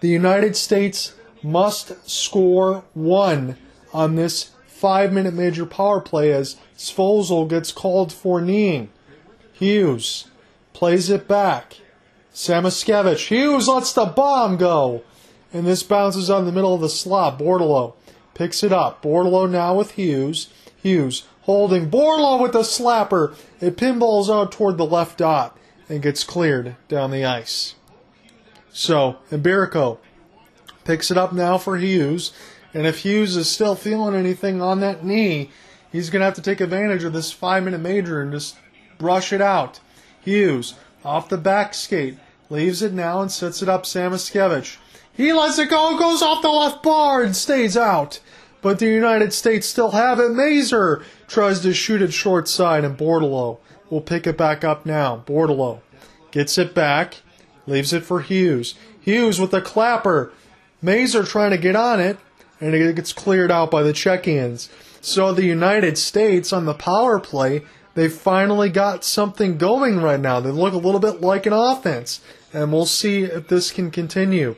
[0.00, 3.56] The United States must score one
[3.92, 8.90] on this five minute major power play as Svozil gets called for kneeing.
[9.52, 10.26] Hughes
[10.72, 11.76] plays it back.
[12.34, 13.28] Samoskevich.
[13.28, 15.02] Hughes lets the bomb go.
[15.52, 17.38] And this bounces on the middle of the slot.
[17.38, 17.94] Bordeleau
[18.34, 19.02] picks it up.
[19.02, 20.48] Bordeleau now with Hughes.
[20.76, 21.88] Hughes holding.
[21.88, 23.36] Bordeleau with the slapper.
[23.60, 25.56] It pinballs out toward the left dot
[25.88, 27.76] and gets cleared down the ice.
[28.72, 29.98] So, Mbereko
[30.82, 32.32] picks it up now for Hughes.
[32.74, 35.50] And if Hughes is still feeling anything on that knee,
[35.92, 38.56] he's going to have to take advantage of this five minute major and just
[38.98, 39.78] brush it out.
[40.20, 40.74] Hughes
[41.04, 42.18] off the back skate
[42.50, 44.76] Leaves it now and sets it up Samoskevich.
[45.12, 48.20] He lets it go, goes off the left bar and stays out.
[48.62, 50.30] But the United States still have it.
[50.30, 53.58] Mazur tries to shoot it short side, and Bordeleau
[53.90, 55.22] will pick it back up now.
[55.26, 55.80] Bordeleau
[56.30, 57.20] gets it back,
[57.66, 58.74] leaves it for Hughes.
[59.00, 60.32] Hughes with a clapper.
[60.80, 62.18] Mazur trying to get on it,
[62.60, 64.70] and it gets cleared out by the check-ins.
[65.00, 67.62] So the United States on the power play
[67.94, 70.40] they finally got something going right now.
[70.40, 72.20] They look a little bit like an offense,
[72.52, 74.56] and we'll see if this can continue.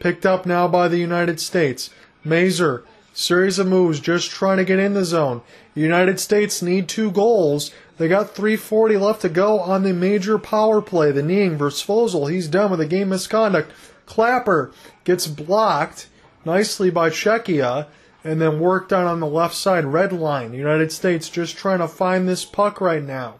[0.00, 1.90] Picked up now by the United States.
[2.24, 5.42] Mazur, series of moves, just trying to get in the zone.
[5.74, 7.70] United States need two goals.
[7.96, 11.12] They got 340 left to go on the major power play.
[11.12, 12.30] The kneeing versus Svozil.
[12.30, 13.70] He's done with a game misconduct.
[14.06, 14.72] Clapper
[15.04, 16.08] gets blocked
[16.44, 17.86] nicely by Czechia
[18.24, 20.54] and then worked on on the left side red line.
[20.54, 23.34] United States just trying to find this puck right now.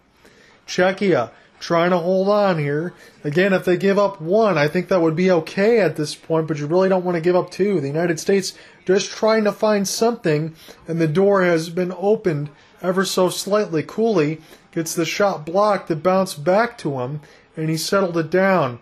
[0.66, 2.92] Czechia trying to hold on here.
[3.24, 6.46] Again, if they give up one, I think that would be okay at this point,
[6.46, 7.80] but you really don't want to give up two.
[7.80, 8.52] The United States
[8.84, 10.54] just trying to find something,
[10.86, 12.50] and the door has been opened
[12.82, 13.82] ever so slightly.
[13.82, 14.42] Cooley
[14.72, 17.22] gets the shot blocked that bounced back to him,
[17.56, 18.80] and he settled it down.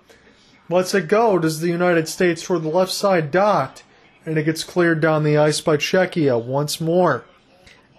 [0.69, 1.39] Lets it go.
[1.39, 3.85] Does the United States toward the left side dot?
[4.25, 7.25] And it gets cleared down the ice by Czechia once more.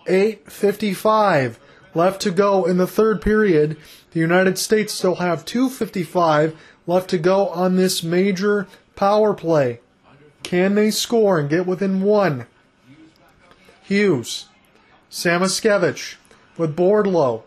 [0.08, 1.56] 8.55
[1.94, 3.78] left to go in the third period.
[4.12, 6.56] The United States still have 2.55
[6.86, 9.80] left to go on this major power play.
[10.44, 12.45] Can they score and get within one?
[13.84, 14.48] Hughes,
[15.10, 16.16] Samoskevich
[16.58, 17.44] with Bordeleau.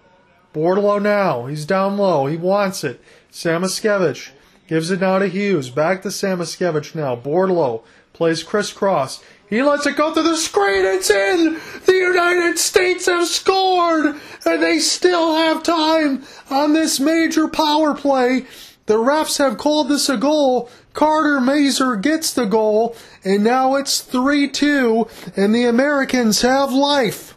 [0.55, 1.47] Bordeleau now.
[1.47, 2.27] He's down low.
[2.27, 3.01] He wants it.
[3.31, 4.31] Samoskevich
[4.67, 5.71] gives it now to Hughes.
[5.71, 7.15] Back to Samoskevich now.
[7.15, 7.83] Bordeleau
[8.17, 9.23] plays crisscross.
[9.49, 10.85] He lets it go through the screen.
[10.85, 11.61] It's in.
[11.85, 18.47] The United States have scored, and they still have time on this major power play.
[18.87, 20.71] The refs have called this a goal.
[20.95, 25.07] Carter Mazur gets the goal, and now it's 3 2,
[25.37, 27.37] and the Americans have life.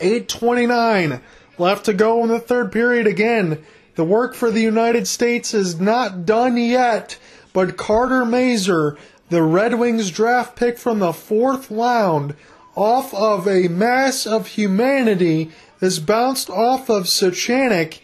[0.00, 1.20] 8.29
[1.58, 3.64] left to go in the third period again.
[3.94, 7.16] The work for the United States is not done yet.
[7.54, 8.98] But Carter Mazur,
[9.30, 12.34] the Red Wings draft pick from the fourth round,
[12.74, 18.00] off of a mass of humanity, is bounced off of Suchanek,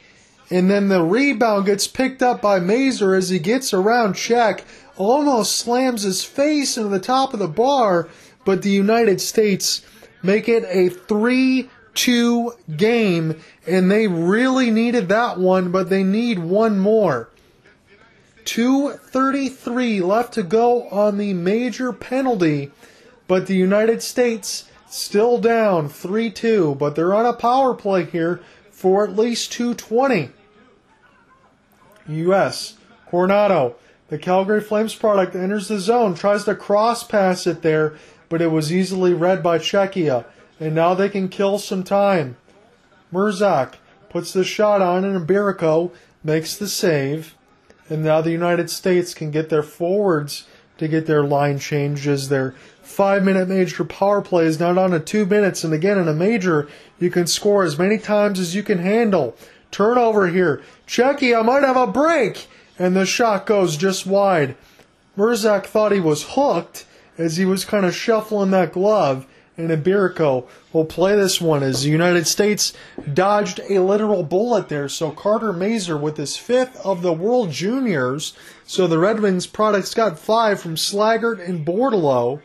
[0.50, 4.64] and then the rebound gets picked up by Mazur as he gets around check,
[4.96, 8.08] almost slams his face into the top of the bar,
[8.44, 9.82] but the United States
[10.22, 16.38] make it a 3 2 game, and they really needed that one, but they need
[16.38, 17.28] one more.
[18.50, 22.72] 2.33 left to go on the major penalty,
[23.28, 28.40] but the United States still down 3 2, but they're on a power play here
[28.72, 30.30] for at least 220.
[32.08, 32.76] U.S.
[33.08, 33.74] Coronato,
[34.08, 37.94] the Calgary Flames product, enters the zone, tries to cross pass it there,
[38.28, 40.24] but it was easily read by Czechia,
[40.58, 42.36] and now they can kill some time.
[43.12, 43.74] Mysak
[44.08, 45.92] puts the shot on, and Mbereko
[46.24, 47.36] makes the save,
[47.90, 50.46] and now the United States can get their forwards
[50.78, 54.92] to get their line changed as their five minute major power play is now down
[54.92, 55.62] to two minutes.
[55.62, 56.68] And again, in a major,
[56.98, 59.36] you can score as many times as you can handle.
[59.70, 60.62] Turnover here.
[60.86, 62.48] Checky, I might have a break.
[62.78, 64.56] And the shot goes just wide.
[65.16, 66.86] Mysak thought he was hooked
[67.18, 69.26] as he was kind of shuffling that glove.
[69.60, 72.72] And Mbereko will play this one as the United States
[73.12, 74.88] dodged a literal bullet there.
[74.88, 78.32] So Carter Mazur with his fifth of the World Juniors.
[78.64, 82.40] So the Red Wings products got five from Slaggert and Bordeleau.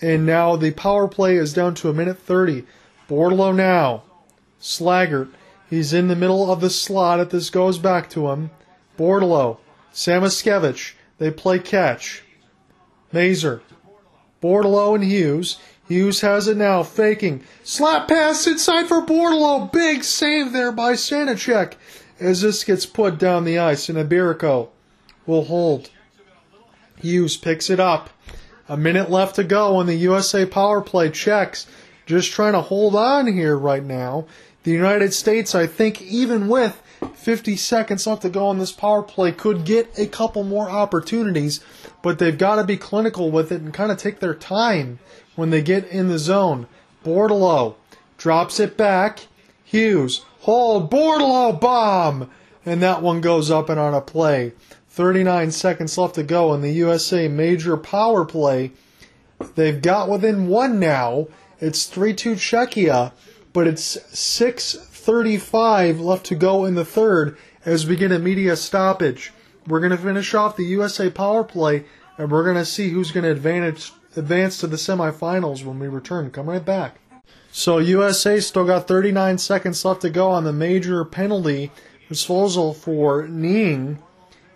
[0.00, 2.64] And now the power play is down to a minute 30.
[3.08, 4.04] Bordeleau now.
[4.60, 5.30] Slaggert.
[5.68, 8.50] He's in the middle of the slot if this goes back to him.
[8.96, 9.58] Bordeleau.
[9.92, 10.92] Samoskevich.
[11.18, 12.22] They play catch.
[13.12, 13.62] Mazur.
[14.42, 15.56] Bordeleau and Hughes.
[15.86, 17.44] Hughes has it now, faking.
[17.62, 19.70] Slap pass inside for Bordeleau.
[19.70, 21.74] Big save there by Suchanek
[22.18, 23.88] as this gets put down the ice.
[23.88, 24.68] And Mbereko
[25.26, 25.90] will hold.
[27.00, 28.10] Hughes picks it up.
[28.66, 31.66] A minute left to go on the USA power play checks.
[32.06, 34.26] Just trying to hold on here right now.
[34.64, 36.82] The United States, I think, even with
[37.14, 41.60] 50 seconds left to go on this power play, could get a couple more opportunities,
[42.02, 44.98] but they've got to be clinical with it and kind of take their time
[45.36, 46.66] when they get in the zone.
[47.04, 47.74] Bordeleau
[48.16, 49.26] drops it back.
[49.62, 52.30] Hughes, oh, hold, Bordeleau, bomb!
[52.64, 54.52] And that one goes up and on a play.
[54.88, 58.72] 39 seconds left to go in the USA major power play.
[59.56, 61.28] They've got within one now.
[61.60, 63.12] It's 3 2 Czechia,
[63.54, 69.32] but it's 6.35 left to go in the third as we get a media stoppage.
[69.66, 71.86] We're going to finish off the USA power play,
[72.18, 75.88] and we're going to see who's going to advantage, advance to the semifinals when we
[75.88, 76.30] return.
[76.30, 76.98] Come right back.
[77.50, 81.72] So USA still got 39 seconds left to go on the major penalty
[82.10, 84.02] disposal for kneeing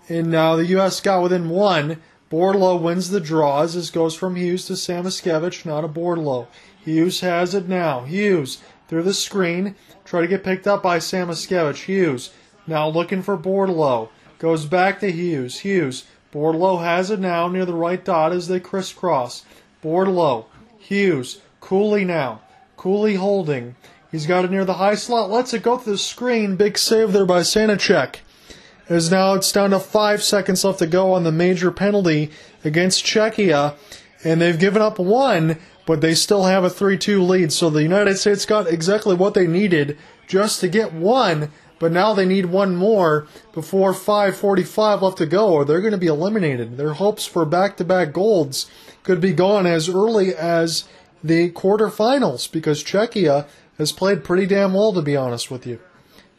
[0.09, 1.01] and now the U.S.
[1.01, 2.01] got within one.
[2.31, 6.47] Bordeleau wins the draw as this goes from Hughes to Samoskevich, not a Bordeleau.
[6.85, 8.05] Hughes has it now.
[8.05, 9.77] Hughes through the screen.
[10.05, 11.85] Try to get picked up by Samoskevich.
[11.85, 12.31] Hughes
[12.66, 14.09] now looking for Bordeleau.
[14.39, 15.60] Goes back to Hughes.
[15.60, 16.05] Hughes.
[16.32, 19.44] Bordeleau has it now near the right dot as they crisscross.
[19.82, 20.47] Bordeleau.
[20.78, 21.40] Hughes.
[21.60, 22.40] Cooley now.
[22.77, 23.77] Cooley holding.
[24.10, 25.31] He's got it near the high slot.
[25.31, 26.56] Lets it go through the screen.
[26.56, 28.20] Big save there by Suchanek
[28.89, 32.31] as now it's down to five seconds left to go on the major penalty
[32.65, 33.74] against Czechia,
[34.24, 35.59] and they've given up one,
[35.89, 37.51] but they still have a 3 2 lead.
[37.51, 39.97] So the United States got exactly what they needed
[40.27, 45.51] just to get one, but now they need one more before 5.45 left to go,
[45.51, 46.77] or they're going to be eliminated.
[46.77, 48.70] Their hopes for back to back golds
[49.02, 50.85] could be gone as early as
[51.24, 53.47] the quarterfinals because Czechia
[53.78, 55.81] has played pretty damn well, to be honest with you.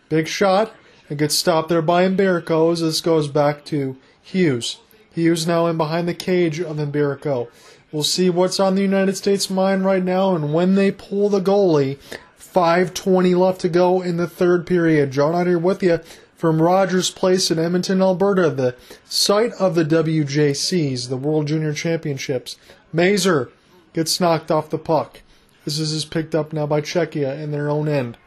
[0.10, 0.76] Big shot
[1.10, 4.78] it gets stopped there by Mbereko as this goes back to Hughes.
[5.12, 7.48] Hughes now in behind the cage of Mbereko.
[7.92, 11.42] We'll see what's on the United States mind right now and when they pull the
[11.42, 11.98] goalie.
[12.40, 15.12] 5.20 left to go in the third period.
[15.12, 16.00] John out here with you
[16.36, 18.76] from Rogers Place in Edmonton, Alberta, the
[19.06, 22.58] site of the WJCs, the World Junior Championships.
[22.94, 23.52] Mazur
[23.94, 25.22] gets knocked off the puck.
[25.66, 28.18] This is picked up now by Czechia in their own end.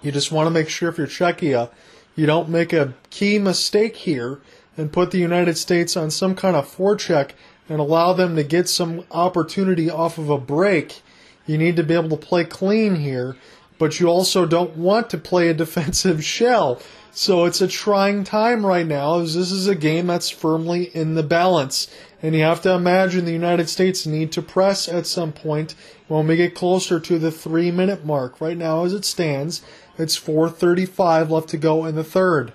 [0.00, 1.70] You just want to make sure if you're Czechia,
[2.14, 4.40] you don't make a key mistake here
[4.76, 7.32] and put the United States on some kind of forecheck
[7.68, 11.02] and allow them to get some opportunity off of a break.
[11.46, 13.36] You need to be able to play clean here,
[13.78, 16.80] but you also don't want to play a defensive shell.
[17.10, 21.14] So it's a trying time right now as this is a game that's firmly in
[21.14, 21.88] the balance.
[22.22, 25.74] And you have to imagine the United States need to press at some point
[26.06, 28.40] when we get closer to the three minute mark.
[28.40, 29.62] Right now, as it stands,
[29.96, 32.52] it's 4.35 left to go in the third.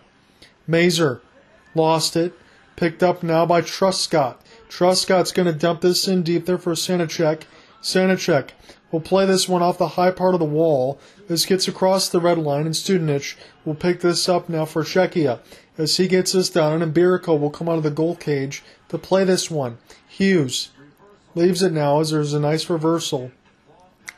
[0.68, 1.22] Mazur
[1.76, 2.34] lost it.
[2.76, 4.38] Picked up now by Truscott.
[4.74, 7.44] Truscott's going to dump this in deep there for Suchanek.
[7.84, 8.50] Suchanek
[8.92, 11.00] will play this one off the high part of the wall.
[11.28, 13.36] This gets across the red line, and Studenich
[13.66, 15.42] will pick this up now for Czechia.
[15.78, 18.98] As he gets this down, and Mbereko will come out of the goal cage to
[18.98, 19.78] play this one.
[20.08, 20.72] Hughes
[21.36, 23.32] leaves it now as there's a nice reversal.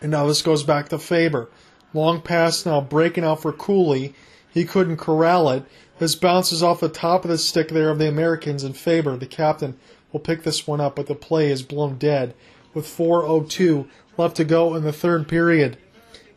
[0.01, 1.49] And now this goes back to Faber.
[1.93, 4.15] Long pass now breaking out for Cooley.
[4.49, 5.63] He couldn't corral it.
[5.99, 9.25] This bounces off the top of the stick there of the Americans, and Faber, the
[9.25, 9.77] captain,
[10.15, 12.33] will pick this one up, but the play is blown dead
[12.73, 13.85] with 4.02
[14.15, 15.77] left to go in the third period.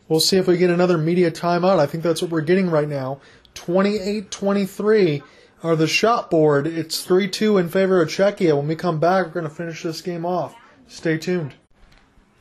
[0.09, 1.79] We'll see if we get another media timeout.
[1.79, 3.21] I think that's what we're getting right now.
[3.53, 5.23] 28 23
[5.63, 6.67] are the shot board.
[6.67, 8.57] It's 3 2 in favor of Czechia.
[8.57, 10.55] When we come back, we're going to finish this game off.
[10.89, 11.53] Stay tuned.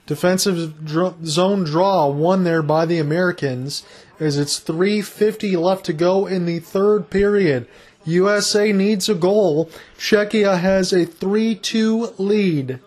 [0.06, 3.85] Defensive dr- zone draw won there by the Americans
[4.19, 7.69] as it's 350 left to go in the third period.
[8.09, 9.69] USA needs a goal.
[9.99, 12.81] Czechia has a 3 2 lead.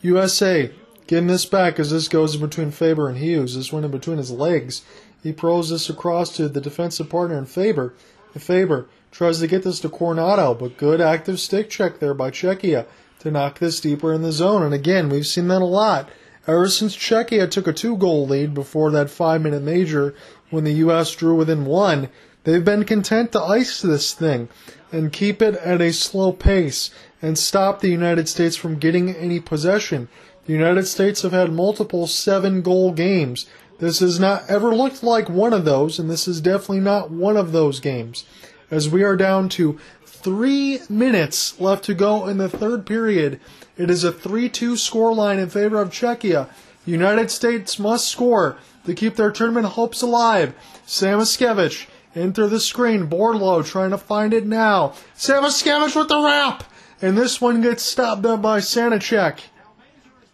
[0.00, 0.70] USA
[1.06, 3.54] getting this back as this goes in between Faber and Hughes.
[3.54, 4.82] This went in between his legs.
[5.22, 7.92] He pros this across to the defensive partner in Faber.
[8.32, 12.30] And Faber tries to get this to Coronato, but good active stick check there by
[12.30, 12.86] Czechia
[13.18, 14.62] to knock this deeper in the zone.
[14.62, 16.08] And again, we've seen that a lot.
[16.46, 20.14] Ever since Czechia took a two goal lead before that five minute major
[20.48, 21.14] when the U.S.
[21.14, 22.08] drew within one,
[22.46, 24.48] they've been content to ice this thing
[24.90, 26.90] and keep it at a slow pace
[27.20, 30.08] and stop the United States from getting any possession.
[30.46, 33.46] The United States have had multiple seven goal games.
[33.80, 37.36] This has not ever looked like one of those, and this is definitely not one
[37.36, 38.24] of those games.
[38.70, 43.40] As we are down to three minutes left to go in the third period,
[43.76, 46.48] it is a 3 2 scoreline in favor of Czechia.
[46.84, 48.56] The United States must score
[48.86, 50.54] to keep their tournament hopes alive.
[50.86, 51.86] Samoskevich
[52.16, 53.08] into the screen.
[53.08, 54.94] Bordeleau trying to find it now.
[55.16, 56.64] Samoskevich with the wrap!
[57.00, 59.40] And this one gets stopped up by Suchanek.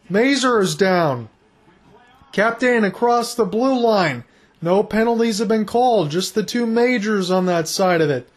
[0.08, 1.28] Mazur is down.
[2.30, 4.24] Captain across the blue line.
[4.62, 8.28] No penalties have been called, just the two majors on that side of it.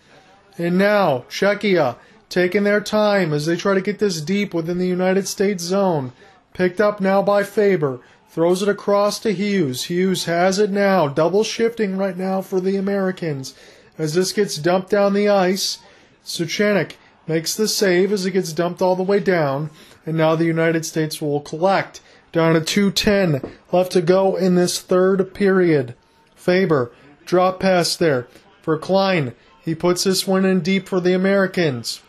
[0.58, 1.98] And now, Czechia
[2.30, 6.14] taking their time as they try to get this deep within the United States zone.
[6.54, 8.00] Picked up now by Faber.
[8.36, 9.86] Throws it across to Hughes.
[9.86, 11.08] Hughes has it now.
[11.08, 13.56] Double shifting right now for the Americans.
[13.98, 15.80] As this gets dumped down the ice,
[16.26, 16.98] Suchanek
[17.28, 19.70] makes the save as it gets dumped all the way down.
[20.06, 22.02] And now the United States will collect.
[22.34, 25.96] Down to 210 left to go in this third period.
[26.36, 26.92] Faber,
[27.24, 28.28] drop pass there
[28.62, 29.34] for Klein.
[29.62, 32.02] He puts this one in deep for the Americans.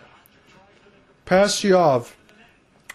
[1.25, 2.15] Pastujov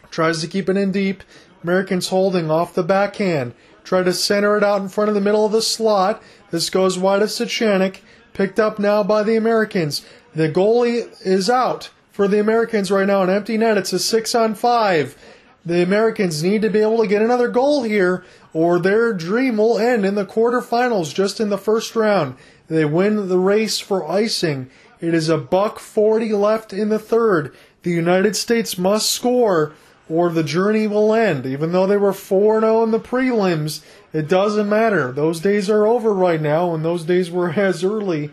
[0.09, 1.23] tries to keep it in deep.
[1.63, 3.53] Americans holding off the backhand.
[3.83, 6.21] Try to center it out in front of the middle of the slot.
[6.51, 7.99] This goes wide of Suchanek.
[8.33, 10.05] Picked up now by the Americans.
[10.33, 13.23] The goalie is out for the Americans right now.
[13.23, 13.77] An empty net.
[13.77, 15.17] It's a six on five.
[15.65, 19.77] The Americans need to be able to get another goal here, or their dream will
[19.77, 22.35] end in the quarterfinals just in the first round.
[22.67, 24.71] They win the race for icing.
[24.99, 27.53] It is a buck 40 left in the third.
[27.83, 29.73] The United States must score
[30.09, 31.45] or the journey will end.
[31.45, 33.83] Even though they were 4 0 in the prelims,
[34.13, 35.11] it doesn't matter.
[35.11, 38.31] Those days are over right now, and those days were as early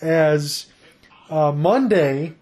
[0.00, 0.66] as
[1.28, 2.34] uh, Monday.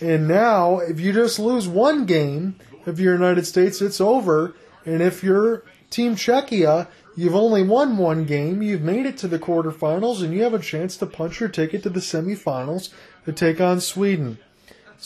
[0.00, 2.56] And now, if you just lose one game,
[2.86, 4.54] if you're United States, it's over.
[4.84, 9.38] And if you're Team Czechia, you've only won one game, you've made it to the
[9.38, 12.92] quarterfinals, and you have a chance to punch your ticket to the semifinals
[13.24, 14.38] to take on Sweden.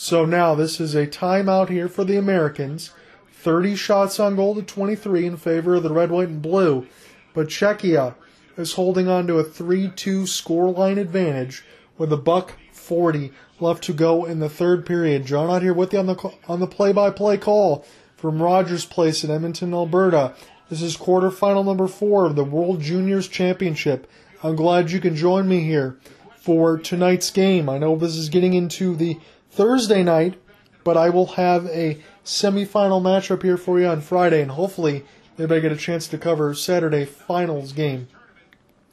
[0.01, 2.91] So now this is a timeout here for the Americans.
[3.33, 6.87] 30 shots on goal to 23 in favor of the red, white, and blue.
[7.33, 8.15] But Czechia
[8.55, 11.65] is holding on to a 3 2 scoreline advantage
[11.97, 15.25] with a buck 40 left to go in the third period.
[15.25, 17.85] John out here with you on the on the play-by-play call
[18.15, 20.33] from Rogers Place in Edmonton, Alberta.
[20.69, 24.09] This is quarterfinal number four of the World Juniors Championship.
[24.43, 25.99] I'm glad you can join me here
[26.37, 27.67] for tonight's game.
[27.67, 29.19] I know this is getting into the
[29.49, 30.35] Thursday night,
[30.83, 35.03] but I will have a semifinal matchup here for you on Friday, and hopefully
[35.37, 38.07] maybe I get a chance to cover Saturday finals game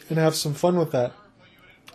[0.08, 1.12] and have some fun with that.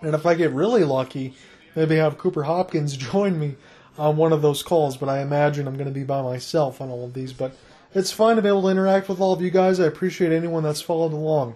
[0.02, 1.34] And if I get really lucky,
[1.76, 3.56] maybe have Cooper Hopkins join me
[3.98, 6.90] on one of those calls, but I imagine I'm going to be by myself on
[6.90, 7.34] all of these.
[7.34, 7.54] But
[7.94, 9.80] it's fun to be able to interact with all of you guys.
[9.80, 11.56] I appreciate anyone that's followed along.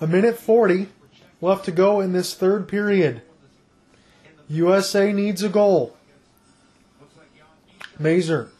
[0.00, 0.88] A minute 40
[1.40, 3.22] left to go in this third period.
[4.48, 5.96] USA needs a goal.
[7.98, 8.50] Mazur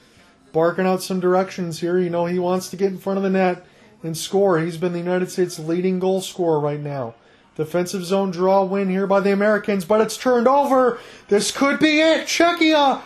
[0.53, 1.99] barking out some directions here.
[1.99, 3.67] You know, he wants to get in front of the net
[4.03, 4.59] and score.
[4.59, 7.15] He's been the United States' leading goal scorer right now.
[7.57, 10.99] Defensive zone draw win here by the Americans, but it's turned over.
[11.29, 12.27] This could be it.
[12.27, 13.03] Czechia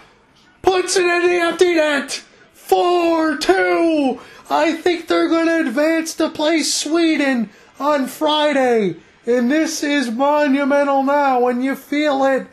[0.63, 2.23] puts it in the empty net.
[2.53, 4.21] 4 2.
[4.49, 7.51] I think they're going to advance to play Sweden
[7.81, 8.97] on Friday.
[9.27, 12.47] And this is monumental now, and you feel it.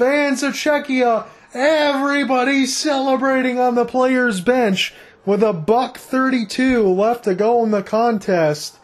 [0.00, 4.94] Fans of Czechia, everybody celebrating on the players' bench
[5.26, 8.78] with a buck 32 left to go in the contest.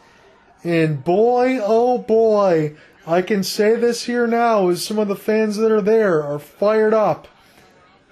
[0.62, 2.76] And boy, oh boy,
[3.06, 6.38] I can say this here now as some of the fans that are there are
[6.38, 7.28] fired up.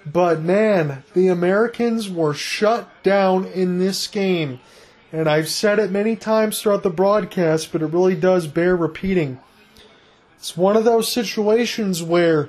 [0.07, 4.61] But man, the Americans were shut down in this game.
[5.13, 9.41] And I've said it many times throughout the broadcast, but it really does bear repeating.
[10.39, 12.49] It's one of those situations where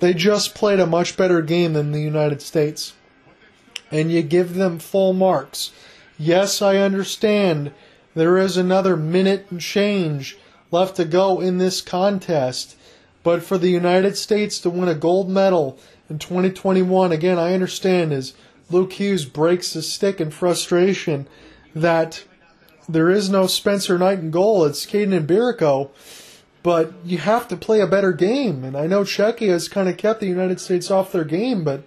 [0.00, 2.94] they just played a much better game than the United States.
[3.90, 5.72] And you give them full marks.
[6.18, 7.72] Yes, I understand
[8.14, 10.36] there is another minute and change
[10.70, 12.76] left to go in this contest.
[13.22, 18.12] But for the United States to win a gold medal in 2021, again, I understand
[18.12, 18.34] as
[18.70, 21.26] Luke Hughes breaks his stick in frustration
[21.74, 22.24] that
[22.88, 24.64] there is no Spencer Knight in goal.
[24.64, 25.90] It's Kaidon Mbereko.
[26.62, 28.64] But you have to play a better game.
[28.64, 31.82] And I know Czechia has kind of kept the United States off their game, but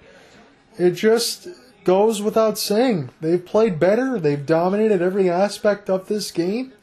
[0.78, 1.48] it just
[1.84, 3.10] goes without saying.
[3.20, 4.20] They've played better.
[4.20, 6.74] They've dominated every aspect of this game.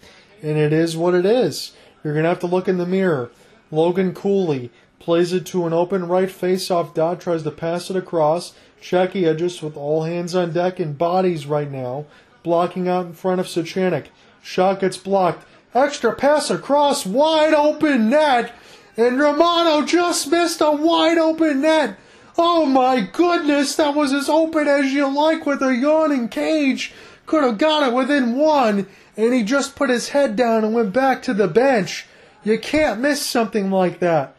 [0.42, 1.72] And it is what it is.
[2.04, 3.30] You're going to have to look in the mirror.
[3.70, 8.54] Logan Cooley plays it to an open right face-off dot, tries to pass it across.
[8.80, 12.06] Czechia just with all hands on deck and bodies right now,
[12.42, 14.06] blocking out in front of Suchanek.
[14.42, 15.44] Shot gets blocked.
[15.74, 18.52] Extra pass across, wide open net,
[18.96, 21.96] and Romano just missed a wide open net.
[22.38, 26.92] Oh my goodness, that was as open as you like with a yawning cage.
[27.26, 28.86] Could have got it within one,
[29.16, 32.06] and he just put his head down and went back to the bench.
[32.44, 34.34] You can't miss something like that.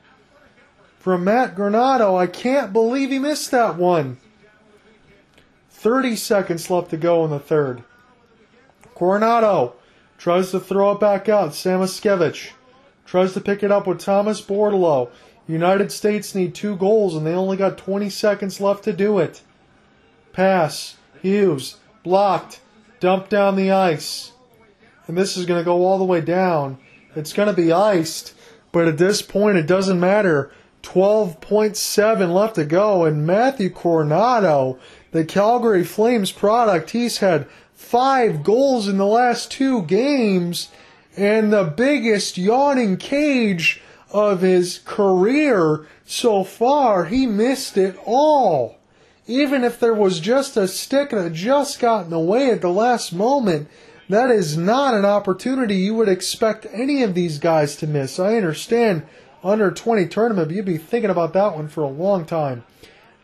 [0.98, 4.18] From Matt Coronato, I can't believe he missed that one.
[5.70, 7.84] 30 seconds left to go in the third.
[8.96, 9.74] Coronato
[10.20, 11.52] tries to throw it back out.
[11.52, 12.52] Samoskevich
[13.06, 15.10] tries to pick it up with Thomas Bordeleau.
[15.48, 19.42] United States need two goals, and they only got 20 seconds left to do it.
[20.32, 20.98] Pass.
[21.24, 21.78] Hughes.
[22.04, 22.60] Blocked.
[23.00, 24.34] Dumped down the ice
[25.10, 26.78] and this is going to go all the way down.
[27.16, 28.36] It's going to be iced,
[28.72, 30.52] but at this point it doesn't matter.
[30.84, 34.78] 12.7 left to go, and Matthew Coronato,
[35.12, 37.48] the Calgary Flames product, he's had
[37.90, 40.70] five goals in the last two games,
[41.18, 48.78] and the biggest yawning cage of his career so far, he missed it all.
[49.26, 52.70] Even if there was just a stick that just got in the way at the
[52.70, 53.68] last moment,
[54.08, 58.20] that is not an opportunity you would expect any of these guys to miss.
[58.20, 59.02] I understand
[59.44, 62.64] under 20 tournament, but you'd be thinking about that one for a long time.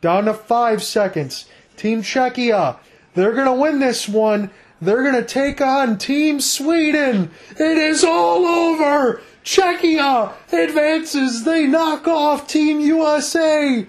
[0.02, 1.46] Down to five seconds.
[1.78, 2.78] Team Czechia,
[3.16, 4.52] they're going to win this one.
[4.82, 7.32] They're going to take on Team Sweden.
[7.52, 9.22] It is all over.
[9.44, 11.44] Czechia advances.
[11.44, 13.88] They knock off Team USA.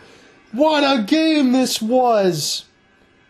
[0.52, 2.66] What a game this was.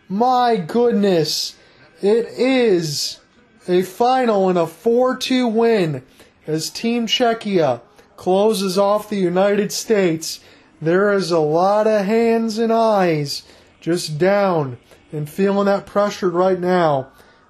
[0.07, 1.55] My goodness.
[2.01, 3.19] It is
[3.67, 6.03] a final and a 4 2 win
[6.45, 7.81] as Team Czechia
[8.17, 10.41] closes off the United States.
[10.79, 13.43] There is a lot of hands and eyes
[13.81, 14.77] just down
[15.11, 17.09] and feeling that pressure right now.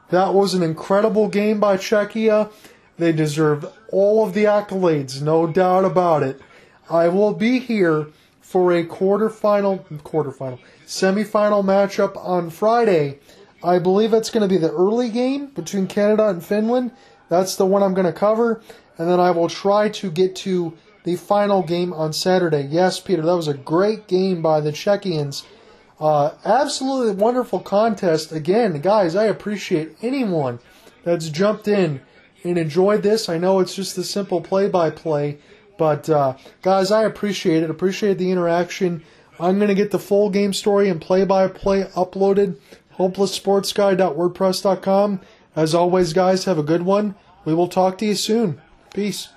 [0.09, 2.51] That was an incredible game by Czechia.
[2.97, 6.41] They deserve all of the accolades, no doubt about it.
[6.89, 8.07] I will be here
[8.41, 13.19] for a quarterfinal, quarterfinal, semifinal matchup on Friday
[13.63, 16.91] I believe it's going to be the early game between Canada and Finland.
[17.29, 18.61] That's the one I'm going to cover.
[18.97, 22.61] And then I will try to get to the final game on Saturday.
[22.61, 25.43] Yes, Peter, that was a great game by the Czechians.
[25.99, 28.31] Uh, absolutely wonderful contest.
[28.31, 30.59] Again, guys, I appreciate anyone
[31.03, 32.01] that's jumped in
[32.43, 33.29] and enjoyed this.
[33.29, 35.39] I know it's just a simple play by play,
[35.77, 37.69] but uh, guys, I appreciate it.
[37.69, 39.03] Appreciate the interaction.
[39.39, 42.57] I'm going to get the full game story and play by play uploaded
[42.97, 45.21] hopelesssportsguy.wordpress.com.
[45.55, 47.15] As always, guys, have a good one.
[47.45, 48.61] We will talk to you soon.
[48.93, 49.29] Peace.